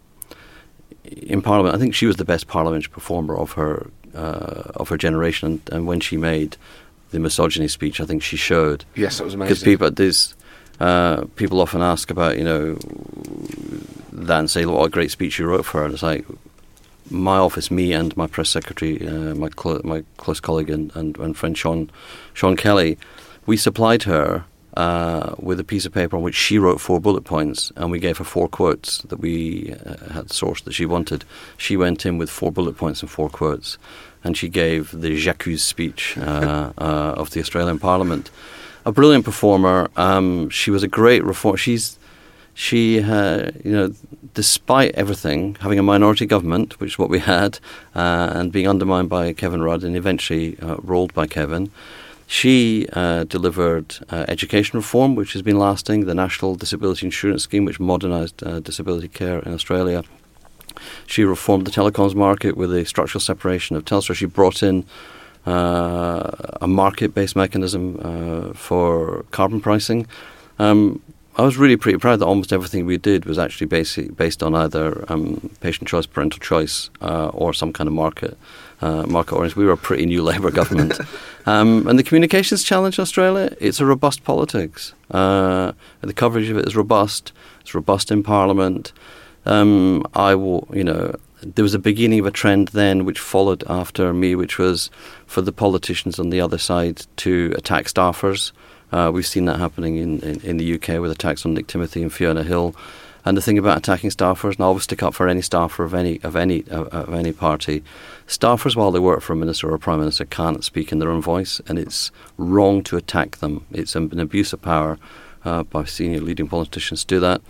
in 1.06 1.42
Parliament, 1.42 1.76
I 1.76 1.80
think 1.80 1.94
she 1.96 2.06
was 2.06 2.16
the 2.18 2.26
best 2.26 2.48
parliamentary 2.48 2.92
performer 2.92 3.36
of 3.38 3.54
her 3.54 3.88
uh, 4.16 4.72
of 4.76 4.90
her 4.90 4.98
generation, 4.98 5.48
and, 5.48 5.70
and 5.72 5.88
when 5.88 6.00
she 6.00 6.18
made 6.18 6.58
the 7.12 7.20
misogyny 7.20 7.68
speech, 7.68 8.00
I 8.00 8.06
think 8.06 8.24
she 8.24 8.38
showed 8.38 8.86
Yes, 8.96 9.18
that 9.18 9.26
was 9.26 9.34
amazing. 9.34 9.50
because 9.50 9.64
people 9.64 9.92
there's 9.92 10.36
uh, 10.80 11.26
people 11.36 11.62
often 11.62 11.82
ask 11.82 12.10
about 12.12 12.38
you 12.38 12.44
know 12.44 12.78
that 14.12 14.40
and 14.40 14.50
say 14.50 14.66
what 14.66 14.84
a 14.86 14.90
great 14.90 15.12
speech 15.12 15.40
you 15.40 15.46
wrote 15.46 15.66
for 15.66 15.80
her, 15.80 15.86
and 15.86 15.94
it's 15.94 16.04
like 16.04 16.26
my 17.10 17.38
office, 17.38 17.70
me 17.70 17.92
and 17.94 18.16
my 18.16 18.28
press 18.28 18.50
secretary, 18.50 19.06
uh, 19.08 19.36
my 19.36 19.50
my 19.84 20.04
close 20.18 20.40
colleague 20.40 20.70
and, 20.70 20.96
and, 20.96 21.18
and 21.18 21.36
friend 21.38 21.58
Sean 21.58 21.90
Sean 22.34 22.56
Kelly, 22.56 22.98
we 23.46 23.58
supplied 23.58 24.04
her. 24.04 24.46
Uh, 24.76 25.36
with 25.38 25.60
a 25.60 25.64
piece 25.64 25.86
of 25.86 25.94
paper 25.94 26.18
on 26.18 26.24
which 26.24 26.34
she 26.34 26.58
wrote 26.58 26.82
four 26.82 27.00
bullet 27.00 27.24
points, 27.24 27.72
and 27.76 27.92
we 27.92 28.00
gave 28.00 28.18
her 28.18 28.24
four 28.24 28.48
quotes 28.48 29.04
that 29.04 29.20
we 29.20 29.72
uh, 29.86 30.12
had 30.12 30.28
sourced 30.30 30.64
that 30.64 30.74
she 30.74 30.84
wanted. 30.84 31.24
She 31.58 31.78
went 31.78 32.08
in 32.08 32.18
with 32.18 32.32
four 32.32 32.52
bullet 32.52 32.76
points 32.76 33.02
and 33.02 33.12
four 33.12 33.30
quotes, 33.30 33.78
and 34.24 34.36
she 34.36 34.50
gave 34.50 34.90
the 34.90 35.16
J'accuse 35.16 35.62
speech 35.62 36.18
uh, 36.18 36.74
uh, 36.80 37.14
of 37.16 37.30
the 37.32 37.40
Australian 37.40 37.78
Parliament. 37.78 38.32
A 38.84 38.92
brilliant 38.92 39.26
performer. 39.26 39.92
Um, 39.96 40.50
she 40.50 40.72
was 40.72 40.82
a 40.82 40.88
great 40.88 41.24
reform. 41.24 41.56
She's 41.56 42.00
she, 42.54 43.02
uh, 43.02 43.52
you 43.64 43.72
know, 43.72 43.94
despite 44.34 44.94
everything, 44.96 45.56
having 45.60 45.80
a 45.80 45.84
minority 45.84 46.26
government, 46.26 46.80
which 46.80 46.92
is 46.92 47.00
what 47.00 47.10
we 47.10 47.20
had, 47.20 47.60
uh, 47.96 48.32
and 48.34 48.52
being 48.52 48.68
undermined 48.68 49.10
by 49.10 49.34
Kevin 49.34 49.62
Rudd 49.62 49.84
and 49.84 49.96
eventually 49.96 50.58
uh, 50.62 50.78
rolled 50.78 51.14
by 51.14 51.28
Kevin, 51.28 51.72
she 52.28 52.88
uh, 52.94 53.26
delivered 53.26 53.98
uh, 54.10 54.26
education 54.28 54.78
reform, 54.78 55.16
which 55.16 55.34
has 55.34 55.42
been 55.42 55.60
lasting, 55.60 56.06
the 56.06 56.16
National 56.16 56.56
Disability 56.56 57.06
Insurance 57.06 57.44
Scheme, 57.44 57.66
which 57.66 57.80
modernised 57.80 58.42
uh, 58.44 58.60
disability 58.60 59.08
care 59.08 59.40
in 59.40 59.54
Australia. 59.54 60.04
She 61.06 61.24
reformed 61.24 61.68
the 61.68 61.72
telecoms 61.72 62.16
market 62.16 62.58
with 62.58 62.74
a 62.74 62.86
structural 62.86 63.22
separation 63.22 63.76
of 63.76 63.86
Telstra. 63.86 64.16
She 64.16 64.26
brought 64.26 64.64
in 64.64 64.86
uh, 65.46 66.32
a 66.62 66.68
market-based 66.68 67.36
mechanism 67.36 68.00
uh, 68.02 68.54
for 68.54 69.26
carbon 69.32 69.62
pricing. 69.62 70.08
Um, 70.60 71.02
I 71.36 71.42
was 71.42 71.58
really 71.58 71.78
pretty 71.78 71.98
proud 71.98 72.20
that 72.20 72.26
almost 72.26 72.54
everything 72.54 72.86
we 72.86 72.98
did 72.98 73.26
was 73.26 73.40
actually 73.40 73.68
basic, 73.68 74.16
based 74.16 74.44
on 74.44 74.54
either 74.54 75.04
um, 75.12 75.50
patient 75.62 75.90
choice, 75.90 76.06
parental 76.06 76.40
choice, 76.40 76.92
uh, 77.02 77.30
or 77.30 77.54
some 77.54 77.74
kind 77.74 77.88
of 77.88 77.94
market 77.94 78.38
uh, 78.84 79.06
market 79.08 79.36
oriented. 79.36 79.58
We 79.58 79.66
were 79.66 79.74
a 79.74 79.78
pretty 79.78 80.06
new 80.06 80.22
Labour 80.32 80.52
government, 80.52 81.00
um, 81.46 81.88
and 81.88 81.98
the 81.98 82.04
communications 82.04 82.64
challenge 82.64 82.98
in 82.98 83.02
Australia 83.02 83.56
it's 83.60 83.80
a 83.80 83.86
robust 83.86 84.24
politics. 84.24 84.94
Uh, 85.12 85.72
the 86.02 86.14
coverage 86.14 86.50
of 86.50 86.58
it 86.58 86.68
is 86.68 86.76
robust. 86.76 87.32
It's 87.62 87.74
robust 87.74 88.12
in 88.12 88.24
Parliament. 88.24 88.92
Um, 89.46 90.06
I 90.14 90.36
will, 90.36 90.68
you 90.74 90.84
know, 90.84 91.16
there 91.42 91.64
was 91.64 91.74
a 91.74 91.80
beginning 91.80 92.20
of 92.20 92.26
a 92.26 92.32
trend 92.32 92.70
then 92.70 93.06
which 93.06 93.20
followed 93.20 93.64
after 93.68 94.14
me, 94.14 94.36
which 94.36 94.58
was 94.58 94.90
for 95.26 95.42
the 95.42 95.52
politicians 95.52 96.20
on 96.20 96.30
the 96.30 96.42
other 96.42 96.58
side 96.58 97.06
to 97.18 97.54
attack 97.58 97.86
staffers. 97.86 98.52
Uh, 98.92 99.12
we've 99.14 99.26
seen 99.26 99.46
that 99.46 99.60
happening 99.60 99.98
in, 99.98 100.20
in, 100.20 100.40
in 100.42 100.58
the 100.58 100.76
UK 100.76 101.02
with 101.02 101.12
attacks 101.12 101.46
on 101.46 101.54
Nick 101.54 101.68
Timothy 101.68 102.02
and 102.02 102.14
Fiona 102.14 102.44
Hill. 102.44 102.76
And 103.26 103.38
the 103.38 103.42
thing 103.42 103.58
about 103.58 103.78
attacking 103.78 104.10
staffers, 104.10 104.56
and 104.56 104.62
I 104.62 104.66
always 104.66 104.84
stick 104.84 105.02
up 105.02 105.14
for 105.14 105.28
any 105.28 105.42
staffer 105.42 105.84
of 105.84 105.94
any 105.94 106.20
of 106.24 106.36
any 106.36 106.66
of 106.68 107.14
any 107.14 107.32
party. 107.32 107.82
Staffers, 108.28 108.76
while 108.76 108.92
they 108.92 109.00
work 109.00 109.22
for 109.22 109.34
a 109.34 109.36
minister 109.36 109.70
or 109.70 109.76
a 109.76 109.80
prime 109.80 110.00
minister, 110.00 110.26
can't 110.26 110.64
speak 110.64 110.92
in 110.92 111.00
their 111.00 111.12
own 111.12 111.22
voice, 111.22 111.62
and 111.68 111.78
it's 111.78 112.12
wrong 112.38 112.84
to 112.84 112.98
attack 112.98 113.38
them. 113.38 113.66
It's 113.72 113.96
an 113.96 114.20
abuse 114.20 114.54
of 114.54 114.62
power 114.62 114.98
uh, 115.46 115.64
by 115.64 115.84
senior 115.86 116.22
leading 116.22 116.48
politicians 116.48 117.04
to 117.04 117.16
do 117.16 117.20
that. 117.20 117.42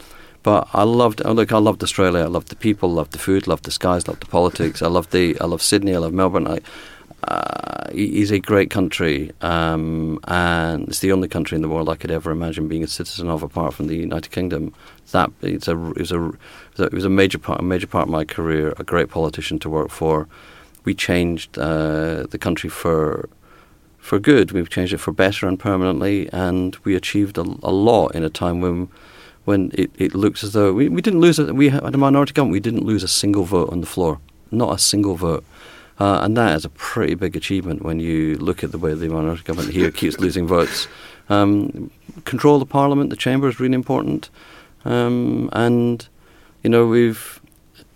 But 0.41 0.67
I 0.73 0.83
loved. 0.83 1.21
Oh, 1.23 1.31
look, 1.31 1.53
I 1.53 1.57
loved 1.57 1.83
Australia. 1.83 2.23
I 2.23 2.27
loved 2.27 2.49
the 2.49 2.57
people, 2.57 2.91
loved 2.91 3.13
the 3.13 3.19
food, 3.19 3.47
loved 3.47 3.63
the 3.63 3.71
skies, 3.71 4.07
loved 4.07 4.21
the 4.21 4.27
politics. 4.27 4.81
I 4.81 4.87
loved 4.87 5.11
the. 5.11 5.39
I 5.39 5.45
love 5.45 5.61
Sydney. 5.61 5.95
I 5.95 5.99
love 5.99 6.13
Melbourne. 6.13 6.47
I, 6.47 6.59
uh, 7.23 7.87
a 7.93 8.39
great 8.39 8.69
country, 8.69 9.31
um, 9.39 10.19
and 10.27 10.89
it's 10.89 10.99
the 10.99 11.13
only 11.13 11.29
country 11.29 11.55
in 11.55 11.61
the 11.61 11.69
world 11.69 11.87
I 11.87 11.95
could 11.95 12.11
ever 12.11 12.31
imagine 12.31 12.67
being 12.67 12.83
a 12.83 12.87
citizen 12.87 13.29
of, 13.29 13.41
apart 13.41 13.73
from 13.73 13.87
the 13.87 13.95
United 13.95 14.31
Kingdom. 14.31 14.73
That 15.11 15.31
it's 15.41 15.69
a 15.69 15.91
it 15.91 15.99
was 15.99 16.11
a 16.11 16.31
it 16.77 16.91
was 16.91 17.05
a 17.05 17.09
major 17.09 17.37
part 17.37 17.61
a 17.61 17.63
major 17.63 17.87
part 17.87 18.07
of 18.07 18.11
my 18.11 18.25
career. 18.25 18.73
A 18.77 18.83
great 18.83 19.09
politician 19.09 19.59
to 19.59 19.69
work 19.69 19.91
for. 19.91 20.27
We 20.85 20.93
changed 20.93 21.57
uh, 21.57 22.27
the 22.29 22.37
country 22.37 22.69
for 22.69 23.29
for 23.97 24.19
good. 24.19 24.51
We've 24.51 24.69
changed 24.69 24.93
it 24.93 24.99
for 24.99 25.13
better 25.13 25.47
and 25.47 25.57
permanently, 25.57 26.29
and 26.33 26.75
we 26.83 26.95
achieved 26.95 27.37
a, 27.37 27.45
a 27.63 27.71
lot 27.71 28.15
in 28.15 28.23
a 28.23 28.29
time 28.29 28.59
when 28.61 28.89
when 29.45 29.71
it, 29.73 29.91
it 29.97 30.13
looks 30.13 30.43
as 30.43 30.53
though 30.53 30.73
we, 30.73 30.89
we 30.89 31.01
didn't 31.01 31.19
lose 31.19 31.39
a, 31.39 31.53
we 31.53 31.69
had 31.69 31.95
a 31.95 31.97
minority 31.97 32.33
government. 32.33 32.53
We 32.53 32.59
didn't 32.59 32.85
lose 32.85 33.03
a 33.03 33.07
single 33.07 33.43
vote 33.43 33.69
on 33.71 33.81
the 33.81 33.87
floor, 33.87 34.19
not 34.51 34.73
a 34.73 34.77
single 34.77 35.15
vote. 35.15 35.43
Uh, 35.99 36.19
and 36.23 36.35
that 36.35 36.55
is 36.55 36.65
a 36.65 36.69
pretty 36.69 37.13
big 37.13 37.35
achievement 37.35 37.83
when 37.83 37.99
you 37.99 38.35
look 38.37 38.63
at 38.63 38.71
the 38.71 38.77
way 38.77 38.93
the 38.93 39.07
minority 39.09 39.43
government 39.43 39.73
here 39.73 39.91
keeps 39.91 40.19
losing 40.19 40.47
votes. 40.47 40.87
Um, 41.29 41.91
control 42.25 42.57
the 42.59 42.65
parliament, 42.65 43.09
the 43.09 43.15
chamber 43.15 43.47
is 43.47 43.59
really 43.59 43.75
important. 43.75 44.29
Um, 44.85 45.49
and, 45.53 46.07
you 46.63 46.69
know, 46.69 46.87
we've, 46.87 47.39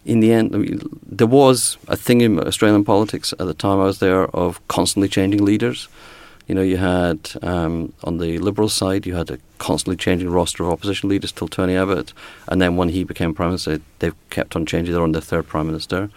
in 0.08 0.22
the 0.22 0.32
end, 0.32 0.56
I 0.56 0.60
mean, 0.60 0.82
there 1.06 1.28
was 1.28 1.78
a 1.88 1.98
thing 1.98 2.22
in 2.22 2.40
Australian 2.40 2.86
politics 2.86 3.34
at 3.34 3.46
the 3.46 3.54
time 3.54 3.80
I 3.80 3.86
was 3.86 4.00
there 4.00 4.26
of 4.28 4.66
constantly 4.70 5.10
changing 5.10 5.44
leaders. 5.44 5.90
You 6.48 6.56
know, 6.56 6.62
you 6.62 6.78
had 6.78 7.32
um, 7.42 7.92
on 8.06 8.18
the 8.20 8.40
Liberal 8.40 8.70
side, 8.70 9.06
you 9.06 9.16
had 9.16 9.30
a 9.30 9.38
constantly 9.58 9.98
changing 9.98 10.30
roster 10.30 10.64
of 10.64 10.70
opposition 10.70 11.10
leaders 11.10 11.34
till 11.34 11.50
Tony 11.50 11.76
Abbott, 11.76 12.14
and 12.48 12.62
then 12.62 12.78
when 12.78 12.90
he 12.90 13.04
became 13.04 13.34
prime 13.34 13.50
minister, 13.50 13.82
they've 14.00 14.16
kept 14.30 14.56
on 14.56 14.66
changing. 14.66 14.94
They're 14.94 15.04
on 15.04 15.12
their 15.12 15.22
third 15.22 15.46
prime 15.48 15.68
minister. 15.68 16.10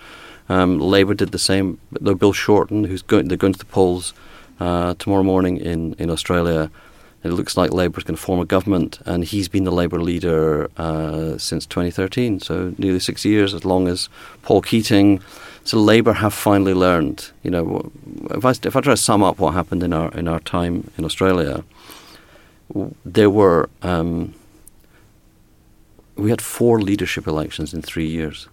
Um, 0.49 0.79
Labour 0.79 1.15
did 1.15 1.33
the 1.33 1.39
same. 1.39 1.79
Though 2.01 2.15
Bill 2.15 2.33
Shorten, 2.33 2.85
who's 2.85 3.03
going, 3.03 3.27
they're 3.27 3.37
going 3.37 3.55
to 3.55 3.59
the 3.59 3.65
polls 3.65 4.15
uh, 4.61 4.95
tomorrow 5.01 5.25
morning 5.25 5.57
in 5.57 5.95
in 5.99 6.11
Australia. 6.11 6.71
It 7.23 7.33
looks 7.33 7.57
like 7.57 7.73
Labour 7.73 7.99
is 7.99 8.05
going 8.05 8.17
to 8.17 8.23
form 8.23 8.41
a 8.41 8.47
government, 8.47 8.99
and 9.05 9.25
he's 9.25 9.49
been 9.49 9.65
the 9.65 9.73
Labour 9.73 10.01
leader 10.01 10.71
uh, 10.79 11.37
since 11.37 11.67
2013, 11.67 12.41
so 12.41 12.75
nearly 12.79 12.99
six 12.99 13.25
years, 13.27 13.53
as 13.53 13.65
long 13.65 13.89
as 13.89 14.09
Paul 14.43 14.63
Keating. 14.63 15.21
So 15.65 15.79
Labour 15.79 16.15
have 16.15 16.33
finally 16.33 16.73
learned. 16.73 17.31
You 17.43 17.51
know, 17.51 17.93
if 18.31 18.45
I 18.45 18.51
if 18.51 18.75
I 18.75 18.81
try 18.81 18.95
to 18.95 18.97
sum 18.97 19.23
up 19.23 19.39
what 19.39 19.53
happened 19.53 19.83
in 19.83 19.93
our 19.93 20.11
in 20.13 20.29
our 20.29 20.41
time 20.41 20.91
in 20.97 21.05
Australia, 21.05 21.63
there 23.05 23.29
were 23.29 23.69
um, 23.83 24.35
we 26.17 26.31
had 26.31 26.41
four 26.41 26.81
leadership 26.81 27.27
elections 27.27 27.75
in 27.75 27.83
three 27.83 28.07
years. 28.07 28.49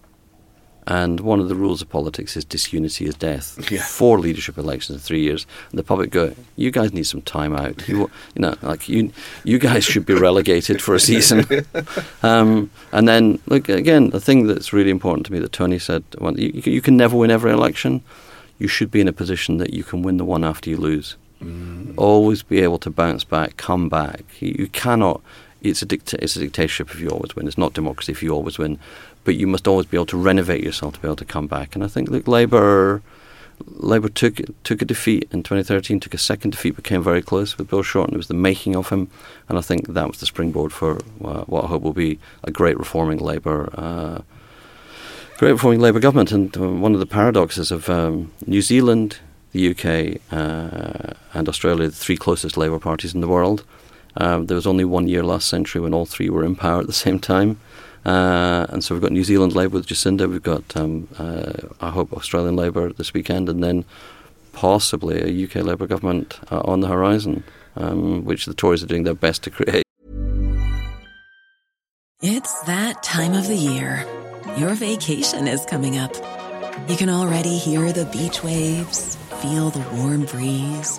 And 0.90 1.20
one 1.20 1.38
of 1.38 1.50
the 1.50 1.54
rules 1.54 1.82
of 1.82 1.90
politics 1.90 2.34
is 2.34 2.46
disunity 2.46 3.04
is 3.04 3.14
death. 3.14 3.56
Yeah. 3.70 3.82
Four 3.82 4.18
leadership 4.18 4.56
elections 4.56 4.96
in 4.96 5.00
three 5.00 5.20
years, 5.20 5.46
and 5.70 5.78
the 5.78 5.82
public 5.82 6.10
go, 6.10 6.34
"You 6.56 6.70
guys 6.70 6.94
need 6.94 7.06
some 7.06 7.20
time 7.20 7.54
out. 7.54 7.86
You, 7.86 7.98
you 8.34 8.40
know, 8.40 8.54
like 8.62 8.88
you, 8.88 9.12
you 9.44 9.58
guys 9.58 9.84
should 9.84 10.06
be 10.06 10.14
relegated 10.14 10.80
for 10.80 10.94
a 10.94 11.00
season." 11.00 11.44
Um, 12.22 12.70
and 12.92 13.06
then, 13.06 13.38
look 13.46 13.68
again, 13.68 14.10
the 14.10 14.20
thing 14.20 14.46
that's 14.46 14.72
really 14.72 14.90
important 14.90 15.26
to 15.26 15.32
me 15.32 15.38
that 15.40 15.52
Tony 15.52 15.78
said: 15.78 16.02
well, 16.18 16.38
you, 16.38 16.50
you 16.64 16.80
can 16.80 16.96
never 16.96 17.16
win 17.16 17.30
every 17.30 17.52
election. 17.52 18.02
You 18.58 18.68
should 18.68 18.90
be 18.90 19.00
in 19.00 19.08
a 19.08 19.12
position 19.12 19.58
that 19.58 19.74
you 19.74 19.84
can 19.84 20.02
win 20.02 20.16
the 20.16 20.24
one 20.24 20.44
after 20.44 20.70
you 20.70 20.78
lose. 20.78 21.16
Mm. 21.42 21.94
Always 21.96 22.42
be 22.42 22.60
able 22.60 22.78
to 22.78 22.90
bounce 22.90 23.24
back, 23.24 23.56
come 23.56 23.88
back. 23.88 24.24
You, 24.40 24.56
you 24.58 24.66
cannot 24.68 25.20
it's 25.62 25.82
a, 25.82 25.86
dicta- 25.86 26.22
it's 26.22 26.36
a 26.36 26.40
dictatorship 26.40 26.90
if 26.90 27.00
you 27.00 27.08
always 27.08 27.34
win. 27.34 27.46
It's 27.46 27.58
not 27.58 27.72
democracy 27.72 28.12
if 28.12 28.22
you 28.22 28.32
always 28.32 28.58
win. 28.58 28.78
But 29.24 29.36
you 29.36 29.46
must 29.46 29.68
always 29.68 29.86
be 29.86 29.96
able 29.96 30.06
to 30.06 30.16
renovate 30.16 30.62
yourself 30.62 30.94
to 30.94 31.00
be 31.00 31.08
able 31.08 31.16
to 31.16 31.24
come 31.24 31.46
back. 31.46 31.74
And 31.74 31.84
I 31.84 31.88
think 31.88 32.08
look, 32.08 32.26
Labour 32.26 33.02
Labour 33.66 34.08
took 34.08 34.40
took 34.62 34.82
a 34.82 34.84
defeat 34.84 35.28
in 35.32 35.42
2013, 35.42 36.00
took 36.00 36.14
a 36.14 36.18
second 36.18 36.50
defeat, 36.50 36.76
became 36.76 37.02
very 37.02 37.22
close 37.22 37.58
with 37.58 37.68
Bill 37.68 37.82
Shorten. 37.82 38.14
It 38.14 38.18
was 38.18 38.28
the 38.28 38.34
making 38.34 38.76
of 38.76 38.88
him, 38.88 39.10
and 39.48 39.58
I 39.58 39.60
think 39.60 39.88
that 39.88 40.08
was 40.08 40.20
the 40.20 40.26
springboard 40.26 40.72
for 40.72 40.98
uh, 41.24 41.44
what 41.44 41.64
I 41.64 41.68
hope 41.68 41.82
will 41.82 41.92
be 41.92 42.18
a 42.44 42.50
great 42.50 42.78
reforming 42.78 43.18
Labour. 43.18 43.70
Uh, 43.74 44.22
great 45.38 45.52
reforming 45.52 45.80
Labour 45.80 46.00
government, 46.00 46.32
and 46.32 46.56
uh, 46.56 46.68
one 46.68 46.94
of 46.94 47.00
the 47.00 47.06
paradoxes 47.06 47.70
of 47.70 47.88
um, 47.88 48.32
New 48.46 48.62
Zealand, 48.62 49.18
the 49.52 49.70
UK, 49.70 50.20
uh, 50.32 51.14
and 51.34 51.48
Australia, 51.48 51.88
the 51.88 51.94
three 51.94 52.16
closest 52.16 52.56
Labour 52.56 52.78
parties 52.78 53.14
in 53.14 53.20
the 53.20 53.28
world, 53.28 53.64
um, 54.18 54.46
there 54.46 54.56
was 54.56 54.66
only 54.66 54.84
one 54.84 55.08
year 55.08 55.24
last 55.24 55.48
century 55.48 55.80
when 55.80 55.94
all 55.94 56.04
three 56.04 56.28
were 56.28 56.44
in 56.44 56.54
power 56.54 56.80
at 56.80 56.86
the 56.86 56.92
same 56.92 57.18
time. 57.18 57.58
Uh, 58.04 58.66
and 58.68 58.84
so 58.84 58.94
we've 58.94 59.02
got 59.02 59.12
New 59.12 59.24
Zealand 59.24 59.54
Labour 59.54 59.74
with 59.74 59.86
Jacinda, 59.86 60.28
we've 60.28 60.42
got, 60.42 60.76
um, 60.76 61.08
uh, 61.18 61.52
I 61.80 61.90
hope, 61.90 62.12
Australian 62.12 62.56
Labour 62.56 62.92
this 62.92 63.12
weekend, 63.12 63.48
and 63.48 63.62
then 63.62 63.84
possibly 64.52 65.20
a 65.20 65.44
UK 65.44 65.64
Labour 65.64 65.86
government 65.86 66.38
uh, 66.50 66.60
on 66.64 66.80
the 66.80 66.88
horizon, 66.88 67.44
um, 67.76 68.24
which 68.24 68.46
the 68.46 68.54
Tories 68.54 68.82
are 68.82 68.86
doing 68.86 69.04
their 69.04 69.14
best 69.14 69.42
to 69.44 69.50
create. 69.50 69.84
It's 72.20 72.62
that 72.62 73.02
time 73.02 73.34
of 73.34 73.46
the 73.46 73.56
year. 73.56 74.04
Your 74.56 74.74
vacation 74.74 75.46
is 75.46 75.64
coming 75.66 75.98
up. 75.98 76.14
You 76.88 76.96
can 76.96 77.10
already 77.10 77.58
hear 77.58 77.92
the 77.92 78.06
beach 78.06 78.42
waves, 78.42 79.16
feel 79.42 79.70
the 79.70 79.86
warm 79.96 80.24
breeze, 80.24 80.98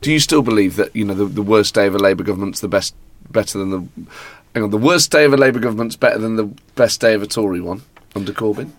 Do 0.00 0.12
you 0.12 0.20
still 0.20 0.42
believe 0.42 0.76
that 0.76 0.94
you 0.94 1.04
know 1.04 1.14
the, 1.14 1.26
the 1.26 1.42
worst 1.42 1.74
day 1.74 1.86
of 1.86 1.94
a 1.94 1.98
Labour 1.98 2.22
government's 2.22 2.60
the 2.60 2.68
best, 2.68 2.94
better 3.30 3.58
than 3.58 3.70
the 3.70 4.06
hang 4.54 4.64
on, 4.64 4.70
the 4.70 4.78
worst 4.78 5.10
day 5.10 5.24
of 5.24 5.32
a 5.32 5.36
Labour 5.36 5.58
government's 5.58 5.96
better 5.96 6.18
than 6.18 6.36
the 6.36 6.50
best 6.74 7.00
day 7.00 7.14
of 7.14 7.22
a 7.22 7.26
Tory 7.26 7.60
one 7.60 7.82
under 8.14 8.32
Corbyn? 8.32 8.70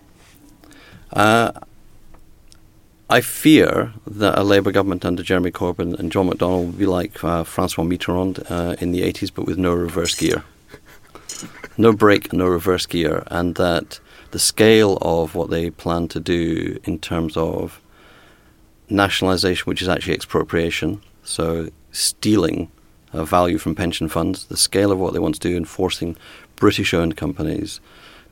Uh, 1.12 1.52
I 3.08 3.20
fear 3.20 3.92
that 4.06 4.38
a 4.38 4.44
Labour 4.44 4.70
government 4.70 5.04
under 5.04 5.22
Jeremy 5.22 5.50
Corbyn 5.50 5.98
and 5.98 6.12
John 6.12 6.30
McDonnell 6.30 6.66
will 6.66 6.72
be 6.72 6.86
like 6.86 7.22
uh, 7.24 7.42
Francois 7.42 7.84
Mitterrand 7.84 8.48
uh, 8.48 8.76
in 8.80 8.92
the 8.92 9.02
80s, 9.02 9.32
but 9.34 9.46
with 9.46 9.58
no 9.58 9.74
reverse 9.74 10.14
gear. 10.14 10.44
no 11.76 11.92
brake, 11.92 12.32
no 12.32 12.46
reverse 12.46 12.86
gear. 12.86 13.24
And 13.26 13.56
that 13.56 13.98
the 14.30 14.38
scale 14.38 14.96
of 15.02 15.34
what 15.34 15.50
they 15.50 15.70
plan 15.70 16.06
to 16.08 16.20
do 16.20 16.78
in 16.84 17.00
terms 17.00 17.36
of 17.36 17.80
nationalisation, 18.88 19.64
which 19.64 19.82
is 19.82 19.88
actually 19.88 20.14
expropriation, 20.14 21.02
so 21.30 21.70
stealing 21.92 22.70
uh, 23.12 23.24
value 23.24 23.58
from 23.58 23.74
pension 23.74 24.08
funds, 24.08 24.46
the 24.46 24.56
scale 24.56 24.92
of 24.92 24.98
what 24.98 25.12
they 25.12 25.18
want 25.18 25.34
to 25.36 25.48
do 25.48 25.56
in 25.56 25.64
forcing 25.64 26.16
British 26.56 26.92
owned 26.92 27.16
companies 27.16 27.80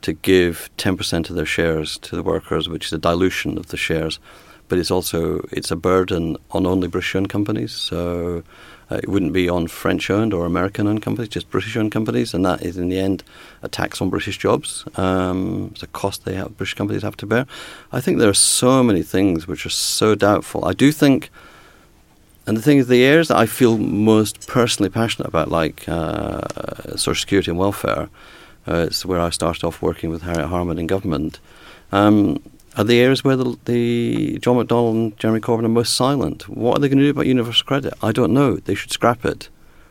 to 0.01 0.13
give 0.13 0.69
10% 0.77 1.29
of 1.29 1.35
their 1.35 1.45
shares 1.45 1.97
to 1.99 2.15
the 2.15 2.23
workers, 2.23 2.69
which 2.69 2.85
is 2.85 2.93
a 2.93 2.97
dilution 2.97 3.57
of 3.57 3.67
the 3.67 3.77
shares. 3.77 4.19
But 4.67 4.77
it's 4.77 4.91
also 4.91 5.39
it's 5.51 5.71
a 5.71 5.75
burden 5.75 6.37
on 6.51 6.65
only 6.65 6.87
British 6.87 7.15
owned 7.15 7.29
companies. 7.29 7.71
So 7.71 8.43
uh, 8.91 8.95
it 8.95 9.09
wouldn't 9.09 9.33
be 9.33 9.49
on 9.49 9.67
French 9.67 10.09
owned 10.09 10.33
or 10.33 10.45
American 10.45 10.87
owned 10.87 11.01
companies, 11.01 11.29
just 11.29 11.49
British 11.49 11.75
owned 11.75 11.91
companies, 11.91 12.33
and 12.33 12.45
that 12.45 12.61
is 12.61 12.77
in 12.77 12.89
the 12.89 12.99
end 12.99 13.23
a 13.63 13.67
tax 13.67 14.01
on 14.01 14.09
British 14.09 14.37
jobs. 14.37 14.85
Um, 14.95 15.69
it's 15.71 15.83
a 15.83 15.87
cost 15.87 16.25
they 16.25 16.35
have, 16.35 16.55
British 16.57 16.75
companies 16.75 17.01
have 17.01 17.17
to 17.17 17.25
bear. 17.25 17.47
I 17.91 17.99
think 17.99 18.19
there 18.19 18.29
are 18.29 18.33
so 18.33 18.83
many 18.83 19.03
things 19.03 19.47
which 19.47 19.65
are 19.65 19.71
so 19.71 20.15
doubtful. 20.15 20.65
I 20.65 20.73
do 20.73 20.91
think 20.91 21.29
and 22.49 22.57
the 22.57 22.63
thing 22.63 22.79
is, 22.79 22.87
the 22.87 23.03
areas 23.03 23.27
that 23.27 23.37
I 23.37 23.45
feel 23.45 23.77
most 23.77 24.47
personally 24.47 24.89
passionate 24.89 25.27
about, 25.27 25.51
like 25.51 25.87
uh, 25.87 26.41
Social 26.95 27.13
Security 27.13 27.51
and 27.51 27.59
welfare, 27.59 28.09
uh, 28.67 28.87
it's 28.87 29.05
where 29.05 29.19
I 29.19 29.29
started 29.29 29.63
off 29.63 29.83
working 29.83 30.09
with 30.09 30.23
Harriet 30.23 30.47
Harman 30.47 30.79
in 30.79 30.87
government, 30.87 31.39
um, 31.91 32.41
are 32.75 32.83
the 32.83 32.99
areas 32.99 33.23
where 33.23 33.35
the, 33.35 33.55
the, 33.65 34.39
John 34.39 34.55
McDonnell 34.55 34.91
and 34.91 35.19
Jeremy 35.19 35.41
Corbyn 35.41 35.63
are 35.63 35.69
most 35.69 35.95
silent. 35.95 36.49
What 36.49 36.75
are 36.75 36.81
they 36.81 36.89
going 36.89 36.97
to 36.97 37.03
do 37.03 37.11
about 37.11 37.27
universal 37.27 37.67
credit? 37.67 37.93
I 38.01 38.11
don't 38.11 38.33
know. 38.33 38.55
They 38.55 38.73
should 38.73 38.91
scrap 38.91 39.25
it. 39.25 39.49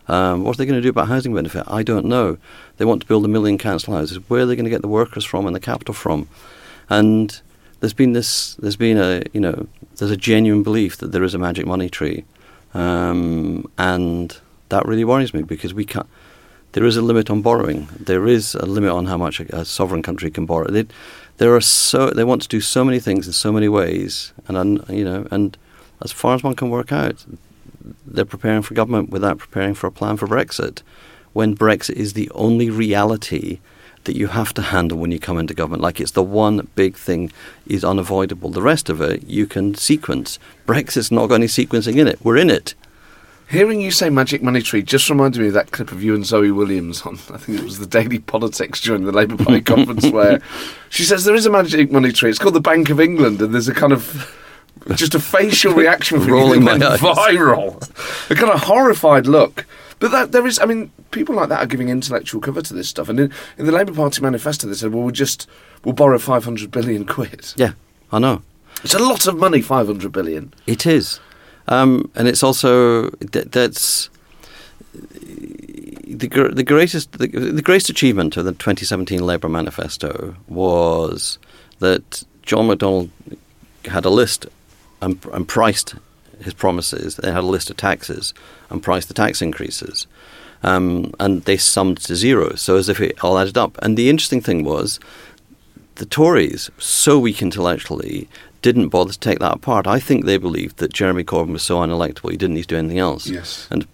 Um, 0.08 0.42
what 0.42 0.56
are 0.56 0.58
they 0.58 0.66
going 0.66 0.80
to 0.80 0.82
do 0.82 0.90
about 0.90 1.06
housing 1.06 1.36
benefit? 1.36 1.62
I 1.68 1.84
don't 1.84 2.06
know. 2.06 2.38
They 2.78 2.84
want 2.84 3.02
to 3.02 3.06
build 3.06 3.24
a 3.24 3.28
million 3.28 3.56
council 3.56 3.94
houses. 3.94 4.18
Where 4.28 4.42
are 4.42 4.46
they 4.46 4.56
going 4.56 4.64
to 4.64 4.70
get 4.70 4.82
the 4.82 4.88
workers 4.88 5.24
from 5.24 5.46
and 5.46 5.54
the 5.54 5.60
capital 5.60 5.94
from? 5.94 6.26
And 6.90 7.40
there's 7.78 7.94
been 7.94 8.14
this. 8.14 8.56
There's 8.56 8.74
been 8.74 8.98
a 8.98 9.22
you 9.32 9.40
know. 9.40 9.68
There's 9.96 10.10
a 10.10 10.16
genuine 10.16 10.64
belief 10.64 10.96
that 10.96 11.12
there 11.12 11.22
is 11.22 11.34
a 11.34 11.38
magic 11.38 11.64
money 11.64 11.88
tree, 11.88 12.24
um, 12.74 13.70
and 13.78 14.38
that 14.68 14.86
really 14.86 15.04
worries 15.04 15.34
me 15.34 15.42
because 15.42 15.74
we 15.74 15.84
can't. 15.84 16.06
There 16.72 16.84
is 16.84 16.96
a 16.96 17.02
limit 17.02 17.30
on 17.30 17.40
borrowing. 17.40 17.88
There 17.98 18.26
is 18.26 18.54
a 18.54 18.66
limit 18.66 18.90
on 18.90 19.06
how 19.06 19.16
much 19.16 19.40
a, 19.40 19.60
a 19.60 19.64
sovereign 19.64 20.02
country 20.02 20.30
can 20.30 20.44
borrow. 20.44 20.70
They, 20.70 20.86
there 21.38 21.54
are 21.54 21.60
so 21.60 22.10
they 22.10 22.24
want 22.24 22.42
to 22.42 22.48
do 22.48 22.60
so 22.60 22.84
many 22.84 23.00
things 23.00 23.26
in 23.26 23.32
so 23.32 23.52
many 23.52 23.68
ways, 23.68 24.32
and 24.46 24.84
you 24.88 25.04
know, 25.04 25.26
and 25.30 25.56
as 26.02 26.12
far 26.12 26.34
as 26.34 26.42
one 26.42 26.54
can 26.54 26.70
work 26.70 26.92
out, 26.92 27.24
they're 28.06 28.24
preparing 28.24 28.62
for 28.62 28.74
government 28.74 29.10
without 29.10 29.38
preparing 29.38 29.74
for 29.74 29.86
a 29.86 29.92
plan 29.92 30.16
for 30.16 30.26
Brexit, 30.26 30.82
when 31.32 31.56
Brexit 31.56 31.96
is 31.96 32.12
the 32.12 32.30
only 32.34 32.70
reality 32.70 33.60
that 34.08 34.16
you 34.16 34.26
have 34.28 34.54
to 34.54 34.62
handle 34.62 34.96
when 34.98 35.12
you 35.12 35.20
come 35.20 35.38
into 35.38 35.52
government. 35.54 35.82
Like 35.82 36.00
it's 36.00 36.12
the 36.12 36.22
one 36.22 36.66
big 36.74 36.96
thing 36.96 37.30
is 37.66 37.84
unavoidable. 37.84 38.48
The 38.50 38.62
rest 38.62 38.88
of 38.88 39.00
it 39.02 39.22
you 39.28 39.46
can 39.46 39.74
sequence. 39.74 40.38
Brexit's 40.66 41.12
not 41.12 41.28
got 41.28 41.36
any 41.36 41.46
sequencing 41.46 41.98
in 41.98 42.08
it. 42.08 42.18
We're 42.24 42.38
in 42.38 42.48
it. 42.48 42.74
Hearing 43.50 43.80
you 43.82 43.90
say 43.90 44.08
magic 44.10 44.42
money 44.42 44.60
tree 44.62 44.82
just 44.82 45.08
reminded 45.08 45.40
me 45.40 45.48
of 45.48 45.54
that 45.54 45.70
clip 45.70 45.92
of 45.92 46.02
you 46.02 46.14
and 46.14 46.24
Zoe 46.24 46.50
Williams 46.50 47.02
on, 47.02 47.14
I 47.32 47.36
think 47.38 47.58
it 47.60 47.64
was 47.64 47.78
the 47.78 47.86
Daily 47.86 48.18
Politics 48.18 48.80
during 48.80 49.04
the 49.04 49.12
Labour 49.12 49.42
Party 49.42 49.60
conference, 49.62 50.06
where 50.10 50.40
she 50.90 51.04
says 51.04 51.24
there 51.24 51.34
is 51.34 51.46
a 51.46 51.50
magic 51.50 51.90
money 51.92 52.10
tree. 52.12 52.28
It's 52.30 52.38
called 52.38 52.54
the 52.54 52.60
Bank 52.60 52.90
of 52.90 53.00
England, 53.00 53.40
and 53.40 53.54
there's 53.54 53.68
a 53.68 53.74
kind 53.74 53.92
of 53.92 54.34
just 54.94 55.14
a 55.14 55.20
facial 55.20 55.72
reaction 55.74 56.20
from 56.20 56.30
Rolling 56.32 56.64
my 56.64 56.72
eyes. 56.72 57.00
viral, 57.00 57.82
a 58.30 58.34
kind 58.34 58.52
of 58.52 58.60
horrified 58.64 59.26
look. 59.26 59.64
But 60.00 60.10
that 60.12 60.32
there 60.32 60.46
is, 60.46 60.58
I 60.58 60.64
mean, 60.64 60.90
people 61.10 61.34
like 61.34 61.48
that 61.48 61.60
are 61.60 61.66
giving 61.66 61.88
intellectual 61.88 62.40
cover 62.40 62.62
to 62.62 62.74
this 62.74 62.88
stuff. 62.88 63.08
And 63.08 63.18
in, 63.18 63.32
in 63.56 63.66
the 63.66 63.72
Labour 63.72 63.92
Party 63.92 64.22
manifesto, 64.22 64.66
they 64.66 64.74
said, 64.74 64.92
"Well, 64.92 65.02
we'll 65.02 65.12
just 65.12 65.48
we'll 65.84 65.94
borrow 65.94 66.18
500 66.18 66.70
billion 66.70 67.04
quid." 67.04 67.52
Yeah, 67.56 67.72
I 68.12 68.18
know. 68.18 68.42
It's 68.84 68.94
a 68.94 69.00
lot 69.00 69.26
of 69.26 69.36
money, 69.36 69.60
500 69.60 70.12
billion. 70.12 70.54
It 70.66 70.86
is, 70.86 71.18
um, 71.66 72.10
and 72.14 72.28
it's 72.28 72.42
also 72.42 73.10
that, 73.10 73.50
that's 73.50 74.08
the 74.92 76.28
the 76.52 76.64
greatest 76.64 77.12
the, 77.12 77.26
the 77.26 77.62
greatest 77.62 77.90
achievement 77.90 78.36
of 78.36 78.44
the 78.44 78.52
2017 78.52 79.24
Labour 79.24 79.48
manifesto 79.48 80.36
was 80.46 81.38
that 81.80 82.24
John 82.42 82.68
McDonnell 82.68 83.10
had 83.84 84.04
a 84.04 84.10
list 84.10 84.46
and, 85.00 85.24
and 85.32 85.46
priced 85.46 85.94
his 86.40 86.54
promises. 86.54 87.16
They 87.16 87.32
had 87.32 87.44
a 87.44 87.46
list 87.46 87.70
of 87.70 87.76
taxes 87.76 88.34
and 88.70 88.82
priced 88.82 89.08
the 89.08 89.14
tax 89.14 89.42
increases. 89.42 90.06
Um, 90.62 91.12
and 91.20 91.42
they 91.44 91.56
summed 91.56 91.98
to 91.98 92.16
zero, 92.16 92.54
so 92.56 92.76
as 92.76 92.88
if 92.88 93.00
it 93.00 93.22
all 93.22 93.38
added 93.38 93.56
up. 93.56 93.78
And 93.80 93.96
the 93.96 94.10
interesting 94.10 94.40
thing 94.40 94.64
was, 94.64 94.98
the 95.96 96.06
Tories, 96.06 96.70
so 96.78 97.18
weak 97.18 97.42
intellectually, 97.42 98.28
didn't 98.62 98.88
bother 98.88 99.12
to 99.12 99.18
take 99.18 99.38
that 99.38 99.54
apart. 99.54 99.86
I 99.86 100.00
think 100.00 100.24
they 100.24 100.36
believed 100.36 100.78
that 100.78 100.92
Jeremy 100.92 101.24
Corbyn 101.24 101.52
was 101.52 101.62
so 101.62 101.78
unelectable, 101.78 102.30
he 102.30 102.36
didn't 102.36 102.54
need 102.54 102.62
to 102.62 102.68
do 102.68 102.76
anything 102.76 102.98
else. 102.98 103.28
Yes. 103.28 103.68
And 103.70 103.86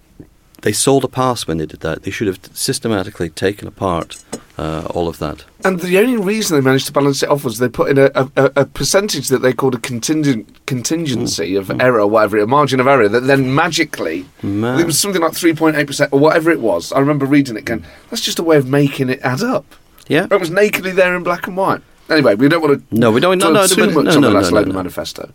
they 0.64 0.72
sold 0.72 1.04
a 1.04 1.08
pass 1.08 1.46
when 1.46 1.58
they 1.58 1.66
did 1.66 1.80
that. 1.80 2.04
They 2.04 2.10
should 2.10 2.26
have 2.26 2.40
systematically 2.54 3.28
taken 3.28 3.68
apart 3.68 4.16
uh, 4.56 4.86
all 4.94 5.08
of 5.08 5.18
that. 5.18 5.44
And 5.62 5.78
the 5.78 5.98
only 5.98 6.16
reason 6.16 6.56
they 6.56 6.64
managed 6.64 6.86
to 6.86 6.92
balance 6.92 7.22
it 7.22 7.28
off 7.28 7.44
was 7.44 7.58
they 7.58 7.68
put 7.68 7.90
in 7.90 7.98
a, 7.98 8.10
a, 8.14 8.30
a 8.56 8.64
percentage 8.64 9.28
that 9.28 9.42
they 9.42 9.52
called 9.52 9.74
a 9.74 9.78
contingent 9.78 10.64
contingency 10.64 11.54
of 11.54 11.70
error, 11.82 12.00
or 12.00 12.06
whatever, 12.06 12.38
a 12.38 12.46
margin 12.46 12.80
of 12.80 12.86
error, 12.86 13.10
that 13.10 13.20
then 13.24 13.54
magically, 13.54 14.24
Ma- 14.42 14.78
it 14.78 14.86
was 14.86 14.98
something 14.98 15.20
like 15.20 15.32
3.8% 15.32 16.08
or 16.12 16.18
whatever 16.18 16.50
it 16.50 16.60
was. 16.60 16.92
I 16.92 16.98
remember 16.98 17.26
reading 17.26 17.58
it 17.58 17.66
going, 17.66 17.84
that's 18.08 18.22
just 18.22 18.38
a 18.38 18.42
way 18.42 18.56
of 18.56 18.66
making 18.66 19.10
it 19.10 19.20
add 19.20 19.42
up. 19.42 19.66
Yeah. 20.08 20.28
It 20.30 20.40
was 20.40 20.48
nakedly 20.50 20.92
there 20.92 21.14
in 21.14 21.24
black 21.24 21.46
and 21.46 21.58
white. 21.58 21.82
Anyway, 22.10 22.34
we 22.34 22.48
don't 22.48 22.60
want 22.60 22.86
to 22.90 22.94
No, 22.94 23.10
we 23.10 23.18
don't- 23.20 23.38
no, 23.38 23.50
no, 23.50 23.66
too 23.66 23.86
much 23.86 23.94
no, 23.94 24.00
on 24.00 24.20
no, 24.20 24.28
the 24.28 24.30
last 24.30 24.52
Labour 24.52 24.74
manifesto. 24.74 25.30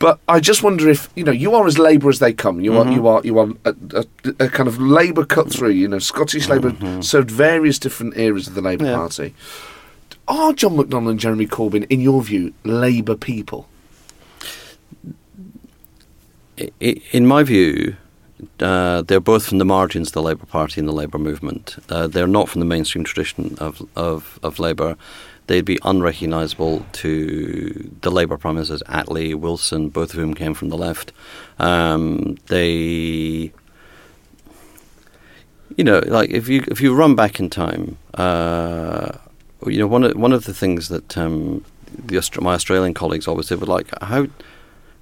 But 0.00 0.18
I 0.28 0.40
just 0.40 0.64
wonder 0.64 0.88
if 0.88 1.08
you 1.14 1.22
know 1.22 1.30
you 1.30 1.54
are 1.54 1.64
as 1.66 1.78
Labour 1.78 2.08
as 2.08 2.18
they 2.18 2.32
come. 2.32 2.60
You 2.60 2.72
Mm-hmm. 2.72 2.88
are 2.88 2.92
you 2.92 3.06
are 3.06 3.20
you 3.24 3.38
are 3.38 3.48
a, 3.64 3.74
a, 3.94 4.04
a 4.46 4.48
kind 4.48 4.68
of 4.68 4.80
Labour 4.80 5.24
cut 5.24 5.48
through. 5.52 5.70
You 5.70 5.86
know, 5.86 6.00
Scottish 6.00 6.48
Labour 6.48 6.74
served 7.02 7.30
various 7.30 7.78
different 7.78 8.16
eras 8.16 8.48
of 8.48 8.54
the 8.54 8.60
Labour 8.62 8.84
Mm-hmm. 8.84 8.90
Yeah. 8.90 8.96
Party. 8.96 9.34
Are 10.26 10.52
John 10.52 10.76
McDonnell 10.76 11.10
and 11.10 11.20
Jeremy 11.20 11.46
Corbyn, 11.46 11.86
in 11.88 12.00
your 12.00 12.20
view, 12.22 12.52
Labour 12.64 13.14
people? 13.14 13.68
In 16.80 17.26
my 17.26 17.44
view, 17.44 17.96
uh, 18.60 19.02
they're 19.02 19.20
both 19.20 19.46
from 19.46 19.58
the 19.58 19.64
margins 19.64 20.08
of 20.08 20.14
the 20.14 20.22
Labour 20.22 20.44
Party 20.46 20.80
and 20.80 20.88
the 20.88 20.92
Labour 20.92 21.18
movement. 21.18 21.76
Uh, 21.88 22.08
they're 22.08 22.26
not 22.26 22.48
from 22.48 22.58
the 22.58 22.64
mainstream 22.66 23.04
tradition 23.04 23.56
of, 23.60 23.80
of, 23.94 24.40
of 24.42 24.58
Labour. 24.58 24.96
They'd 25.48 25.64
be 25.64 25.78
unrecognisable 25.82 26.84
to 26.92 27.90
the 28.02 28.10
Labour 28.10 28.36
Prime 28.36 28.56
Ministers 28.56 28.82
Attlee, 28.82 29.34
Wilson, 29.34 29.88
both 29.88 30.12
of 30.12 30.20
whom 30.20 30.34
came 30.34 30.52
from 30.52 30.68
the 30.68 30.76
left. 30.76 31.10
Um, 31.58 32.36
they, 32.48 33.50
you 35.76 35.84
know, 35.84 36.00
like 36.06 36.28
if 36.28 36.48
you 36.48 36.64
if 36.68 36.82
you 36.82 36.94
run 36.94 37.14
back 37.14 37.40
in 37.40 37.48
time, 37.48 37.96
uh, 38.12 39.12
you 39.66 39.78
know, 39.78 39.86
one 39.86 40.04
of 40.04 40.14
one 40.16 40.34
of 40.34 40.44
the 40.44 40.52
things 40.52 40.90
that 40.90 41.16
um, 41.16 41.64
the 41.96 42.38
my 42.42 42.52
Australian 42.52 42.92
colleagues 42.92 43.26
always 43.26 43.46
said 43.48 43.66
like 43.66 43.88
how 44.02 44.26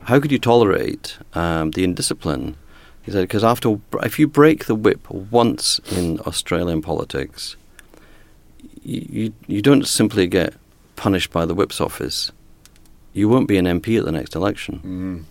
how 0.03 0.21
could 0.21 0.31
you 0.31 0.39
tolerate 0.39 1.19
um, 1.35 1.73
the 1.73 1.83
indiscipline? 1.83 2.57
He 3.03 3.11
said, 3.11 3.23
because 3.23 3.43
after 3.43 3.81
if 4.05 4.21
you 4.21 4.29
break 4.29 4.67
the 4.67 4.77
whip 4.77 5.11
once 5.11 5.81
in 5.91 6.21
Australian 6.21 6.83
politics, 6.83 7.57
you, 8.87 9.33
you 9.47 9.63
don't 9.63 9.87
simply 9.87 10.27
get 10.27 10.55
punished 10.95 11.33
by 11.33 11.45
the 11.45 11.55
whip's 11.55 11.81
office. 11.81 12.31
You 13.13 13.29
won't 13.29 13.49
be 13.49 13.59
an 13.59 13.65
MP 13.65 13.99
at 13.99 14.05
the 14.05 14.13
next 14.13 14.35
election. 14.35 14.77
Mm-hmm. 14.77 15.23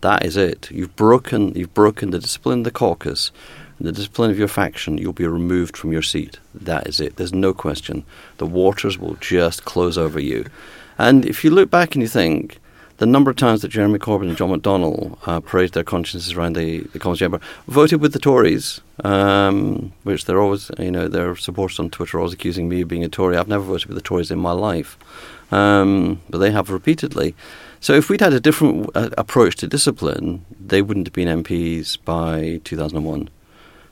That 0.00 0.24
is 0.24 0.36
it. 0.36 0.70
You've 0.70 0.94
broken 0.96 1.54
you've 1.54 1.74
broken 1.74 2.10
the 2.10 2.18
discipline 2.18 2.60
of 2.60 2.64
the 2.64 2.70
caucus, 2.70 3.32
the 3.80 3.92
discipline 3.92 4.30
of 4.30 4.38
your 4.38 4.48
faction. 4.48 4.98
You'll 4.98 5.12
be 5.12 5.26
removed 5.26 5.76
from 5.76 5.92
your 5.92 6.02
seat. 6.02 6.38
That 6.54 6.86
is 6.86 7.00
it. 7.00 7.16
There's 7.16 7.32
no 7.32 7.52
question. 7.52 8.04
The 8.38 8.46
waters 8.46 8.98
will 8.98 9.16
just 9.16 9.64
close 9.64 9.98
over 9.98 10.20
you. 10.20 10.46
And 10.98 11.26
if 11.26 11.44
you 11.44 11.50
look 11.50 11.70
back 11.70 11.94
and 11.94 12.02
you 12.02 12.08
think 12.08 12.58
the 12.98 13.06
number 13.06 13.30
of 13.30 13.36
times 13.36 13.62
that 13.62 13.68
Jeremy 13.68 13.98
Corbyn 13.98 14.28
and 14.28 14.36
John 14.36 14.50
McDonnell 14.50 15.18
uh, 15.26 15.40
praised 15.40 15.74
their 15.74 15.84
consciences 15.84 16.32
around 16.32 16.56
the, 16.56 16.80
the 16.92 16.98
Commons 16.98 17.18
Chamber, 17.18 17.40
voted 17.68 18.00
with 18.00 18.12
the 18.12 18.18
Tories, 18.18 18.80
um, 19.04 19.92
which 20.02 20.24
they're 20.24 20.40
always, 20.40 20.70
you 20.78 20.90
know, 20.90 21.08
their 21.08 21.36
supporters 21.36 21.78
on 21.78 21.90
Twitter 21.90 22.16
are 22.16 22.20
always 22.20 22.32
accusing 22.32 22.68
me 22.68 22.82
of 22.82 22.88
being 22.88 23.04
a 23.04 23.08
Tory. 23.08 23.36
I've 23.36 23.48
never 23.48 23.64
voted 23.64 23.88
with 23.88 23.96
the 23.96 24.02
Tories 24.02 24.30
in 24.30 24.38
my 24.38 24.52
life, 24.52 24.96
um, 25.50 26.22
but 26.30 26.38
they 26.38 26.50
have 26.50 26.70
repeatedly. 26.70 27.34
So 27.80 27.92
if 27.92 28.08
we'd 28.08 28.20
had 28.20 28.32
a 28.32 28.40
different 28.40 28.90
uh, 28.94 29.10
approach 29.18 29.56
to 29.56 29.66
discipline, 29.66 30.44
they 30.58 30.80
wouldn't 30.82 31.06
have 31.06 31.14
been 31.14 31.42
MPs 31.42 31.98
by 32.04 32.60
2001. 32.64 33.28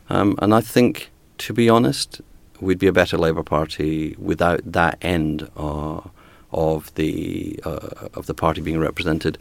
Um, 0.09 0.39
and 0.41 0.55
I 0.55 0.61
think, 0.61 1.11
to 1.39 1.53
be 1.53 1.69
honest, 1.69 2.21
we'd 2.61 2.79
be 2.79 2.87
a 2.87 2.93
better 2.93 3.19
Labour 3.19 3.43
Party 3.43 4.17
without 4.19 4.61
that 4.65 4.99
end 5.03 5.49
uh, 5.57 6.01
of 6.55 6.95
the 6.95 7.61
uh, 7.65 8.09
of 8.15 8.27
the 8.27 8.35
party 8.35 8.61
being 8.61 8.79
represented. 8.79 9.37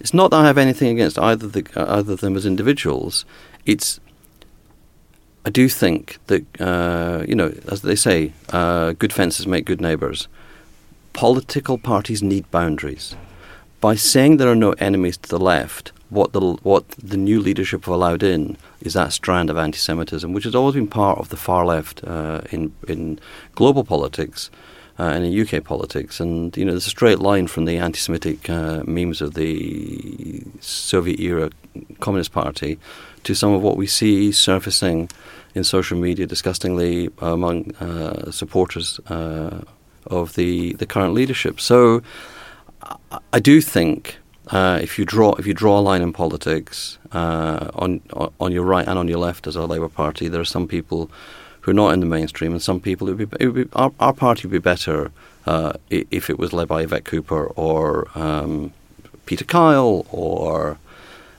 It's 0.00 0.14
not 0.14 0.30
that 0.30 0.38
I 0.38 0.46
have 0.46 0.58
anything 0.58 0.88
against 0.88 1.18
either 1.18 1.46
the 1.46 1.66
uh, 1.76 1.98
either 1.98 2.14
of 2.14 2.20
them 2.20 2.36
as 2.36 2.46
individuals. 2.46 3.24
It's 3.66 4.00
I 5.44 5.50
do 5.50 5.68
think 5.68 6.18
that 6.26 6.44
uh, 6.60 7.24
you 7.28 7.34
know, 7.34 7.52
as 7.70 7.82
they 7.82 7.96
say, 7.96 8.32
uh, 8.50 8.92
good 8.92 9.12
fences 9.12 9.46
make 9.46 9.64
good 9.66 9.80
neighbours. 9.80 10.28
Political 11.12 11.78
parties 11.78 12.22
need 12.22 12.50
boundaries. 12.50 13.16
By 13.80 13.94
saying 13.94 14.36
there 14.36 14.50
are 14.50 14.56
no 14.56 14.72
enemies 14.72 15.16
to 15.18 15.28
the 15.28 15.38
left, 15.38 15.92
what 16.10 16.32
the 16.32 16.40
what 16.62 16.88
the 16.90 17.16
new 17.16 17.40
leadership 17.40 17.84
have 17.84 17.94
allowed 17.94 18.22
in 18.22 18.56
is 18.80 18.94
that 18.94 19.12
strand 19.12 19.50
of 19.50 19.58
anti-Semitism, 19.58 20.32
which 20.32 20.44
has 20.44 20.54
always 20.54 20.74
been 20.74 20.88
part 20.88 21.18
of 21.18 21.28
the 21.28 21.36
far 21.36 21.66
left 21.66 22.02
uh, 22.04 22.40
in 22.50 22.72
in 22.86 23.18
global 23.54 23.84
politics 23.84 24.50
uh, 24.98 25.04
and 25.04 25.24
in 25.24 25.40
UK 25.40 25.62
politics. 25.64 26.20
And 26.20 26.56
you 26.56 26.64
know, 26.64 26.72
there's 26.72 26.86
a 26.86 26.90
straight 26.90 27.18
line 27.20 27.46
from 27.46 27.64
the 27.66 27.76
anti-Semitic 27.78 28.48
uh, 28.50 28.82
memes 28.86 29.20
of 29.20 29.34
the 29.34 30.42
Soviet-era 30.60 31.50
Communist 32.00 32.32
Party 32.32 32.78
to 33.24 33.34
some 33.34 33.52
of 33.52 33.62
what 33.62 33.76
we 33.76 33.86
see 33.86 34.32
surfacing 34.32 35.10
in 35.54 35.64
social 35.64 35.98
media 35.98 36.26
disgustingly 36.26 37.10
among 37.18 37.74
uh, 37.76 38.30
supporters 38.30 39.00
uh, 39.08 39.62
of 40.06 40.34
the 40.34 40.74
the 40.74 40.86
current 40.86 41.14
leadership. 41.14 41.60
So. 41.60 42.02
I- 43.32 43.40
do 43.40 43.60
think 43.60 44.18
uh, 44.48 44.78
if 44.80 44.98
you 44.98 45.04
draw 45.04 45.34
if 45.34 45.46
you 45.46 45.52
draw 45.54 45.78
a 45.78 45.84
line 45.90 46.00
in 46.00 46.12
politics 46.12 46.98
uh, 47.12 47.70
on- 47.74 48.00
on 48.40 48.52
your 48.52 48.64
right 48.64 48.86
and 48.88 48.98
on 48.98 49.08
your 49.08 49.18
left 49.18 49.46
as 49.46 49.56
a 49.56 49.66
Labour 49.66 49.88
Party, 49.88 50.28
there 50.28 50.40
are 50.40 50.44
some 50.56 50.66
people 50.68 51.10
who 51.68 51.72
are 51.72 51.74
not 51.74 51.92
in 51.92 52.00
the 52.00 52.06
mainstream, 52.06 52.52
and 52.52 52.62
some 52.62 52.80
people 52.80 53.10
it 53.10 53.14
would 53.14 53.30
be, 53.30 53.36
it 53.38 53.46
would 53.48 53.70
be 53.70 53.70
our, 53.74 53.92
our 54.00 54.14
party 54.14 54.48
would 54.48 54.52
be 54.52 54.58
better 54.58 55.10
uh, 55.46 55.74
if 55.90 56.30
it 56.30 56.38
was 56.38 56.54
led 56.54 56.66
by 56.66 56.80
Yvette 56.80 57.04
Cooper 57.04 57.44
or 57.56 58.08
um, 58.14 58.72
Peter 59.26 59.44
Kyle 59.44 60.06
or 60.10 60.78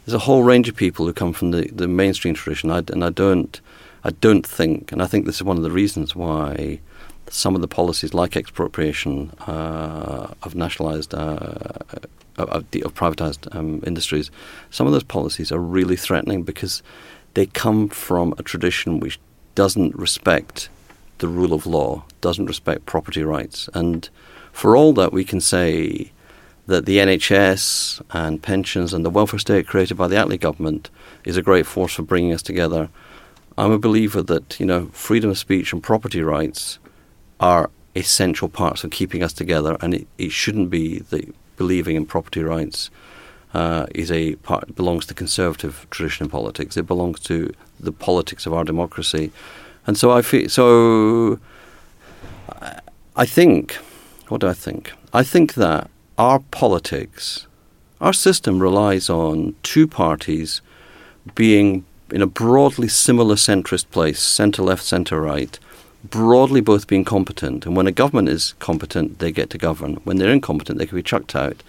there's 0.05 0.13
a 0.13 0.19
whole 0.19 0.43
range 0.43 0.69
of 0.69 0.75
people 0.75 1.07
who 1.07 1.13
come 1.13 1.33
from 1.33 1.49
the, 1.49 1.67
the 1.71 1.87
mainstream 1.87 2.35
tradition, 2.35 2.69
I, 2.69 2.83
and 2.89 3.03
I 3.03 3.09
don't, 3.09 3.59
I 4.03 4.11
don't 4.11 4.45
think, 4.45 4.91
and 4.91 5.01
I 5.01 5.07
think 5.07 5.25
this 5.25 5.37
is 5.37 5.43
one 5.43 5.57
of 5.57 5.63
the 5.63 5.71
reasons 5.71 6.15
why 6.15 6.79
some 7.31 7.55
of 7.55 7.61
the 7.61 7.67
policies, 7.67 8.13
like 8.13 8.35
expropriation 8.35 9.31
uh, 9.47 10.31
of 10.43 10.53
nationalised, 10.53 11.15
uh, 11.15 11.55
of, 12.37 12.49
of 12.49 12.93
privatised 12.93 13.55
um, 13.55 13.83
industries, 13.85 14.29
some 14.69 14.85
of 14.85 14.93
those 14.93 15.03
policies 15.03 15.51
are 15.51 15.59
really 15.59 15.95
threatening 15.95 16.43
because 16.43 16.83
they 17.33 17.47
come 17.47 17.89
from 17.89 18.35
a 18.37 18.43
tradition 18.43 18.99
which 18.99 19.19
doesn't 19.55 19.95
respect 19.95 20.69
the 21.19 21.27
rule 21.27 21.53
of 21.53 21.65
law, 21.65 22.03
doesn't 22.21 22.45
respect 22.45 22.85
property 22.85 23.23
rights, 23.23 23.69
and 23.73 24.09
for 24.51 24.75
all 24.75 24.93
that 24.93 25.13
we 25.13 25.23
can 25.23 25.41
say 25.41 26.11
that 26.67 26.85
the 26.85 26.97
NHS 26.97 28.01
and 28.11 28.41
pensions 28.41 28.93
and 28.93 29.03
the 29.03 29.09
welfare 29.09 29.39
state 29.39 29.67
created 29.67 29.97
by 29.97 30.07
the 30.07 30.15
Attlee 30.15 30.39
government 30.39 30.89
is 31.25 31.35
a 31.35 31.41
great 31.41 31.65
force 31.65 31.93
for 31.93 32.03
bringing 32.03 32.31
us 32.31 32.43
together. 32.43 32.89
I'm 33.57 33.71
a 33.71 33.79
believer 33.79 34.21
that 34.23 34.59
you 34.59 34.65
know 34.65 34.87
freedom 34.87 35.29
of 35.29 35.37
speech 35.37 35.73
and 35.73 35.83
property 35.83 36.21
rights 36.21 36.79
are 37.39 37.69
essential 37.95 38.49
parts 38.49 38.83
of 38.83 38.91
keeping 38.91 39.23
us 39.23 39.33
together, 39.33 39.77
and 39.81 39.93
it, 39.93 40.07
it 40.17 40.31
shouldn't 40.31 40.69
be 40.69 40.99
that 40.99 41.33
believing 41.57 41.95
in 41.95 42.05
property 42.05 42.41
rights 42.41 42.89
uh, 43.53 43.85
is 43.95 44.11
a 44.11 44.35
part 44.37 44.75
belongs 44.75 45.05
to 45.07 45.13
conservative 45.13 45.87
tradition 45.89 46.25
in 46.25 46.29
politics. 46.29 46.77
It 46.77 46.87
belongs 46.87 47.19
to 47.21 47.51
the 47.79 47.91
politics 47.91 48.45
of 48.45 48.53
our 48.53 48.63
democracy, 48.63 49.31
and 49.87 49.97
so 49.97 50.11
I 50.11 50.21
feel 50.21 50.49
so. 50.49 51.39
I 53.15 53.25
think, 53.25 53.73
what 54.29 54.41
do 54.41 54.47
I 54.47 54.53
think? 54.53 54.93
I 55.13 55.23
think 55.23 55.55
that 55.55 55.89
our 56.17 56.39
politics, 56.51 57.47
our 57.99 58.13
system 58.13 58.61
relies 58.61 59.09
on 59.09 59.55
two 59.63 59.87
parties 59.87 60.61
being 61.35 61.85
in 62.11 62.21
a 62.21 62.27
broadly 62.27 62.87
similar 62.87 63.35
centrist 63.35 63.89
place, 63.91 64.19
centre 64.19 64.63
left, 64.63 64.83
centre 64.83 65.21
right, 65.21 65.59
broadly 66.03 66.61
both 66.61 66.87
being 66.87 67.05
competent. 67.05 67.65
And 67.65 67.75
when 67.75 67.87
a 67.87 67.91
government 67.91 68.29
is 68.29 68.53
competent, 68.59 69.19
they 69.19 69.31
get 69.31 69.49
to 69.51 69.57
govern. 69.57 69.95
When 70.03 70.17
they're 70.17 70.31
incompetent, 70.31 70.79
they 70.79 70.85
can 70.85 70.95
be 70.95 71.03
chucked 71.03 71.35
out, 71.35 71.61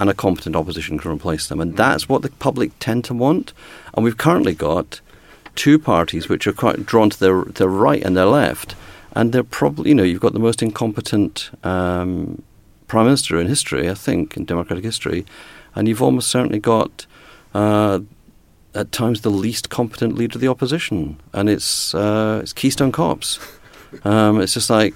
and 0.00 0.10
a 0.10 0.14
competent 0.14 0.56
opposition 0.56 0.98
can 0.98 1.12
replace 1.12 1.46
them. 1.48 1.60
And 1.60 1.76
that's 1.76 2.08
what 2.08 2.22
the 2.22 2.30
public 2.30 2.72
tend 2.78 3.04
to 3.04 3.14
want. 3.14 3.52
And 3.94 4.04
we've 4.04 4.16
currently 4.16 4.54
got 4.54 5.00
two 5.54 5.78
parties 5.78 6.28
which 6.28 6.46
are 6.46 6.52
quite 6.52 6.86
drawn 6.86 7.10
to 7.10 7.20
their, 7.20 7.44
their 7.44 7.68
right 7.68 8.02
and 8.02 8.16
their 8.16 8.26
left. 8.26 8.74
And 9.14 9.32
they're 9.32 9.44
probably, 9.44 9.90
you 9.90 9.94
know, 9.94 10.02
you've 10.02 10.20
got 10.20 10.32
the 10.32 10.38
most 10.38 10.62
incompetent 10.62 11.50
um, 11.64 12.42
prime 12.86 13.04
minister 13.06 13.38
in 13.38 13.46
history, 13.46 13.88
I 13.90 13.94
think, 13.94 14.36
in 14.36 14.44
democratic 14.44 14.84
history, 14.84 15.26
and 15.74 15.86
you've 15.86 16.02
almost 16.02 16.30
certainly 16.30 16.58
got. 16.58 17.06
Uh, 17.54 18.00
at 18.74 18.90
times, 18.90 19.20
the 19.20 19.30
least 19.30 19.68
competent 19.68 20.14
leader 20.14 20.36
of 20.36 20.40
the 20.40 20.48
opposition, 20.48 21.20
and 21.34 21.50
it's 21.50 21.94
uh, 21.94 22.40
it's 22.42 22.52
Keystone 22.52 22.92
Cops. 22.92 23.38
Um, 24.04 24.40
it's 24.40 24.54
just 24.54 24.70
like, 24.70 24.94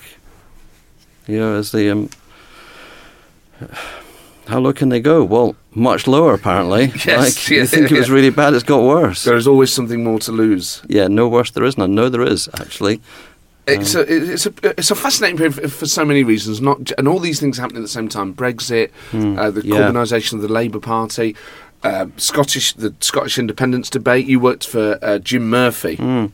you 1.26 1.38
know, 1.38 1.56
as 1.56 1.72
the 1.72 1.90
um, 1.90 2.08
how 4.46 4.60
low 4.60 4.72
can 4.72 4.88
they 4.88 5.00
go? 5.00 5.24
Well, 5.24 5.56
much 5.74 6.06
lower 6.06 6.34
apparently. 6.34 6.86
yes, 7.04 7.06
like, 7.06 7.50
yeah, 7.50 7.58
you 7.58 7.66
think 7.66 7.90
yeah. 7.90 7.96
it 7.96 8.00
was 8.00 8.10
really 8.10 8.30
bad, 8.30 8.54
it's 8.54 8.62
got 8.64 8.82
worse. 8.82 9.24
There 9.24 9.36
is 9.36 9.46
always 9.46 9.72
something 9.72 10.04
more 10.04 10.18
to 10.20 10.32
lose. 10.32 10.82
Yeah, 10.88 11.08
no 11.08 11.28
worse 11.28 11.50
there 11.50 11.64
is 11.64 11.76
none. 11.76 11.94
No, 11.94 12.08
there 12.08 12.22
is 12.22 12.48
actually. 12.54 13.00
It's 13.68 13.96
a 13.96 14.02
it's 14.32 14.46
a 14.46 14.52
it's 14.78 14.92
a 14.92 14.94
fascinating 14.94 15.36
period 15.38 15.72
for, 15.72 15.86
so 15.86 16.04
many 16.04 16.22
reasons. 16.22 16.60
Not 16.60 16.92
and 16.98 17.08
all 17.08 17.18
these 17.18 17.40
things 17.40 17.58
happening 17.58 17.78
at 17.78 17.82
the 17.82 17.88
same 17.88 18.08
time. 18.08 18.32
Brexit, 18.32 18.90
uh, 19.12 19.50
the 19.50 19.60
Hmm. 19.60 19.66
Yeah. 19.66 19.76
Corbynisation 19.90 20.34
of 20.34 20.42
the 20.42 20.52
Labour 20.52 20.78
Party, 20.78 21.34
uh, 21.82 22.06
Scottish 22.16 22.74
the 22.74 22.94
Scottish 23.00 23.40
independence 23.40 23.90
debate. 23.90 24.26
You 24.26 24.38
worked 24.38 24.66
for 24.68 25.00
uh, 25.02 25.18
Jim 25.18 25.50
Murphy. 25.50 25.96
Hmm. 25.96 26.26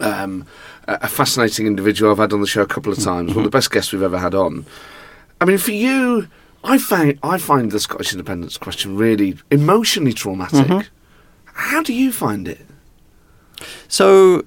Um, 0.00 0.46
a 0.86 0.98
a 1.02 1.08
fascinating 1.08 1.66
individual 1.66 2.12
I've 2.12 2.18
had 2.18 2.34
on 2.34 2.42
the 2.42 2.46
show 2.46 2.60
a 2.62 2.66
couple 2.66 2.92
of 2.92 2.98
times. 3.02 3.30
One 3.34 3.44
of 3.46 3.50
the 3.50 3.56
best 3.56 3.70
guests 3.70 3.90
we've 3.92 4.02
ever 4.02 4.18
had 4.18 4.34
on. 4.34 4.66
I 5.40 5.46
mean, 5.46 5.58
for 5.58 5.72
you, 5.72 6.28
I 6.64 6.78
find 6.78 7.18
I 7.22 7.38
find 7.38 7.70
the 7.70 7.80
Scottish 7.80 8.12
independence 8.12 8.58
question 8.58 8.96
really 8.96 9.36
emotionally 9.50 10.12
traumatic. 10.12 10.66
Mm-hmm. 10.66 10.88
How 11.44 11.82
do 11.82 11.92
you 11.92 12.12
find 12.12 12.48
it? 12.48 12.60
So 13.88 14.44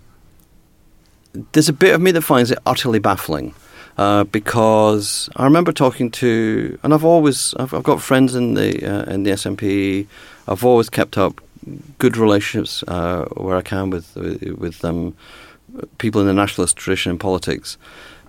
there's 1.54 1.70
a 1.70 1.74
bit 1.74 1.94
of 1.94 2.02
me 2.02 2.12
that 2.12 2.22
finds 2.22 2.52
it 2.52 2.60
utterly 2.66 3.00
baffling. 3.00 3.54
Uh, 3.98 4.24
because 4.24 5.30
I 5.36 5.44
remember 5.44 5.72
talking 5.72 6.10
to, 6.12 6.80
and 6.82 6.94
I've 6.94 7.04
always, 7.04 7.54
I've, 7.56 7.74
I've 7.74 7.84
got 7.84 8.02
friends 8.02 8.36
in 8.36 8.54
the 8.54 8.70
uh, 8.84 9.12
in 9.12 9.24
the 9.24 9.32
SNP. 9.32 10.08
I've 10.48 10.64
always 10.64 10.90
kept 10.90 11.18
up 11.18 11.42
good 12.00 12.18
relationships 12.18 12.84
uh, 12.88 13.26
where 13.36 13.58
I 13.58 13.62
can 13.62 13.90
with 13.90 14.16
with 14.16 14.84
um, 14.86 15.16
people 15.98 16.22
in 16.22 16.28
the 16.28 16.34
nationalist 16.34 16.78
tradition 16.78 17.12
in 17.12 17.18
politics. 17.18 17.78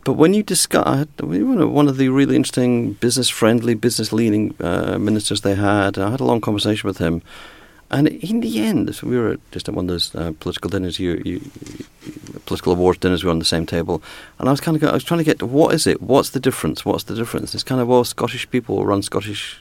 But 0.05 0.15
when 0.15 0.35
you 0.35 0.43
discuss, 0.43 1.07
one 1.19 1.89
of- 1.89 1.97
the 1.97 2.09
really 2.09 2.35
interesting 2.35 2.95
business 2.95 3.29
friendly, 3.29 3.75
business 3.75 4.13
leaning 4.13 4.55
uh, 4.61 4.99
ministers 4.99 5.43
they 5.43 5.55
had, 5.55 5.97
I 5.99 6.11
had 6.11 6.21
a 6.21 6.25
long 6.25 6.41
conversation 6.41 6.89
with 6.89 6.99
him. 6.99 7.23
And 7.91 8.09
in 8.09 8.41
the 8.41 8.59
end, 8.59 8.95
so 8.95 9.07
we 9.07 9.19
were 9.19 9.37
just 9.51 9.69
at 9.69 9.75
one 9.75 9.85
of 9.85 9.89
those 9.91 10.15
uh, 10.15 10.33
political 10.41 10.71
dinners, 10.71 10.99
you, 10.99 11.21
you, 11.27 11.41
political 12.47 12.73
awards 12.73 12.99
dinners. 12.99 13.23
We 13.23 13.27
were 13.29 13.33
on 13.33 13.39
the 13.39 13.45
same 13.45 13.67
table, 13.67 14.03
and 14.39 14.49
I 14.49 14.51
was 14.53 14.61
kind 14.63 14.77
of, 14.77 14.83
I 14.83 14.95
was 14.95 15.05
trying 15.05 15.19
to 15.19 15.25
get 15.25 15.39
to 15.41 15.47
what 15.47 15.75
is 15.75 15.87
it? 15.87 16.01
What's 16.01 16.31
the 16.31 16.41
difference? 16.41 16.87
What's 16.87 17.05
the 17.05 17.15
difference? 17.15 17.55
It's 17.55 17.63
kind 17.63 17.83
of 17.83 17.89
well, 17.89 18.03
Scottish 18.05 18.49
people 18.51 18.87
run 18.87 19.03
Scottish 19.03 19.61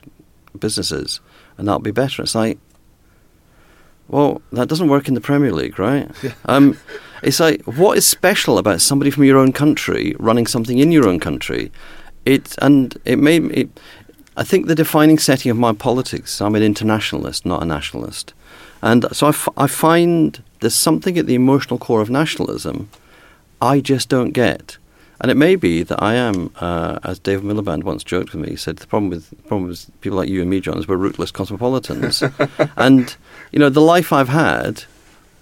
businesses, 0.57 1.19
and 1.57 1.67
that'll 1.67 1.81
be 1.81 1.91
better. 1.91 2.21
It's 2.23 2.33
like, 2.33 2.57
well, 4.11 4.41
that 4.51 4.67
doesn't 4.67 4.89
work 4.89 5.07
in 5.07 5.13
the 5.13 5.21
Premier 5.21 5.51
League, 5.51 5.79
right? 5.79 6.09
Um, 6.45 6.77
it's 7.23 7.39
like, 7.39 7.61
what 7.63 7.97
is 7.99 8.07
special 8.07 8.57
about 8.57 8.81
somebody 8.81 9.11
from 9.11 9.23
your 9.25 9.37
own 9.37 9.53
country 9.53 10.15
running 10.19 10.47
something 10.47 10.79
in 10.79 10.91
your 10.91 11.07
own 11.07 11.19
country? 11.19 11.71
It 12.25 12.55
and 12.61 12.97
it 13.05 13.17
made 13.19 13.43
me. 13.43 13.69
I 14.35 14.43
think 14.43 14.65
the 14.65 14.75
defining 14.75 15.19
setting 15.19 15.51
of 15.51 15.57
my 15.57 15.73
politics. 15.73 16.41
I'm 16.41 16.55
an 16.55 16.63
internationalist, 16.63 17.45
not 17.45 17.61
a 17.61 17.65
nationalist, 17.65 18.33
and 18.81 19.05
so 19.11 19.27
I, 19.27 19.29
f- 19.29 19.49
I 19.55 19.67
find 19.67 20.41
there's 20.61 20.73
something 20.73 21.17
at 21.17 21.27
the 21.27 21.35
emotional 21.35 21.77
core 21.77 22.01
of 22.01 22.09
nationalism 22.09 22.89
I 23.61 23.79
just 23.79 24.09
don't 24.09 24.31
get. 24.31 24.77
And 25.21 25.29
it 25.29 25.37
may 25.37 25.55
be 25.55 25.83
that 25.83 26.01
I 26.01 26.15
am, 26.15 26.51
uh, 26.59 26.97
as 27.03 27.19
David 27.19 27.45
Miliband 27.45 27.83
once 27.83 28.03
joked 28.03 28.33
with 28.33 28.41
me, 28.41 28.49
he 28.49 28.55
said 28.55 28.77
the 28.77 28.87
problem 28.87 29.11
with 29.11 29.29
the 29.29 29.35
problem 29.43 29.69
with 29.69 29.89
people 30.01 30.17
like 30.17 30.27
you 30.27 30.41
and 30.41 30.49
me, 30.49 30.59
John, 30.59 30.79
is 30.79 30.87
we're 30.87 30.97
rootless 30.97 31.29
cosmopolitans. 31.29 32.23
and 32.75 33.15
you 33.51 33.59
know 33.59 33.69
the 33.69 33.81
life 33.81 34.11
I've 34.11 34.29
had, 34.29 34.85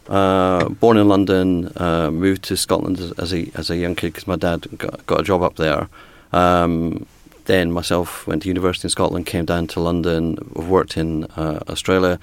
uh, 0.09 0.67
born 0.67 0.97
in 0.97 1.07
London, 1.07 1.71
uh, 1.77 2.11
moved 2.11 2.43
to 2.43 2.57
Scotland 2.57 2.99
as, 2.99 3.13
as 3.13 3.33
a 3.33 3.49
as 3.55 3.69
a 3.69 3.77
young 3.77 3.95
kid 3.95 4.07
because 4.07 4.27
my 4.27 4.35
dad 4.35 4.67
got, 4.77 5.05
got 5.05 5.21
a 5.21 5.23
job 5.23 5.41
up 5.41 5.55
there. 5.55 5.87
Um, 6.33 7.07
then 7.45 7.71
myself 7.71 8.27
went 8.27 8.43
to 8.43 8.49
university 8.49 8.85
in 8.87 8.89
Scotland, 8.89 9.25
came 9.27 9.45
down 9.45 9.65
to 9.67 9.79
London, 9.79 10.37
worked 10.55 10.97
in 10.97 11.23
uh, 11.37 11.61
Australia. 11.69 12.19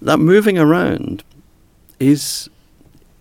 That 0.00 0.18
moving 0.20 0.58
around 0.58 1.22
is 2.00 2.48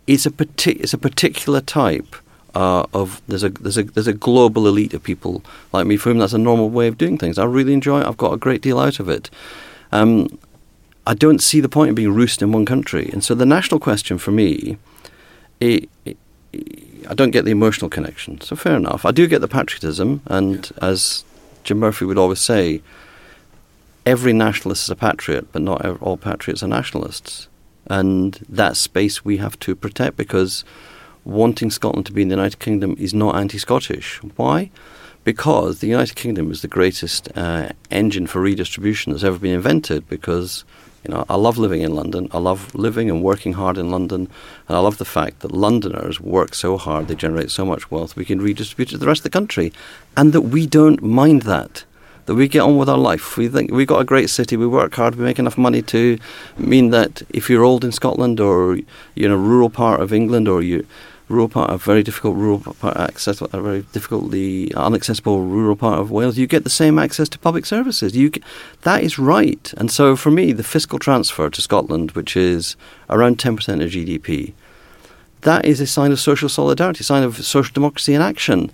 is 0.08 0.26
a 0.26 0.32
partic- 0.32 0.80
it's 0.80 0.94
a 0.94 0.98
particular 0.98 1.60
type 1.60 2.16
uh, 2.56 2.86
of 2.94 3.22
there's 3.28 3.44
a 3.44 3.50
there's 3.50 3.78
a 3.78 3.84
there's 3.84 4.08
a 4.08 4.14
global 4.14 4.68
elite 4.68 4.94
of 4.94 5.04
people 5.04 5.44
like 5.74 5.86
me 5.86 5.98
for 5.98 6.10
whom 6.10 6.20
that's 6.20 6.34
a 6.34 6.38
normal 6.38 6.70
way 6.70 6.88
of 6.88 6.98
doing 6.98 7.18
things. 7.18 7.38
I 7.38 7.46
really 7.46 7.74
enjoy 7.74 8.02
it. 8.02 8.08
I've 8.08 8.18
got 8.18 8.34
a 8.34 8.38
great 8.38 8.62
deal 8.62 8.80
out 8.80 9.00
of 9.00 9.10
it. 9.10 9.30
Um, 9.92 10.40
I 11.06 11.14
don't 11.14 11.40
see 11.40 11.62
the 11.62 11.70
point 11.70 11.90
of 11.90 11.96
being 11.96 12.14
roosted 12.14 12.44
in 12.44 12.52
one 12.52 12.66
country, 12.66 13.10
and 13.14 13.24
so 13.24 13.34
the 13.34 13.46
national 13.46 13.80
question 13.80 14.18
for 14.18 14.32
me, 14.32 14.78
it, 15.60 15.90
it, 16.04 16.18
I 17.10 17.14
don't 17.14 17.32
get 17.32 17.46
the 17.46 17.52
emotional 17.52 17.90
connection. 17.90 18.42
So 18.42 18.56
fair 18.56 18.76
enough. 18.76 19.06
I 19.06 19.12
do 19.12 19.28
get 19.28 19.40
the 19.40 19.48
patriotism, 19.48 20.22
and 20.26 20.70
as 20.82 21.24
Jim 21.64 21.80
Murphy 21.80 22.06
would 22.06 22.18
always 22.18 22.40
say, 22.40 22.82
every 24.06 24.34
nationalist 24.34 24.84
is 24.84 24.90
a 24.90 24.96
patriot, 24.96 25.52
but 25.52 25.62
not 25.62 25.86
all 26.02 26.18
patriots 26.18 26.64
are 26.64 26.68
nationalists. 26.68 27.48
And 27.90 28.46
that 28.50 28.76
space 28.76 29.24
we 29.24 29.38
have 29.38 29.60
to 29.60 29.76
protect 29.76 30.18
because 30.18 30.66
wanting 31.28 31.70
Scotland 31.70 32.06
to 32.06 32.14
be 32.14 32.22
in 32.22 32.30
the 32.30 32.36
United 32.36 32.60
Kingdom 32.60 32.96
is 32.98 33.14
not 33.14 33.36
anti 33.36 33.58
Scottish. 33.58 34.22
Why? 34.38 34.72
Because 35.24 35.80
the 35.80 35.88
United 35.88 36.16
Kingdom 36.16 36.50
is 36.52 36.62
the 36.62 36.70
greatest 36.70 37.30
uh, 37.36 37.70
engine 37.92 38.28
for 38.28 38.40
redistribution 38.40 39.12
that's 39.12 39.24
ever 39.24 39.38
been 39.38 39.54
invented 39.54 40.08
because. 40.10 40.64
You 41.04 41.14
know, 41.14 41.26
I 41.30 41.36
love 41.36 41.58
living 41.58 41.84
in 41.84 41.96
London. 41.96 42.28
I 42.32 42.40
love 42.40 42.76
living 42.76 43.10
and 43.10 43.24
working 43.24 43.54
hard 43.54 43.78
in 43.78 43.92
London, 43.92 44.28
and 44.68 44.76
I 44.76 44.80
love 44.82 44.98
the 44.98 45.06
fact 45.06 45.40
that 45.40 45.54
Londoners 45.54 46.20
work 46.20 46.54
so 46.54 46.76
hard, 46.76 47.08
they 47.08 47.16
generate 47.16 47.50
so 47.50 47.66
much 47.66 47.90
wealth, 47.90 48.18
we 48.18 48.26
can 48.26 48.42
redistribute 48.42 48.90
it 48.90 48.92
to 48.94 48.98
the 48.98 49.08
rest 49.08 49.20
of 49.20 49.24
the 49.24 49.30
country, 49.30 49.72
and 50.18 50.34
that 50.34 50.42
we 50.42 50.66
don't 50.68 51.02
mind 51.02 51.44
that 51.44 51.86
that 52.28 52.36
we 52.36 52.50
get 52.50 52.60
on 52.60 52.78
with 52.78 52.90
our 52.90 52.98
life. 52.98 53.38
We 53.38 53.48
think 53.48 53.72
we've 53.72 53.88
got 53.88 54.02
a 54.02 54.04
great 54.04 54.30
city, 54.30 54.58
we 54.58 54.68
work 54.68 54.96
hard, 54.96 55.16
we 55.16 55.24
make 55.24 55.40
enough 55.40 55.58
money 55.58 55.82
to 55.84 56.18
mean 56.58 56.90
that 56.90 57.22
if 57.30 57.50
you're 57.50 57.64
old 57.64 57.86
in 57.86 57.94
Scotland 57.94 58.42
or 58.42 58.78
you're 59.16 59.28
in 59.28 59.32
a 59.32 59.38
rural 59.38 59.70
part 59.70 60.02
of 60.02 60.12
England 60.12 60.50
or 60.50 60.62
you 60.62 60.86
rural 61.30 61.50
part, 61.50 61.70
a 61.70 61.78
very 61.78 62.04
difficult 62.04 62.36
rural 62.36 62.60
part, 62.60 62.98
access, 62.98 63.42
a 63.42 63.62
very 63.62 63.82
difficultly 63.92 64.68
inaccessible 64.68 65.42
rural 65.42 65.76
part 65.76 66.00
of 66.00 66.10
Wales, 66.12 66.38
you 66.38 66.48
get 66.48 66.64
the 66.64 66.70
same 66.70 66.98
access 66.98 67.28
to 67.30 67.40
public 67.40 67.66
services. 67.66 68.16
You, 68.16 68.32
that 68.84 69.04
is 69.04 69.20
right. 69.20 69.74
And 69.78 69.92
so 69.92 70.16
for 70.16 70.32
me, 70.32 70.54
the 70.54 70.64
fiscal 70.64 71.00
transfer 71.00 71.50
to 71.50 71.62
Scotland, 71.62 72.12
which 72.12 72.38
is 72.38 72.76
around 73.10 73.38
10% 73.40 73.58
of 73.84 73.92
GDP, 73.92 74.54
that 75.42 75.66
is 75.66 75.80
a 75.82 75.88
sign 75.88 76.12
of 76.12 76.20
social 76.20 76.50
solidarity, 76.50 77.02
a 77.02 77.04
sign 77.04 77.24
of 77.24 77.46
social 77.46 77.74
democracy 77.74 78.14
in 78.14 78.22
action. 78.22 78.72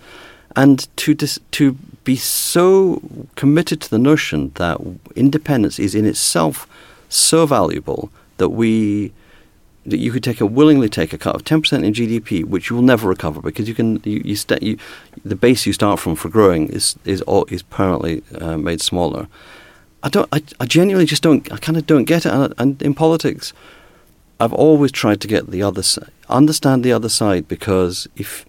And 0.56 0.88
to 0.97 1.16
dis- 1.16 1.39
to 1.51 1.74
be 2.04 2.16
so 2.16 3.01
committed 3.36 3.82
to 3.82 3.89
the 3.89 3.97
notion 3.97 4.51
that 4.56 4.80
independence 5.16 5.80
is 5.80 5.95
in 5.95 6.06
itself 6.06 6.68
so 7.10 7.45
valuable 7.45 8.12
that 8.38 8.49
we 8.49 9.14
that 9.86 9.98
you 9.98 10.12
could 10.12 10.24
take 10.24 10.40
a 10.42 10.46
willingly 10.46 10.90
take 10.90 11.14
a 11.14 11.18
cut 11.18 11.36
of 11.36 11.44
ten 11.44 11.62
percent 11.62 11.86
in 11.86 11.94
GDP, 11.94 12.46
which 12.46 12.70
you 12.70 12.76
will 12.76 12.84
never 12.84 13.08
recover 13.08 13.42
because 13.42 13.68
you 13.68 13.76
can 13.76 14.02
you, 14.04 14.22
you, 14.24 14.36
st- 14.36 14.64
you 14.64 14.78
the 15.24 15.36
base 15.36 15.66
you 15.66 15.74
start 15.74 16.00
from 16.00 16.16
for 16.16 16.30
growing 16.30 16.70
is 16.70 16.98
is 17.06 17.22
all, 17.24 17.46
is 17.46 17.64
permanently 17.64 18.24
uh, 18.40 18.58
made 18.58 18.82
smaller. 18.82 19.28
I 20.04 20.10
don't. 20.10 20.28
I, 20.32 20.44
I 20.60 20.66
genuinely 20.66 21.06
just 21.06 21.24
don't. 21.24 21.52
I 21.52 21.58
kind 21.58 21.78
of 21.78 21.86
don't 21.86 22.06
get 22.06 22.26
it. 22.26 22.34
And, 22.34 22.54
and 22.58 22.82
in 22.82 22.94
politics, 22.94 23.54
I've 24.40 24.54
always 24.54 24.92
tried 24.92 25.22
to 25.22 25.28
get 25.28 25.50
the 25.50 25.64
other 25.64 25.84
side, 25.84 26.12
understand 26.30 26.84
the 26.84 26.92
other 26.92 27.10
side, 27.10 27.48
because 27.48 28.08
if 28.16 28.46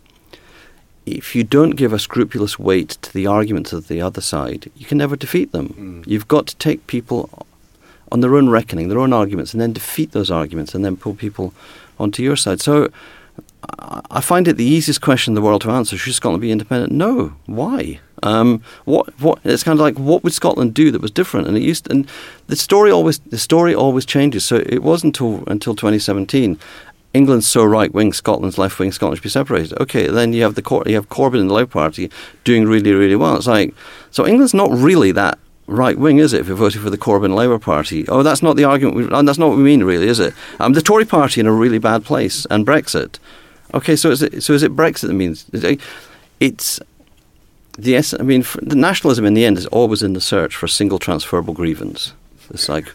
if 1.07 1.35
you 1.35 1.45
don't 1.45 1.71
give 1.71 1.93
a 1.93 1.99
scrupulous 1.99 2.59
weight 2.59 2.91
to 3.03 3.13
the 3.13 3.27
arguments 3.27 3.73
of 3.73 3.89
the 3.89 4.01
other 4.01 4.21
side, 4.21 4.71
you 4.75 4.87
can 4.87 4.99
never 4.99 5.17
defeat 5.17 5.53
them. 5.53 5.69
Mm. 5.69 6.07
You've 6.07 6.29
got 6.29 6.47
to 6.47 6.57
take 6.57 6.87
people 6.87 7.47
on 8.15 8.21
their 8.21 8.37
own 8.37 8.49
reckoning, 8.49 8.89
their 8.89 9.01
own 9.01 9.13
arguments, 9.13 9.53
and 9.53 9.61
then 9.61 9.73
defeat 9.73 10.13
those 10.13 10.31
arguments, 10.31 10.75
and 10.75 10.85
then 10.85 10.97
pull 10.97 11.15
people 11.15 11.53
onto 11.99 12.23
your 12.23 12.37
side. 12.37 12.61
So 12.61 12.89
I 14.11 14.21
find 14.21 14.47
it 14.47 14.57
the 14.57 14.65
easiest 14.65 15.01
question 15.01 15.33
in 15.33 15.35
the 15.35 15.43
world 15.43 15.63
to 15.63 15.71
answer. 15.71 15.97
Should 15.97 16.15
Scotland 16.15 16.41
be 16.41 16.53
independent? 16.53 16.93
No. 16.93 17.35
Why? 17.47 17.99
Um, 18.23 18.63
what? 18.85 19.19
What? 19.21 19.41
It's 19.43 19.65
kind 19.65 19.79
of 19.79 19.83
like 19.83 19.99
what 19.99 20.23
would 20.23 20.33
Scotland 20.33 20.75
do 20.75 20.93
that 20.93 21.03
was 21.03 21.11
different? 21.11 21.49
And 21.49 21.57
it 21.57 21.63
used, 21.63 21.91
and 21.91 22.09
the 22.47 22.57
story 22.57 22.91
always 22.93 23.19
the 23.19 23.39
story 23.39 23.75
always 23.75 24.07
changes. 24.07 24.45
So 24.45 24.63
it 24.65 24.83
wasn't 24.83 25.19
until 25.19 25.43
until 25.49 25.75
2017 25.75 26.59
England's 27.15 27.47
so 27.47 27.65
right 27.65 27.95
wing, 27.95 28.13
Scotland's 28.13 28.59
left 28.59 28.79
wing, 28.79 28.91
Scotland 28.91 29.19
should 29.19 29.23
be 29.23 29.29
separated. 29.29 29.79
Okay, 29.81 30.09
then 30.09 30.33
you 30.33 30.43
have 30.43 30.57
the 30.57 30.83
you 30.87 30.97
have 30.97 31.09
Corbyn 31.09 31.41
and 31.41 31.49
the 31.49 31.55
Labour 31.55 31.71
Party 31.71 32.11
doing 32.43 32.67
really, 32.67 32.93
really 32.93 33.17
well. 33.17 33.37
It's 33.37 33.47
like 33.47 33.75
so 34.11 34.27
England's 34.27 34.55
not 34.55 34.71
really 34.71 35.13
that 35.13 35.39
right 35.67 35.99
wing, 35.99 36.19
is 36.19 36.33
it? 36.33 36.41
If 36.41 36.49
you're 36.49 36.57
voting 36.57 36.83
for 36.83 36.91
the 36.91 36.99
Corbyn 36.99 37.35
Labour 37.35 37.59
Party, 37.59 38.07
oh, 38.09 38.23
that's 38.23 38.43
not 38.43 38.57
the 38.57 38.65
argument. 38.65 38.97
We, 38.97 39.05
that's 39.05 39.39
not 39.39 39.49
what 39.49 39.57
we 39.57 39.65
mean, 39.65 39.85
really, 39.85 40.09
is 40.09 40.21
it? 40.21 40.35
Um, 40.61 40.73
the 40.73 40.83
Tory 40.83 41.05
Party 41.05 41.41
in 41.41 41.47
a 41.47 41.53
really 41.53 41.79
bad 41.79 42.05
place, 42.05 42.47
and 42.51 42.67
Brexit. 42.67 43.19
Okay, 43.73 43.97
so 43.97 44.11
is 44.11 44.23
it 44.23 44.43
so 44.43 44.53
is 44.53 44.63
it 44.63 44.77
Brexit 44.77 45.09
that 45.09 45.15
means 45.15 45.47
it's 46.41 46.81
the 47.77 47.97
I 47.97 48.23
mean 48.23 48.45
the 48.63 48.77
nationalism 48.77 49.25
in 49.25 49.35
the 49.35 49.45
end 49.45 49.59
is 49.59 49.67
always 49.67 50.03
in 50.03 50.13
the 50.13 50.21
search 50.21 50.55
for 50.55 50.67
a 50.67 50.69
single 50.69 50.99
transferable 50.99 51.55
grievance. 51.55 52.13
It's 52.51 52.69
like 52.69 52.93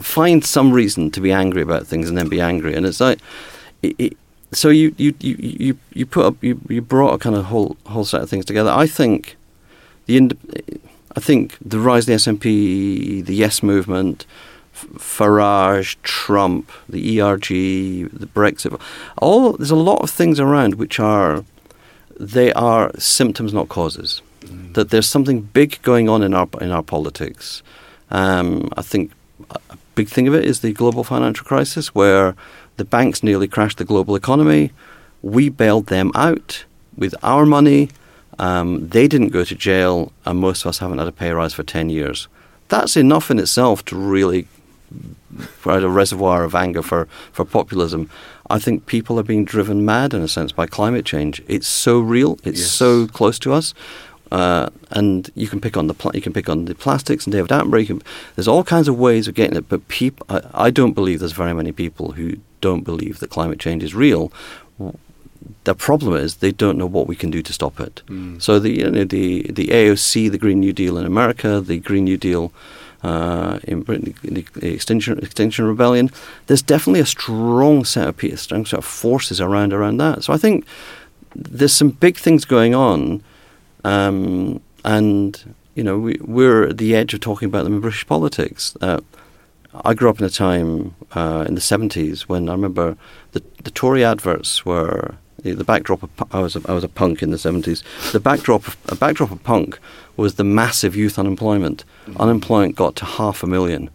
find 0.00 0.44
some 0.44 0.72
reason 0.72 1.10
to 1.12 1.20
be 1.20 1.32
angry 1.32 1.62
about 1.62 1.86
things 1.86 2.08
and 2.08 2.16
then 2.16 2.28
be 2.28 2.40
angry. 2.40 2.74
And 2.74 2.86
it's 2.86 3.00
like, 3.00 3.18
it, 3.82 3.94
it, 3.98 4.16
so 4.52 4.68
you, 4.68 4.94
you, 4.96 5.14
you, 5.20 5.36
you, 5.38 5.78
you 5.92 6.06
put 6.06 6.26
up, 6.26 6.42
you, 6.42 6.60
you 6.68 6.82
brought 6.82 7.14
a 7.14 7.18
kind 7.18 7.36
of 7.36 7.46
whole, 7.46 7.76
whole 7.86 8.04
set 8.04 8.22
of 8.22 8.30
things 8.30 8.44
together. 8.44 8.70
I 8.70 8.86
think 8.86 9.36
the, 10.06 10.36
I 11.16 11.20
think 11.20 11.56
the 11.60 11.80
rise 11.80 12.08
of 12.08 12.24
the 12.24 12.30
SNP, 12.32 13.24
the 13.24 13.34
Yes 13.34 13.62
movement, 13.62 14.26
Farage, 14.74 15.96
Trump, 16.02 16.70
the 16.88 17.20
ERG, 17.20 17.48
the 17.48 18.26
Brexit, 18.26 18.78
all 19.16 19.52
there's 19.54 19.70
a 19.70 19.76
lot 19.76 20.02
of 20.02 20.10
things 20.10 20.38
around 20.38 20.74
which 20.74 21.00
are 21.00 21.44
they 22.18 22.52
are 22.52 22.90
symptoms, 22.98 23.54
not 23.54 23.68
causes. 23.68 24.20
Mm. 24.40 24.74
That 24.74 24.90
there's 24.90 25.08
something 25.08 25.40
big 25.40 25.80
going 25.82 26.08
on 26.08 26.22
in 26.22 26.34
our 26.34 26.48
in 26.60 26.70
our 26.70 26.82
politics. 26.82 27.62
Um, 28.10 28.68
I 28.76 28.82
think 28.82 29.12
a 29.50 29.78
big 29.94 30.08
thing 30.08 30.28
of 30.28 30.34
it 30.34 30.44
is 30.44 30.60
the 30.60 30.72
global 30.72 31.04
financial 31.04 31.46
crisis, 31.46 31.94
where 31.94 32.36
the 32.76 32.84
banks 32.84 33.22
nearly 33.22 33.48
crashed 33.48 33.78
the 33.78 33.84
global 33.84 34.14
economy. 34.14 34.72
We 35.22 35.48
bailed 35.48 35.86
them 35.86 36.12
out 36.14 36.64
with 36.96 37.14
our 37.22 37.46
money. 37.46 37.88
Um, 38.38 38.88
they 38.88 39.08
didn't 39.08 39.28
go 39.28 39.44
to 39.44 39.54
jail, 39.54 40.12
and 40.24 40.38
most 40.38 40.64
of 40.64 40.68
us 40.68 40.78
haven't 40.78 40.98
had 40.98 41.08
a 41.08 41.12
pay 41.12 41.30
rise 41.30 41.54
for 41.54 41.62
10 41.62 41.90
years. 41.90 42.28
That's 42.68 42.96
enough 42.96 43.30
in 43.30 43.38
itself 43.38 43.84
to 43.86 43.96
really 43.96 44.48
provide 45.60 45.82
a 45.82 45.88
reservoir 45.88 46.44
of 46.44 46.54
anger 46.54 46.82
for, 46.82 47.06
for 47.32 47.44
populism. 47.44 48.10
I 48.48 48.58
think 48.58 48.86
people 48.86 49.18
are 49.18 49.24
being 49.24 49.44
driven 49.44 49.84
mad, 49.84 50.14
in 50.14 50.22
a 50.22 50.28
sense, 50.28 50.52
by 50.52 50.66
climate 50.66 51.04
change. 51.04 51.42
It's 51.48 51.66
so 51.66 51.98
real, 51.98 52.38
it's 52.44 52.60
yes. 52.60 52.70
so 52.70 53.06
close 53.06 53.38
to 53.40 53.52
us. 53.52 53.74
Uh, 54.30 54.68
and 54.90 55.30
you 55.34 55.46
can 55.46 55.60
pick 55.60 55.76
on 55.76 55.86
the 55.86 55.94
pl- 55.94 56.10
you 56.14 56.20
can 56.20 56.32
pick 56.32 56.48
on 56.48 56.64
the 56.64 56.74
plastics 56.74 57.26
and 57.26 57.32
David 57.32 57.50
Attenborough. 57.50 57.86
Can, 57.86 58.02
there's 58.34 58.48
all 58.48 58.64
kinds 58.64 58.88
of 58.88 58.98
ways 58.98 59.28
of 59.28 59.34
getting 59.34 59.56
it, 59.56 59.68
but 59.68 59.86
peop- 59.86 60.24
I, 60.28 60.42
I, 60.52 60.70
don't 60.70 60.94
believe 60.94 61.20
there's 61.20 61.30
very 61.30 61.54
many 61.54 61.70
people 61.70 62.12
who 62.12 62.38
don't 62.60 62.82
believe 62.82 63.20
that 63.20 63.30
climate 63.30 63.60
change 63.60 63.84
is 63.84 63.94
real. 63.94 64.32
The 65.64 65.74
problem 65.74 66.14
is 66.14 66.36
they 66.36 66.52
don't 66.52 66.78
know 66.78 66.86
what 66.86 67.06
we 67.06 67.16
can 67.16 67.30
do 67.30 67.42
to 67.42 67.52
stop 67.52 67.80
it. 67.80 68.02
Mm. 68.06 68.40
So 68.40 68.58
the 68.58 68.70
you 68.70 68.90
know, 68.90 69.04
the 69.04 69.42
the 69.50 69.68
AOC, 69.68 70.30
the 70.30 70.38
Green 70.38 70.60
New 70.60 70.72
Deal 70.72 70.98
in 70.98 71.06
America, 71.06 71.60
the 71.60 71.78
Green 71.78 72.04
New 72.04 72.16
Deal 72.16 72.52
uh, 73.02 73.58
in 73.64 73.82
Britain, 73.82 74.14
the, 74.22 74.42
the 74.54 74.72
Extinction 74.74 75.18
Extinction 75.18 75.66
Rebellion. 75.66 76.10
There's 76.46 76.62
definitely 76.62 77.00
a 77.00 77.06
strong 77.06 77.84
set 77.84 78.08
of 78.08 78.38
strong 78.38 78.66
set 78.66 78.78
of 78.78 78.84
forces 78.84 79.40
around 79.40 79.72
around 79.72 79.98
that. 79.98 80.24
So 80.24 80.32
I 80.32 80.36
think 80.36 80.66
there's 81.34 81.74
some 81.74 81.90
big 81.90 82.16
things 82.16 82.44
going 82.44 82.74
on 82.74 83.22
um, 83.86 84.60
and 84.84 85.54
you 85.76 85.84
know, 85.84 85.98
we, 85.98 86.18
we're 86.20 86.68
at 86.68 86.78
the 86.78 86.96
edge 86.96 87.14
of 87.14 87.20
talking 87.20 87.46
about 87.46 87.64
them 87.64 87.74
in 87.74 87.80
British 87.80 88.06
politics. 88.06 88.76
Uh, 88.80 89.00
I 89.84 89.94
grew 89.94 90.08
up 90.08 90.18
in 90.18 90.24
a 90.24 90.30
time 90.30 90.94
uh, 91.12 91.44
in 91.46 91.54
the 91.54 91.60
seventies 91.60 92.28
when 92.28 92.48
I 92.48 92.52
remember 92.52 92.96
the 93.32 93.42
the 93.62 93.70
Tory 93.70 94.04
adverts 94.04 94.64
were 94.64 95.16
the 95.42 95.64
backdrop 95.64 96.02
of 96.02 96.10
I 96.32 96.40
was 96.40 96.56
a, 96.56 96.62
I 96.68 96.72
was 96.72 96.84
a 96.84 96.88
punk 96.88 97.22
in 97.22 97.30
the 97.30 97.38
seventies. 97.38 97.82
The 98.12 98.20
backdrop 98.20 98.66
of, 98.66 98.76
a 98.88 98.96
backdrop 98.96 99.30
of 99.30 99.42
punk 99.42 99.78
was 100.16 100.34
the 100.34 100.44
massive 100.44 100.96
youth 100.96 101.18
unemployment. 101.18 101.84
Unemployment 102.18 102.76
got 102.76 102.96
to 102.96 103.04
half 103.04 103.42
a 103.42 103.46
million, 103.46 103.90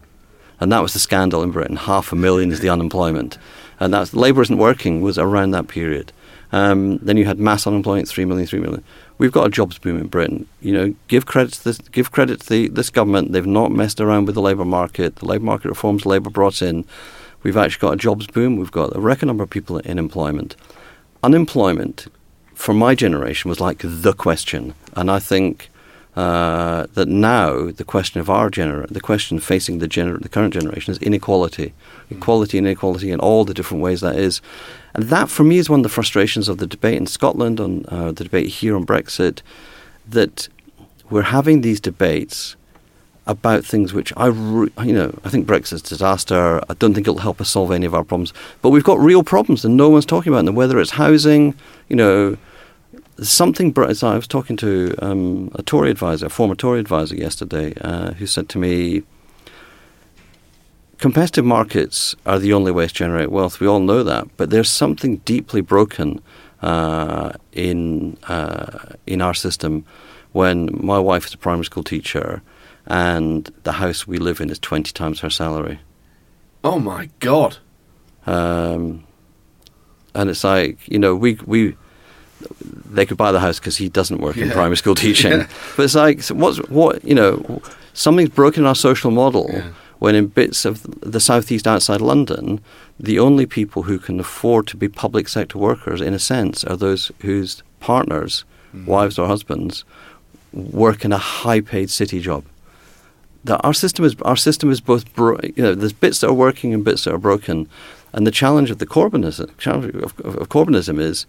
and 0.60 0.70
that 0.72 0.82
was 0.82 0.92
the 0.92 0.98
scandal 0.98 1.42
in 1.42 1.50
Britain. 1.50 1.76
Half 1.76 2.12
a 2.12 2.16
million 2.16 2.52
is 2.52 2.60
the 2.60 2.68
unemployment, 2.68 3.38
and 3.80 3.92
that's 3.92 4.14
Labour 4.14 4.42
isn't 4.42 4.58
working 4.58 5.00
was 5.00 5.18
around 5.18 5.50
that 5.52 5.68
period. 5.68 6.12
Um, 6.52 6.98
then 6.98 7.16
you 7.16 7.24
had 7.24 7.38
mass 7.38 7.66
unemployment, 7.66 8.08
three 8.08 8.26
million, 8.26 8.46
three 8.46 8.60
million 8.60 8.84
we've 9.22 9.30
got 9.30 9.46
a 9.46 9.50
jobs 9.50 9.78
boom 9.78 9.98
in 9.98 10.08
Britain. 10.08 10.48
You 10.60 10.72
know, 10.72 10.94
give 11.06 11.26
credit 11.26 11.52
to 11.54 11.64
this, 11.64 11.78
give 11.78 12.10
credit 12.10 12.40
to 12.40 12.48
the, 12.48 12.68
this 12.68 12.90
government. 12.90 13.30
They've 13.30 13.46
not 13.46 13.70
messed 13.70 14.00
around 14.00 14.26
with 14.26 14.34
the 14.34 14.40
labour 14.40 14.64
market. 14.64 15.16
The 15.16 15.26
labour 15.26 15.44
market 15.44 15.68
reforms 15.68 16.04
Labour 16.04 16.28
brought 16.28 16.60
in. 16.60 16.84
We've 17.44 17.56
actually 17.56 17.80
got 17.80 17.94
a 17.94 17.96
jobs 17.96 18.26
boom. 18.26 18.56
We've 18.56 18.72
got 18.72 18.96
a 18.96 19.00
record 19.00 19.26
number 19.26 19.44
of 19.44 19.50
people 19.50 19.78
in 19.78 19.96
employment. 19.96 20.56
Unemployment, 21.22 22.08
for 22.54 22.74
my 22.74 22.94
generation, 22.94 23.48
was 23.48 23.60
like 23.60 23.78
the 23.82 24.12
question, 24.12 24.74
and 24.94 25.10
I 25.10 25.18
think. 25.18 25.68
Uh, 26.14 26.86
that 26.92 27.08
now 27.08 27.70
the 27.70 27.84
question 27.84 28.20
of 28.20 28.28
our 28.28 28.50
gener- 28.50 28.86
the 28.88 29.00
question 29.00 29.40
facing 29.40 29.78
the, 29.78 29.88
gener- 29.88 30.20
the 30.20 30.28
current 30.28 30.52
generation 30.52 30.92
is 30.92 30.98
inequality, 30.98 31.72
equality 32.10 32.58
and 32.58 32.66
inequality 32.66 33.10
in 33.10 33.18
all 33.18 33.46
the 33.46 33.54
different 33.54 33.82
ways 33.82 34.02
that 34.02 34.16
is, 34.16 34.42
and 34.92 35.04
that, 35.04 35.30
for 35.30 35.42
me, 35.42 35.56
is 35.56 35.70
one 35.70 35.80
of 35.80 35.84
the 35.84 35.88
frustrations 35.88 36.50
of 36.50 36.58
the 36.58 36.66
debate 36.66 36.98
in 36.98 37.06
Scotland, 37.06 37.58
on 37.58 37.86
uh, 37.88 38.12
the 38.12 38.24
debate 38.24 38.48
here 38.48 38.76
on 38.76 38.84
Brexit, 38.84 39.40
that 40.06 40.48
we're 41.08 41.22
having 41.22 41.62
these 41.62 41.80
debates 41.80 42.56
about 43.26 43.64
things 43.64 43.92
which 43.92 44.12
I, 44.16 44.26
re- 44.26 44.70
you 44.82 44.92
know, 44.92 45.16
I 45.24 45.28
think 45.28 45.46
Brexit's 45.46 45.82
a 45.82 45.88
disaster. 45.88 46.60
I 46.68 46.74
don't 46.74 46.94
think 46.94 47.06
it'll 47.06 47.20
help 47.20 47.40
us 47.40 47.50
solve 47.50 47.70
any 47.70 47.86
of 47.86 47.94
our 47.94 48.04
problems. 48.04 48.32
But 48.62 48.70
we've 48.70 48.84
got 48.84 48.98
real 48.98 49.22
problems, 49.22 49.64
and 49.64 49.76
no 49.76 49.88
one's 49.88 50.06
talking 50.06 50.32
about 50.32 50.44
them. 50.44 50.54
Whether 50.54 50.80
it's 50.80 50.92
housing, 50.92 51.54
you 51.88 51.96
know, 51.96 52.36
something. 53.20 53.72
I 53.76 53.86
was 54.16 54.26
talking 54.26 54.56
to 54.58 54.94
um, 55.00 55.50
a 55.54 55.62
Tory 55.62 55.90
advisor, 55.90 56.26
a 56.26 56.30
former 56.30 56.54
Tory 56.54 56.80
advisor, 56.80 57.14
yesterday, 57.14 57.74
uh, 57.80 58.12
who 58.14 58.26
said 58.26 58.48
to 58.50 58.58
me, 58.58 59.02
Competitive 60.98 61.44
markets 61.44 62.14
are 62.26 62.38
the 62.38 62.52
only 62.52 62.70
way 62.70 62.86
to 62.86 62.94
generate 62.94 63.32
wealth. 63.32 63.58
We 63.58 63.66
all 63.66 63.80
know 63.80 64.04
that, 64.04 64.28
but 64.36 64.50
there's 64.50 64.70
something 64.70 65.16
deeply 65.18 65.60
broken 65.60 66.22
uh, 66.60 67.32
in 67.52 68.16
uh, 68.28 68.94
in 69.06 69.20
our 69.20 69.34
system 69.34 69.84
when 70.30 70.70
my 70.72 71.00
wife 71.00 71.26
is 71.26 71.34
a 71.34 71.38
primary 71.38 71.64
school 71.64 71.82
teacher 71.82 72.40
and 72.86 73.52
the 73.62 73.72
house 73.72 74.06
we 74.06 74.18
live 74.18 74.40
in 74.40 74.50
is 74.50 74.58
20 74.58 74.92
times 74.92 75.20
her 75.20 75.30
salary. 75.30 75.80
Oh 76.64 76.78
my 76.78 77.10
God. 77.20 77.58
Um, 78.26 79.04
and 80.14 80.30
it's 80.30 80.44
like, 80.44 80.86
you 80.88 80.98
know, 80.98 81.14
we, 81.14 81.38
we, 81.46 81.76
they 82.90 83.06
could 83.06 83.16
buy 83.16 83.32
the 83.32 83.40
house 83.40 83.58
because 83.58 83.76
he 83.76 83.88
doesn't 83.88 84.20
work 84.20 84.36
yeah. 84.36 84.44
in 84.44 84.50
primary 84.50 84.76
school 84.76 84.94
teaching. 85.06 85.32
Yeah. 85.32 85.48
But 85.76 85.84
it's 85.84 85.94
like, 85.94 86.22
what's, 86.28 86.58
what, 86.68 87.04
you 87.04 87.14
know, 87.14 87.62
something's 87.94 88.30
broken 88.30 88.62
in 88.62 88.66
our 88.66 88.74
social 88.74 89.10
model. 89.10 89.48
Yeah 89.52 89.70
when 90.02 90.16
in 90.16 90.26
bits 90.26 90.64
of 90.64 90.82
the 91.00 91.20
southeast 91.20 91.64
outside 91.64 92.00
London, 92.00 92.60
the 92.98 93.20
only 93.20 93.46
people 93.46 93.84
who 93.84 94.00
can 94.00 94.18
afford 94.18 94.66
to 94.66 94.76
be 94.76 94.88
public 94.88 95.28
sector 95.28 95.56
workers, 95.56 96.00
in 96.00 96.12
a 96.12 96.18
sense, 96.18 96.64
are 96.64 96.76
those 96.76 97.12
whose 97.20 97.62
partners, 97.78 98.44
mm. 98.74 98.84
wives 98.84 99.16
or 99.16 99.28
husbands, 99.28 99.84
work 100.52 101.04
in 101.04 101.12
a 101.12 101.18
high-paid 101.18 101.88
city 101.88 102.18
job. 102.18 102.44
That 103.44 103.60
our 103.64 103.74
system 103.74 104.04
is 104.04 104.14
our 104.22 104.36
system 104.36 104.70
is 104.70 104.80
both 104.80 105.12
bro- 105.14 105.40
you 105.42 105.62
know 105.62 105.74
there's 105.74 105.92
bits 105.92 106.20
that 106.20 106.28
are 106.28 106.34
working 106.34 106.72
and 106.72 106.84
bits 106.84 107.04
that 107.04 107.14
are 107.14 107.18
broken, 107.18 107.68
and 108.12 108.26
the 108.26 108.30
challenge 108.30 108.70
of 108.70 108.78
the 108.78 108.86
Corbynism 108.86 109.56
challenge 109.58 109.94
of, 109.96 110.20
of, 110.20 110.36
of 110.36 110.48
Corbynism 110.48 111.00
is 111.00 111.26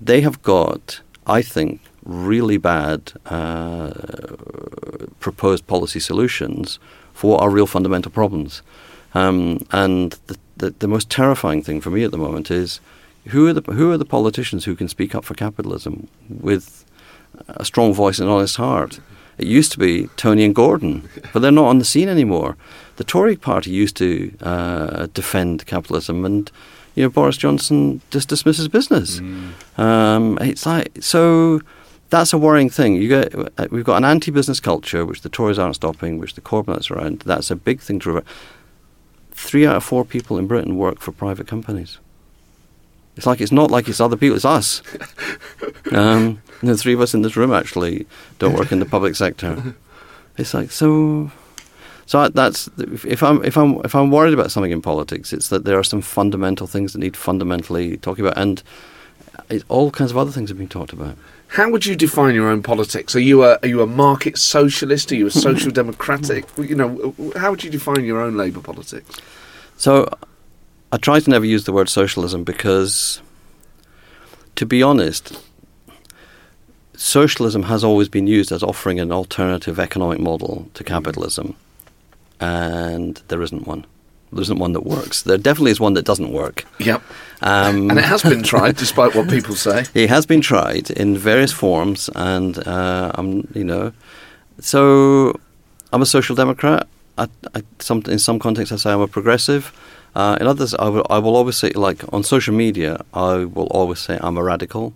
they 0.00 0.20
have 0.20 0.40
got 0.42 1.00
I 1.26 1.42
think 1.42 1.80
really 2.04 2.56
bad 2.56 3.12
uh, 3.26 3.92
proposed 5.20 5.66
policy 5.66 6.00
solutions 6.00 6.78
for 7.12 7.32
what 7.32 7.42
are 7.42 7.50
real 7.50 7.66
fundamental 7.66 8.10
problems. 8.10 8.62
Um, 9.14 9.66
and 9.72 10.12
the, 10.26 10.36
the, 10.56 10.70
the, 10.78 10.88
most 10.88 11.10
terrifying 11.10 11.62
thing 11.62 11.80
for 11.80 11.90
me 11.90 12.04
at 12.04 12.10
the 12.10 12.18
moment 12.18 12.50
is 12.50 12.80
who 13.28 13.46
are 13.46 13.52
the 13.52 13.72
who 13.72 13.90
are 13.90 13.96
the 13.96 14.04
politicians 14.04 14.64
who 14.64 14.74
can 14.74 14.88
speak 14.88 15.14
up 15.14 15.24
for 15.24 15.34
capitalism 15.34 16.08
with 16.28 16.84
a 17.48 17.64
strong 17.64 17.92
voice 17.92 18.18
and 18.18 18.28
honest 18.28 18.56
heart? 18.56 19.00
It 19.38 19.46
used 19.46 19.70
to 19.72 19.78
be 19.78 20.08
Tony 20.16 20.44
and 20.44 20.54
Gordon, 20.54 21.08
but 21.32 21.40
they're 21.40 21.52
not 21.52 21.68
on 21.68 21.78
the 21.78 21.84
scene 21.84 22.08
anymore. 22.08 22.56
The 22.96 23.04
Tory 23.04 23.36
party 23.36 23.70
used 23.70 23.96
to 23.98 24.32
uh, 24.42 25.06
defend 25.14 25.64
capitalism, 25.66 26.24
and 26.24 26.50
you 26.96 27.04
know 27.04 27.08
Boris 27.08 27.36
Johnson 27.36 28.00
just 28.10 28.28
dismisses 28.28 28.66
business. 28.66 29.20
Mm. 29.20 29.78
Um, 29.78 30.38
it's 30.40 30.66
like 30.66 30.90
so. 31.00 31.60
That's 32.10 32.32
a 32.32 32.38
worrying 32.38 32.70
thing. 32.70 32.94
You 32.94 33.08
get, 33.08 33.34
uh, 33.34 33.68
we've 33.70 33.84
got 33.84 33.98
an 33.98 34.04
anti-business 34.04 34.60
culture, 34.60 35.04
which 35.04 35.20
the 35.20 35.28
Tories 35.28 35.58
aren't 35.58 35.74
stopping, 35.74 36.18
which 36.18 36.34
the 36.34 36.40
Corbynites 36.40 36.90
are 36.90 36.94
around. 36.94 37.20
That's 37.20 37.50
a 37.50 37.56
big 37.56 37.80
thing 37.80 38.00
to. 38.00 38.08
remember. 38.08 38.28
Three 39.32 39.66
out 39.66 39.76
of 39.76 39.84
four 39.84 40.04
people 40.04 40.36
in 40.36 40.48
Britain 40.48 40.76
work 40.76 40.98
for 40.98 41.12
private 41.12 41.46
companies. 41.46 41.98
It's 43.16 43.26
like 43.26 43.40
it's 43.40 43.52
not 43.52 43.70
like 43.70 43.88
it's 43.88 44.00
other 44.00 44.16
people; 44.16 44.36
it's 44.36 44.44
us. 44.44 44.82
Um, 45.90 46.42
the 46.62 46.76
three 46.76 46.94
of 46.94 47.00
us 47.00 47.14
in 47.14 47.22
this 47.22 47.36
room 47.36 47.52
actually 47.52 48.06
don't 48.38 48.54
work 48.54 48.72
in 48.72 48.80
the 48.80 48.86
public 48.86 49.14
sector. 49.14 49.74
It's 50.36 50.54
like 50.54 50.70
so. 50.70 51.30
So 52.06 52.28
that's 52.28 52.70
if 52.78 53.22
I'm 53.22 53.44
if 53.44 53.56
I'm 53.56 53.80
if 53.84 53.94
I'm 53.94 54.10
worried 54.10 54.34
about 54.34 54.50
something 54.50 54.72
in 54.72 54.80
politics, 54.80 55.32
it's 55.32 55.48
that 55.48 55.64
there 55.64 55.78
are 55.78 55.84
some 55.84 56.00
fundamental 56.00 56.66
things 56.66 56.92
that 56.92 57.00
need 57.00 57.16
fundamentally 57.16 57.98
talking 57.98 58.24
about, 58.24 58.38
and 58.38 58.62
all 59.68 59.90
kinds 59.90 60.10
of 60.10 60.16
other 60.16 60.30
things 60.30 60.48
have 60.48 60.58
been 60.58 60.68
talked 60.68 60.92
about. 60.92 61.16
How 61.48 61.70
would 61.70 61.86
you 61.86 61.96
define 61.96 62.34
your 62.34 62.48
own 62.48 62.62
politics? 62.62 63.16
Are 63.16 63.20
you 63.20 63.42
a 63.44 63.58
are 63.62 63.68
you 63.68 63.82
a 63.82 63.86
market 63.86 64.38
socialist? 64.38 65.10
Are 65.12 65.16
you 65.16 65.26
a 65.26 65.30
social 65.30 65.70
democratic? 65.82 66.46
You 66.56 66.74
know, 66.74 67.14
how 67.36 67.50
would 67.50 67.64
you 67.64 67.70
define 67.70 68.04
your 68.04 68.20
own 68.20 68.36
Labour 68.36 68.60
politics? 68.60 69.20
So, 69.76 70.08
I 70.92 70.96
try 70.96 71.20
to 71.20 71.30
never 71.30 71.44
use 71.44 71.64
the 71.64 71.72
word 71.72 71.88
socialism 71.88 72.44
because, 72.44 73.22
to 74.56 74.66
be 74.66 74.82
honest, 74.82 75.40
socialism 76.98 77.62
has 77.62 77.84
always 77.84 78.08
been 78.08 78.26
used 78.26 78.50
as 78.50 78.62
offering 78.62 78.98
an 78.98 79.12
alternative 79.12 79.78
economic 79.78 80.18
model 80.18 80.68
to 80.74 80.82
capitalism, 80.84 81.54
and 82.40 83.22
there 83.28 83.40
isn't 83.40 83.66
one. 83.66 83.86
There 84.32 84.42
isn't 84.42 84.58
one 84.58 84.72
that 84.72 84.84
works. 84.84 85.22
There 85.22 85.38
definitely 85.38 85.70
is 85.70 85.80
one 85.80 85.94
that 85.94 86.04
doesn't 86.04 86.32
work. 86.32 86.64
Yep. 86.80 87.02
Um, 87.40 87.88
and 87.88 87.98
it 87.98 88.04
has 88.04 88.22
been 88.22 88.42
tried, 88.42 88.76
despite 88.84 89.14
what 89.14 89.30
people 89.30 89.54
say. 89.54 89.84
It 89.94 90.10
has 90.10 90.26
been 90.26 90.42
tried 90.42 90.90
in 90.90 91.16
various 91.16 91.52
forms, 91.52 92.10
and 92.14 92.58
uh, 92.66 93.12
I'm, 93.14 93.48
you 93.54 93.64
know, 93.64 93.92
so 94.60 95.40
I'm 95.92 96.02
a 96.02 96.06
social 96.06 96.36
democrat. 96.36 96.86
I, 97.16 97.28
I, 97.54 97.62
some, 97.78 98.02
in 98.08 98.18
some 98.18 98.38
contexts, 98.38 98.72
I 98.72 98.76
say 98.76 98.92
I'm 98.92 99.00
a 99.00 99.08
progressive. 99.08 99.72
Uh, 100.14 100.36
in 100.40 100.46
others, 100.46 100.74
I 100.74 100.88
will, 100.88 101.06
I 101.08 101.18
will 101.18 101.36
always 101.36 101.56
say, 101.56 101.70
like 101.70 102.02
on 102.12 102.22
social 102.24 102.54
media, 102.54 103.04
I 103.14 103.44
will 103.44 103.68
always 103.68 104.00
say 104.00 104.18
I'm 104.20 104.36
a 104.36 104.42
radical 104.42 104.92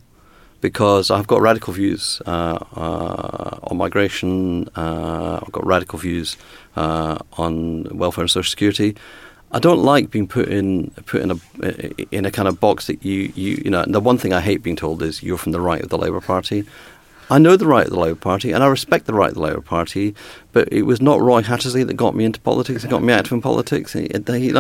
because 0.63 1.11
I've 1.11 1.27
got 1.27 1.43
radical 1.43 1.75
views 1.75 2.23
uh, 2.25 2.59
uh, 2.75 3.59
on 3.65 3.77
migration. 3.77 4.69
Uh, 4.75 5.41
I've 5.43 5.53
got 5.53 5.67
radical 5.67 5.99
views 5.99 6.39
uh, 6.77 7.19
on 7.37 7.99
welfare 7.99 8.23
and 8.23 8.31
social 8.31 8.49
security. 8.49 8.97
I 9.51 9.59
don't 9.59 9.83
like 9.83 10.11
being 10.11 10.27
put 10.27 10.49
in 10.49 10.91
put 11.05 11.21
in 11.21 11.31
a 11.33 12.15
in 12.15 12.25
a 12.25 12.31
kind 12.31 12.49
of 12.49 12.59
box 12.59 12.87
that 12.87 13.05
you 13.05 13.33
you 13.35 13.61
you 13.65 13.71
know. 13.71 13.85
The 13.87 14.01
one 14.01 14.17
thing 14.17 14.33
I 14.33 14.41
hate 14.41 14.63
being 14.63 14.77
told 14.77 15.03
is 15.03 15.23
you're 15.23 15.37
from 15.37 15.53
the 15.53 15.61
right 15.61 15.83
of 15.83 15.91
the 15.91 15.99
Labour 15.99 16.23
Party. 16.23 16.65
I 17.29 17.39
know 17.39 17.57
the 17.57 17.67
right 17.67 17.87
of 17.87 17.93
the 17.93 18.01
Labour 18.01 18.21
Party 18.21 18.53
and 18.53 18.63
I 18.63 18.67
respect 18.67 19.07
the 19.07 19.15
right 19.15 19.29
of 19.29 19.35
the 19.35 19.41
Labour 19.41 19.61
Party, 19.61 20.15
but 20.53 20.71
it 20.73 20.83
was 20.83 21.01
not 21.01 21.21
Roy 21.21 21.43
Hattersley 21.43 21.83
that 21.83 21.95
got 21.95 22.15
me 22.15 22.25
into 22.25 22.41
politics. 22.41 22.85
It 22.85 22.91
got 22.91 23.03
me 23.03 23.13
active 23.13 23.33
in 23.33 23.41
politics. 23.41 23.93
He, 23.93 24.11
he, 24.27 24.55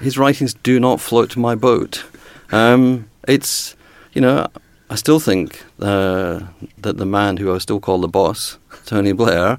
his 0.00 0.18
writings 0.18 0.54
do 0.54 0.80
not 0.80 1.00
float 1.00 1.36
my 1.36 1.54
boat. 1.54 2.04
Um, 2.52 3.08
it's 3.26 3.74
you 4.12 4.20
know 4.20 4.46
I 4.88 4.94
still 4.94 5.18
think 5.18 5.64
uh, 5.80 6.40
that 6.78 6.96
the 6.96 7.06
man 7.06 7.38
who 7.38 7.54
I 7.54 7.58
still 7.58 7.80
call 7.80 8.00
the 8.00 8.08
boss, 8.08 8.58
Tony 8.84 9.12
Blair, 9.12 9.58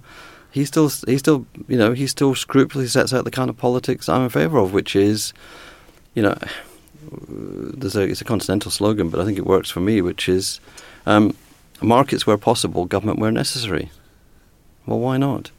he 0.52 0.64
still 0.64 0.90
he 1.06 1.18
still 1.18 1.46
you 1.68 1.78
know 1.78 1.94
he 1.94 2.08
still 2.08 2.34
scrupulously 2.34 2.88
sets 2.88 3.14
out 3.14 3.26
the 3.26 3.32
kind 3.32 3.50
of 3.50 3.58
politics 3.58 4.08
I'm 4.08 4.24
in 4.24 4.30
favour 4.30 4.58
of, 4.58 4.74
which 4.74 4.96
is, 4.96 5.34
you 6.14 6.24
know, 6.24 6.38
there's 7.12 7.96
a 7.96 8.04
it's 8.04 8.22
a 8.22 8.26
continental 8.26 8.72
slogan, 8.72 9.10
but 9.10 9.20
I 9.20 9.26
think 9.26 9.38
it 9.38 9.46
works 9.46 9.70
for 9.70 9.82
me, 9.82 10.02
which 10.02 10.30
is, 10.30 10.60
um, 11.06 11.36
markets 11.82 12.26
where 12.26 12.38
possible, 12.38 12.86
government 12.86 13.20
where 13.20 13.32
necessary. 13.32 13.92
Well, 14.86 15.00
why 15.00 15.18
not? 15.18 15.52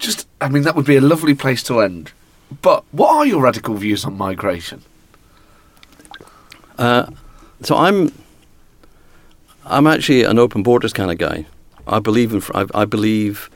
Just, 0.00 0.26
I 0.40 0.48
mean, 0.48 0.64
that 0.64 0.74
would 0.74 0.84
be 0.84 0.96
a 0.96 1.00
lovely 1.00 1.34
place 1.34 1.62
to 1.64 1.80
end. 1.80 2.10
But 2.60 2.84
what 2.90 3.14
are 3.14 3.24
your 3.24 3.40
radical 3.40 3.74
views 3.74 4.04
on 4.04 4.18
migration? 4.18 4.82
Uh, 6.76 7.06
so 7.62 7.76
I'm 7.76 8.12
I'm 9.66 9.86
actually 9.86 10.24
an 10.24 10.38
open 10.38 10.62
borders 10.62 10.92
kind 10.92 11.10
of 11.10 11.18
guy. 11.18 11.46
I 11.86 11.98
believe 11.98 12.32
in. 12.32 12.42
I, 12.54 12.66
I 12.74 12.84
believe 12.84 13.50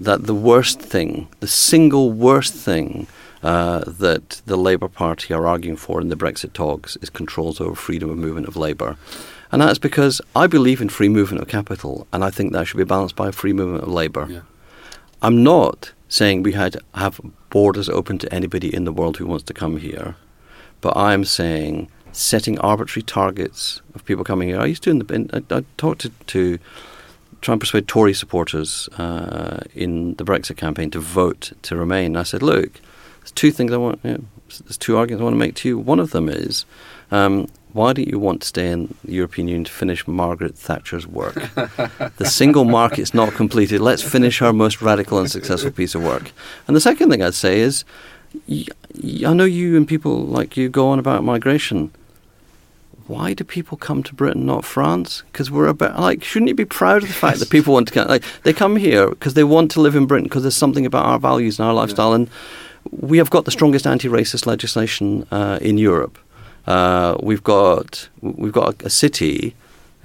that 0.00 0.26
the 0.26 0.34
worst 0.34 0.80
thing, 0.80 1.28
the 1.40 1.48
single 1.48 2.10
worst 2.12 2.54
thing 2.54 3.06
uh, 3.42 3.80
that 3.86 4.42
the 4.46 4.56
Labour 4.56 4.88
Party 4.88 5.32
are 5.34 5.46
arguing 5.46 5.76
for 5.76 6.00
in 6.00 6.08
the 6.08 6.16
Brexit 6.16 6.52
talks 6.52 6.96
is 6.96 7.10
controls 7.10 7.60
over 7.60 7.74
freedom 7.74 8.10
of 8.10 8.16
movement 8.16 8.48
of 8.48 8.56
labour. 8.56 8.96
And 9.52 9.62
that's 9.62 9.78
because 9.78 10.20
I 10.34 10.46
believe 10.46 10.80
in 10.80 10.88
free 10.88 11.08
movement 11.08 11.42
of 11.42 11.48
capital, 11.48 12.06
and 12.12 12.24
I 12.24 12.30
think 12.30 12.52
that 12.52 12.66
should 12.66 12.78
be 12.78 12.84
balanced 12.84 13.16
by 13.16 13.30
free 13.30 13.52
movement 13.52 13.84
of 13.84 13.90
labour. 13.90 14.26
Yeah. 14.28 14.40
I'm 15.22 15.42
not 15.44 15.92
saying 16.08 16.42
we 16.42 16.52
had 16.52 16.72
to 16.72 16.80
have 16.94 17.20
borders 17.50 17.88
open 17.88 18.18
to 18.18 18.34
anybody 18.34 18.74
in 18.74 18.84
the 18.84 18.92
world 18.92 19.18
who 19.18 19.26
wants 19.26 19.44
to 19.44 19.54
come 19.54 19.76
here, 19.76 20.16
but 20.80 20.96
I'm 20.96 21.24
saying 21.24 21.88
setting 22.14 22.58
arbitrary 22.60 23.02
targets 23.02 23.82
of 23.94 24.04
people 24.04 24.24
coming 24.24 24.48
here. 24.48 24.60
I 24.60 24.66
used 24.66 24.82
to, 24.84 24.90
in 24.90 24.98
the, 25.00 25.14
in, 25.14 25.30
I, 25.32 25.56
I, 25.56 25.64
talked 25.76 26.02
to, 26.02 26.10
to 26.28 26.58
try 27.40 27.52
and 27.52 27.60
persuade 27.60 27.88
Tory 27.88 28.14
supporters 28.14 28.88
uh, 28.98 29.60
in 29.74 30.14
the 30.14 30.24
Brexit 30.24 30.56
campaign 30.56 30.90
to 30.92 31.00
vote 31.00 31.52
to 31.62 31.76
remain. 31.76 32.16
I 32.16 32.22
said, 32.22 32.42
look, 32.42 32.80
there's 33.20 33.32
two 33.32 33.50
things 33.50 33.72
I 33.72 33.76
want, 33.76 34.00
you 34.04 34.12
know, 34.12 34.24
there's 34.64 34.78
two 34.78 34.96
arguments 34.96 35.20
I 35.20 35.24
want 35.24 35.34
to 35.34 35.38
make 35.38 35.54
to 35.56 35.68
you. 35.68 35.78
One 35.78 35.98
of 35.98 36.10
them 36.10 36.28
is, 36.28 36.64
um, 37.10 37.48
why 37.72 37.92
don't 37.92 38.06
you 38.06 38.20
want 38.20 38.42
to 38.42 38.48
stay 38.48 38.70
in 38.70 38.94
the 39.04 39.14
European 39.14 39.48
Union 39.48 39.64
to 39.64 39.72
finish 39.72 40.06
Margaret 40.06 40.56
Thatcher's 40.56 41.08
work? 41.08 41.34
the 42.16 42.24
single 42.24 42.64
market's 42.64 43.12
not 43.12 43.32
completed. 43.32 43.80
Let's 43.80 44.02
finish 44.02 44.38
her 44.38 44.52
most 44.52 44.80
radical 44.80 45.18
and 45.18 45.28
successful 45.28 45.72
piece 45.72 45.96
of 45.96 46.04
work. 46.04 46.30
And 46.68 46.76
the 46.76 46.80
second 46.80 47.10
thing 47.10 47.22
I'd 47.22 47.34
say 47.34 47.58
is, 47.58 47.84
I 48.48 49.34
know 49.34 49.44
you 49.44 49.76
and 49.76 49.88
people 49.88 50.24
like 50.24 50.56
you 50.56 50.68
go 50.68 50.88
on 50.88 51.00
about 51.00 51.24
migration 51.24 51.90
why 53.06 53.34
do 53.34 53.44
people 53.44 53.76
come 53.76 54.02
to 54.02 54.14
Britain, 54.14 54.46
not 54.46 54.64
France? 54.64 55.22
Because 55.30 55.50
we're 55.50 55.66
about 55.66 56.00
like, 56.00 56.24
shouldn't 56.24 56.48
you 56.48 56.54
be 56.54 56.64
proud 56.64 57.02
of 57.02 57.08
the 57.08 57.14
fact 57.14 57.38
that 57.38 57.50
people 57.50 57.74
want 57.74 57.88
to 57.88 57.94
come? 57.94 58.08
Like, 58.08 58.24
they 58.42 58.52
come 58.52 58.76
here 58.76 59.08
because 59.10 59.34
they 59.34 59.44
want 59.44 59.70
to 59.72 59.80
live 59.80 59.94
in 59.94 60.06
Britain 60.06 60.24
because 60.24 60.42
there's 60.42 60.56
something 60.56 60.86
about 60.86 61.04
our 61.04 61.18
values 61.18 61.58
and 61.58 61.68
our 61.68 61.74
lifestyle, 61.74 62.10
yeah. 62.10 62.16
and 62.16 62.30
we 62.90 63.18
have 63.18 63.30
got 63.30 63.44
the 63.44 63.50
strongest 63.50 63.86
anti-racist 63.86 64.46
legislation 64.46 65.26
uh, 65.30 65.58
in 65.60 65.78
Europe. 65.78 66.18
Uh, 66.66 67.16
we've 67.22 67.44
got 67.44 68.08
we've 68.20 68.52
got 68.52 68.82
a, 68.82 68.86
a 68.86 68.90
city, 68.90 69.54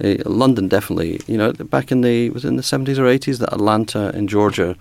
uh, 0.04 0.16
London 0.26 0.68
definitely. 0.68 1.20
You 1.26 1.38
know, 1.38 1.52
back 1.52 1.90
in 1.90 2.02
the 2.02 2.30
was 2.30 2.44
in 2.44 2.56
the 2.56 2.62
seventies 2.62 2.98
or 2.98 3.06
eighties 3.06 3.38
that 3.38 3.52
Atlanta 3.52 4.10
in 4.14 4.28
Georgia 4.28 4.76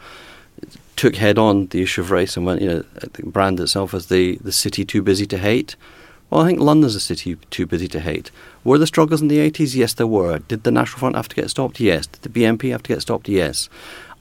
took 0.95 1.15
head 1.15 1.37
on 1.37 1.67
the 1.67 1.81
issue 1.81 2.01
of 2.01 2.11
race 2.11 2.35
and 2.35 2.45
went, 2.45 2.61
you 2.61 2.67
know, 2.67 2.83
branded 3.23 3.63
itself 3.63 3.93
as 3.93 4.07
the 4.07 4.37
the 4.43 4.51
city 4.51 4.83
too 4.83 5.01
busy 5.01 5.25
to 5.25 5.37
hate. 5.37 5.77
Well, 6.29 6.41
I 6.41 6.47
think 6.47 6.59
London's 6.59 6.95
a 6.95 6.99
city 6.99 7.35
too 7.49 7.65
busy 7.65 7.87
to 7.87 7.99
hate. 7.99 8.29
Were 8.63 8.77
there 8.77 8.85
struggles 8.85 9.21
in 9.21 9.29
the 9.29 9.39
80s? 9.39 9.75
Yes, 9.75 9.93
there 9.93 10.07
were. 10.07 10.39
Did 10.39 10.63
the 10.63 10.71
National 10.71 10.99
Front 10.99 11.15
have 11.15 11.27
to 11.29 11.35
get 11.35 11.49
stopped? 11.49 11.79
Yes. 11.79 12.05
Did 12.05 12.21
the 12.21 12.29
BNP 12.29 12.71
have 12.71 12.83
to 12.83 12.89
get 12.89 13.01
stopped? 13.01 13.27
Yes. 13.27 13.67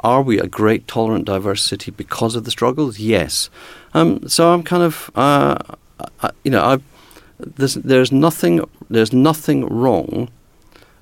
Are 0.01 0.23
we 0.23 0.39
a 0.39 0.47
great, 0.47 0.87
tolerant, 0.87 1.27
diverse 1.27 1.63
city 1.63 1.91
because 1.91 2.35
of 2.35 2.45
the 2.45 2.51
struggles? 2.51 2.99
Yes. 2.99 3.51
Um, 3.95 4.27
so 4.29 4.53
I'm 4.53 4.63
kind 4.63 4.83
of, 4.83 5.11
uh, 5.17 5.59
I, 6.23 6.31
you 6.45 6.51
know, 6.51 6.63
I, 6.63 6.79
there's, 7.39 7.75
there's 7.75 8.13
nothing, 8.13 8.65
there's 8.89 9.13
nothing 9.13 9.67
wrong 9.67 10.31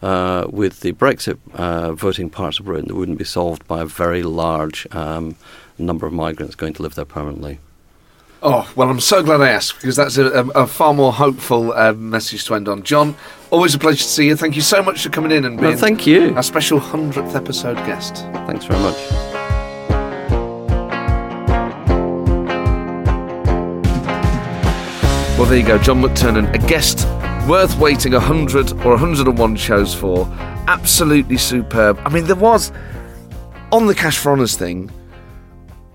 uh, 0.03 0.47
with 0.51 0.81
the 0.81 0.93
Brexit 0.93 1.39
uh, 1.55 1.93
voting 1.93 2.31
parts 2.31 2.59
of 2.59 2.65
Britain 2.65 2.89
that 2.89 2.95
wouldn't 2.95 3.19
be 3.19 3.25
solved 3.25 3.67
by 3.69 3.81
a 3.83 3.87
very 3.87 4.23
large 4.23 4.87
um, 4.93 5.37
number 5.79 6.07
of 6.07 6.13
migrants 6.13 6.55
going 6.55 6.73
to 6.75 6.83
live 6.83 6.95
there 6.95 7.05
permanently. 7.05 7.59
Oh, 8.43 8.71
well, 8.77 8.91
I'm 8.91 9.01
so 9.01 9.23
glad 9.23 9.41
I 9.41 9.49
asked 9.49 9.77
because 9.77 9.97
that's 9.97 10.19
a, 10.19 10.27
a, 10.55 10.67
far 10.67 10.93
more 10.93 11.13
hopeful 11.13 11.73
uh, 11.73 11.95
message 11.95 12.45
to 12.45 12.55
end 12.55 12.69
on. 12.69 12.83
John, 12.83 13.17
always 13.51 13.75
a 13.75 13.79
pleasure 13.79 14.03
to 14.03 14.09
see 14.09 14.27
you. 14.27 14.37
Thank 14.37 14.57
you 14.57 14.63
so 14.63 14.83
much 14.83 15.03
for 15.03 15.09
coming 15.09 15.33
in 15.33 15.45
and 15.47 15.59
Well, 15.59 15.71
being 15.71 15.79
thank 15.79 16.07
you. 16.07 16.35
our 16.37 16.43
special 16.43 16.79
100th 16.79 17.35
episode 17.35 17.77
guest. 17.79 18.17
Thanks 18.47 18.67
very 18.67 18.81
much. 18.81 18.97
Well, 25.39 25.47
there 25.47 25.59
you 25.59 25.67
go, 25.67 25.79
John 25.79 26.03
McTernan, 26.03 26.55
a 26.55 26.59
guest 26.67 27.07
worth 27.49 27.79
waiting 27.79 28.13
100 28.13 28.73
or 28.85 28.91
101 28.91 29.57
shows 29.57 29.95
for. 29.95 30.27
Absolutely 30.69 31.37
superb. 31.39 31.99
I 32.05 32.11
mean, 32.11 32.27
there 32.27 32.37
was, 32.37 32.71
on 33.73 33.87
the 33.87 33.95
Cash 33.95 34.19
for 34.19 34.33
Honours 34.33 34.57
thing, 34.57 34.91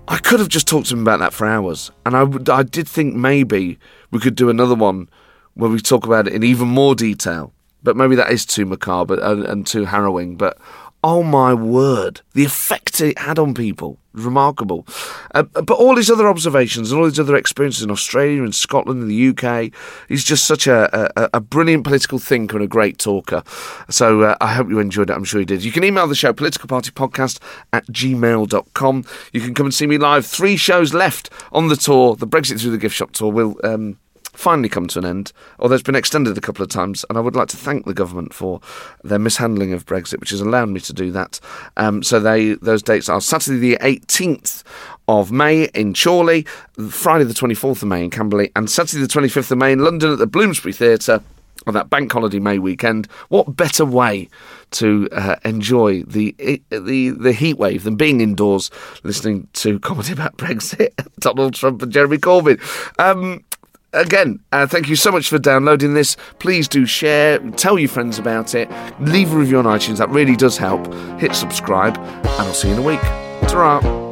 I 0.08 0.18
could 0.18 0.40
have 0.40 0.48
just 0.48 0.66
talked 0.66 0.88
to 0.88 0.94
him 0.94 1.02
about 1.02 1.20
that 1.20 1.32
for 1.32 1.46
hours. 1.46 1.90
And 2.04 2.16
I, 2.16 2.54
I 2.54 2.62
did 2.62 2.88
think 2.88 3.14
maybe 3.14 3.78
we 4.10 4.18
could 4.18 4.34
do 4.34 4.50
another 4.50 4.74
one 4.74 5.08
where 5.54 5.70
we 5.70 5.80
talk 5.80 6.04
about 6.06 6.26
it 6.26 6.34
in 6.34 6.42
even 6.42 6.68
more 6.68 6.94
detail. 6.94 7.52
But 7.82 7.96
maybe 7.96 8.14
that 8.16 8.30
is 8.30 8.46
too 8.46 8.64
macabre 8.64 9.18
and, 9.20 9.44
and 9.44 9.66
too 9.66 9.84
harrowing. 9.84 10.36
But 10.36 10.58
oh 11.02 11.22
my 11.22 11.52
word, 11.52 12.20
the 12.32 12.44
effect 12.44 13.00
it 13.00 13.18
had 13.18 13.38
on 13.38 13.54
people 13.54 13.98
remarkable. 14.12 14.86
Uh, 15.34 15.42
but 15.42 15.72
all 15.72 15.96
his 15.96 16.10
other 16.10 16.28
observations 16.28 16.90
and 16.90 17.00
all 17.00 17.06
his 17.06 17.18
other 17.18 17.36
experiences 17.36 17.82
in 17.82 17.90
Australia 17.90 18.42
and 18.42 18.54
Scotland 18.54 19.02
and 19.02 19.10
the 19.10 19.28
UK, 19.28 19.72
he's 20.08 20.24
just 20.24 20.46
such 20.46 20.66
a, 20.66 21.12
a, 21.16 21.30
a 21.34 21.40
brilliant 21.40 21.84
political 21.84 22.18
thinker 22.18 22.56
and 22.56 22.64
a 22.64 22.68
great 22.68 22.98
talker. 22.98 23.42
So 23.88 24.22
uh, 24.22 24.36
I 24.40 24.54
hope 24.54 24.68
you 24.68 24.78
enjoyed 24.78 25.10
it. 25.10 25.14
I'm 25.14 25.24
sure 25.24 25.40
you 25.40 25.46
did. 25.46 25.64
You 25.64 25.72
can 25.72 25.84
email 25.84 26.06
the 26.06 26.14
show, 26.14 26.32
politicalpartypodcast 26.32 27.40
at 27.72 27.86
gmail.com. 27.86 29.04
You 29.32 29.40
can 29.40 29.54
come 29.54 29.66
and 29.66 29.74
see 29.74 29.86
me 29.86 29.98
live. 29.98 30.26
Three 30.26 30.56
shows 30.56 30.94
left 30.94 31.30
on 31.50 31.68
the 31.68 31.76
tour. 31.76 32.16
The 32.16 32.26
Brexit 32.26 32.60
Through 32.60 32.72
the 32.72 32.78
Gift 32.78 32.94
Shop 32.94 33.12
tour 33.12 33.32
We'll. 33.32 33.56
Um, 33.64 33.98
finally 34.32 34.68
come 34.68 34.86
to 34.88 34.98
an 34.98 35.04
end, 35.04 35.32
although 35.58 35.74
it's 35.74 35.82
been 35.82 35.94
extended 35.94 36.36
a 36.36 36.40
couple 36.40 36.62
of 36.62 36.68
times, 36.68 37.04
and 37.08 37.18
I 37.18 37.20
would 37.20 37.36
like 37.36 37.48
to 37.48 37.56
thank 37.56 37.84
the 37.84 37.94
government 37.94 38.34
for 38.34 38.60
their 39.04 39.18
mishandling 39.18 39.72
of 39.72 39.86
Brexit, 39.86 40.20
which 40.20 40.30
has 40.30 40.40
allowed 40.40 40.68
me 40.68 40.80
to 40.80 40.92
do 40.92 41.10
that. 41.12 41.40
Um, 41.76 42.02
so 42.02 42.20
they 42.20 42.54
those 42.54 42.82
dates 42.82 43.08
are 43.08 43.20
Saturday 43.20 43.58
the 43.58 43.78
18th 43.78 44.62
of 45.08 45.30
May 45.30 45.64
in 45.74 45.94
Chorley, 45.94 46.42
Friday 46.90 47.24
the 47.24 47.34
24th 47.34 47.82
of 47.82 47.88
May 47.88 48.04
in 48.04 48.10
Camberley, 48.10 48.50
and 48.56 48.70
Saturday 48.70 49.02
the 49.02 49.08
25th 49.08 49.50
of 49.50 49.58
May 49.58 49.72
in 49.72 49.80
London 49.80 50.12
at 50.12 50.18
the 50.18 50.26
Bloomsbury 50.26 50.72
Theatre 50.72 51.22
on 51.66 51.74
that 51.74 51.90
bank 51.90 52.12
holiday 52.12 52.38
May 52.38 52.58
weekend. 52.58 53.06
What 53.28 53.56
better 53.56 53.84
way 53.84 54.28
to 54.72 55.08
uh, 55.12 55.36
enjoy 55.44 56.02
the 56.04 56.34
the 56.70 57.10
the 57.10 57.32
heat 57.32 57.58
wave 57.58 57.84
than 57.84 57.96
being 57.96 58.20
indoors 58.20 58.70
listening 59.02 59.48
to 59.54 59.78
comedy 59.80 60.12
about 60.12 60.36
Brexit, 60.38 60.90
Donald 61.18 61.54
Trump 61.54 61.82
and 61.82 61.92
Jeremy 61.92 62.18
Corbyn? 62.18 62.60
Um, 62.98 63.44
Again, 63.92 64.40
uh, 64.52 64.66
thank 64.66 64.88
you 64.88 64.96
so 64.96 65.12
much 65.12 65.28
for 65.28 65.38
downloading 65.38 65.94
this. 65.94 66.16
Please 66.38 66.66
do 66.66 66.86
share, 66.86 67.38
tell 67.50 67.78
your 67.78 67.90
friends 67.90 68.18
about 68.18 68.54
it, 68.54 68.70
leave 69.00 69.32
a 69.32 69.36
review 69.36 69.58
on 69.58 69.64
iTunes, 69.66 69.98
that 69.98 70.08
really 70.08 70.36
does 70.36 70.56
help. 70.56 70.92
Hit 71.20 71.34
subscribe, 71.34 71.98
and 71.98 72.26
I'll 72.26 72.54
see 72.54 72.68
you 72.68 72.74
in 72.74 72.80
a 72.80 72.82
week. 72.82 73.00
ta 73.48 74.11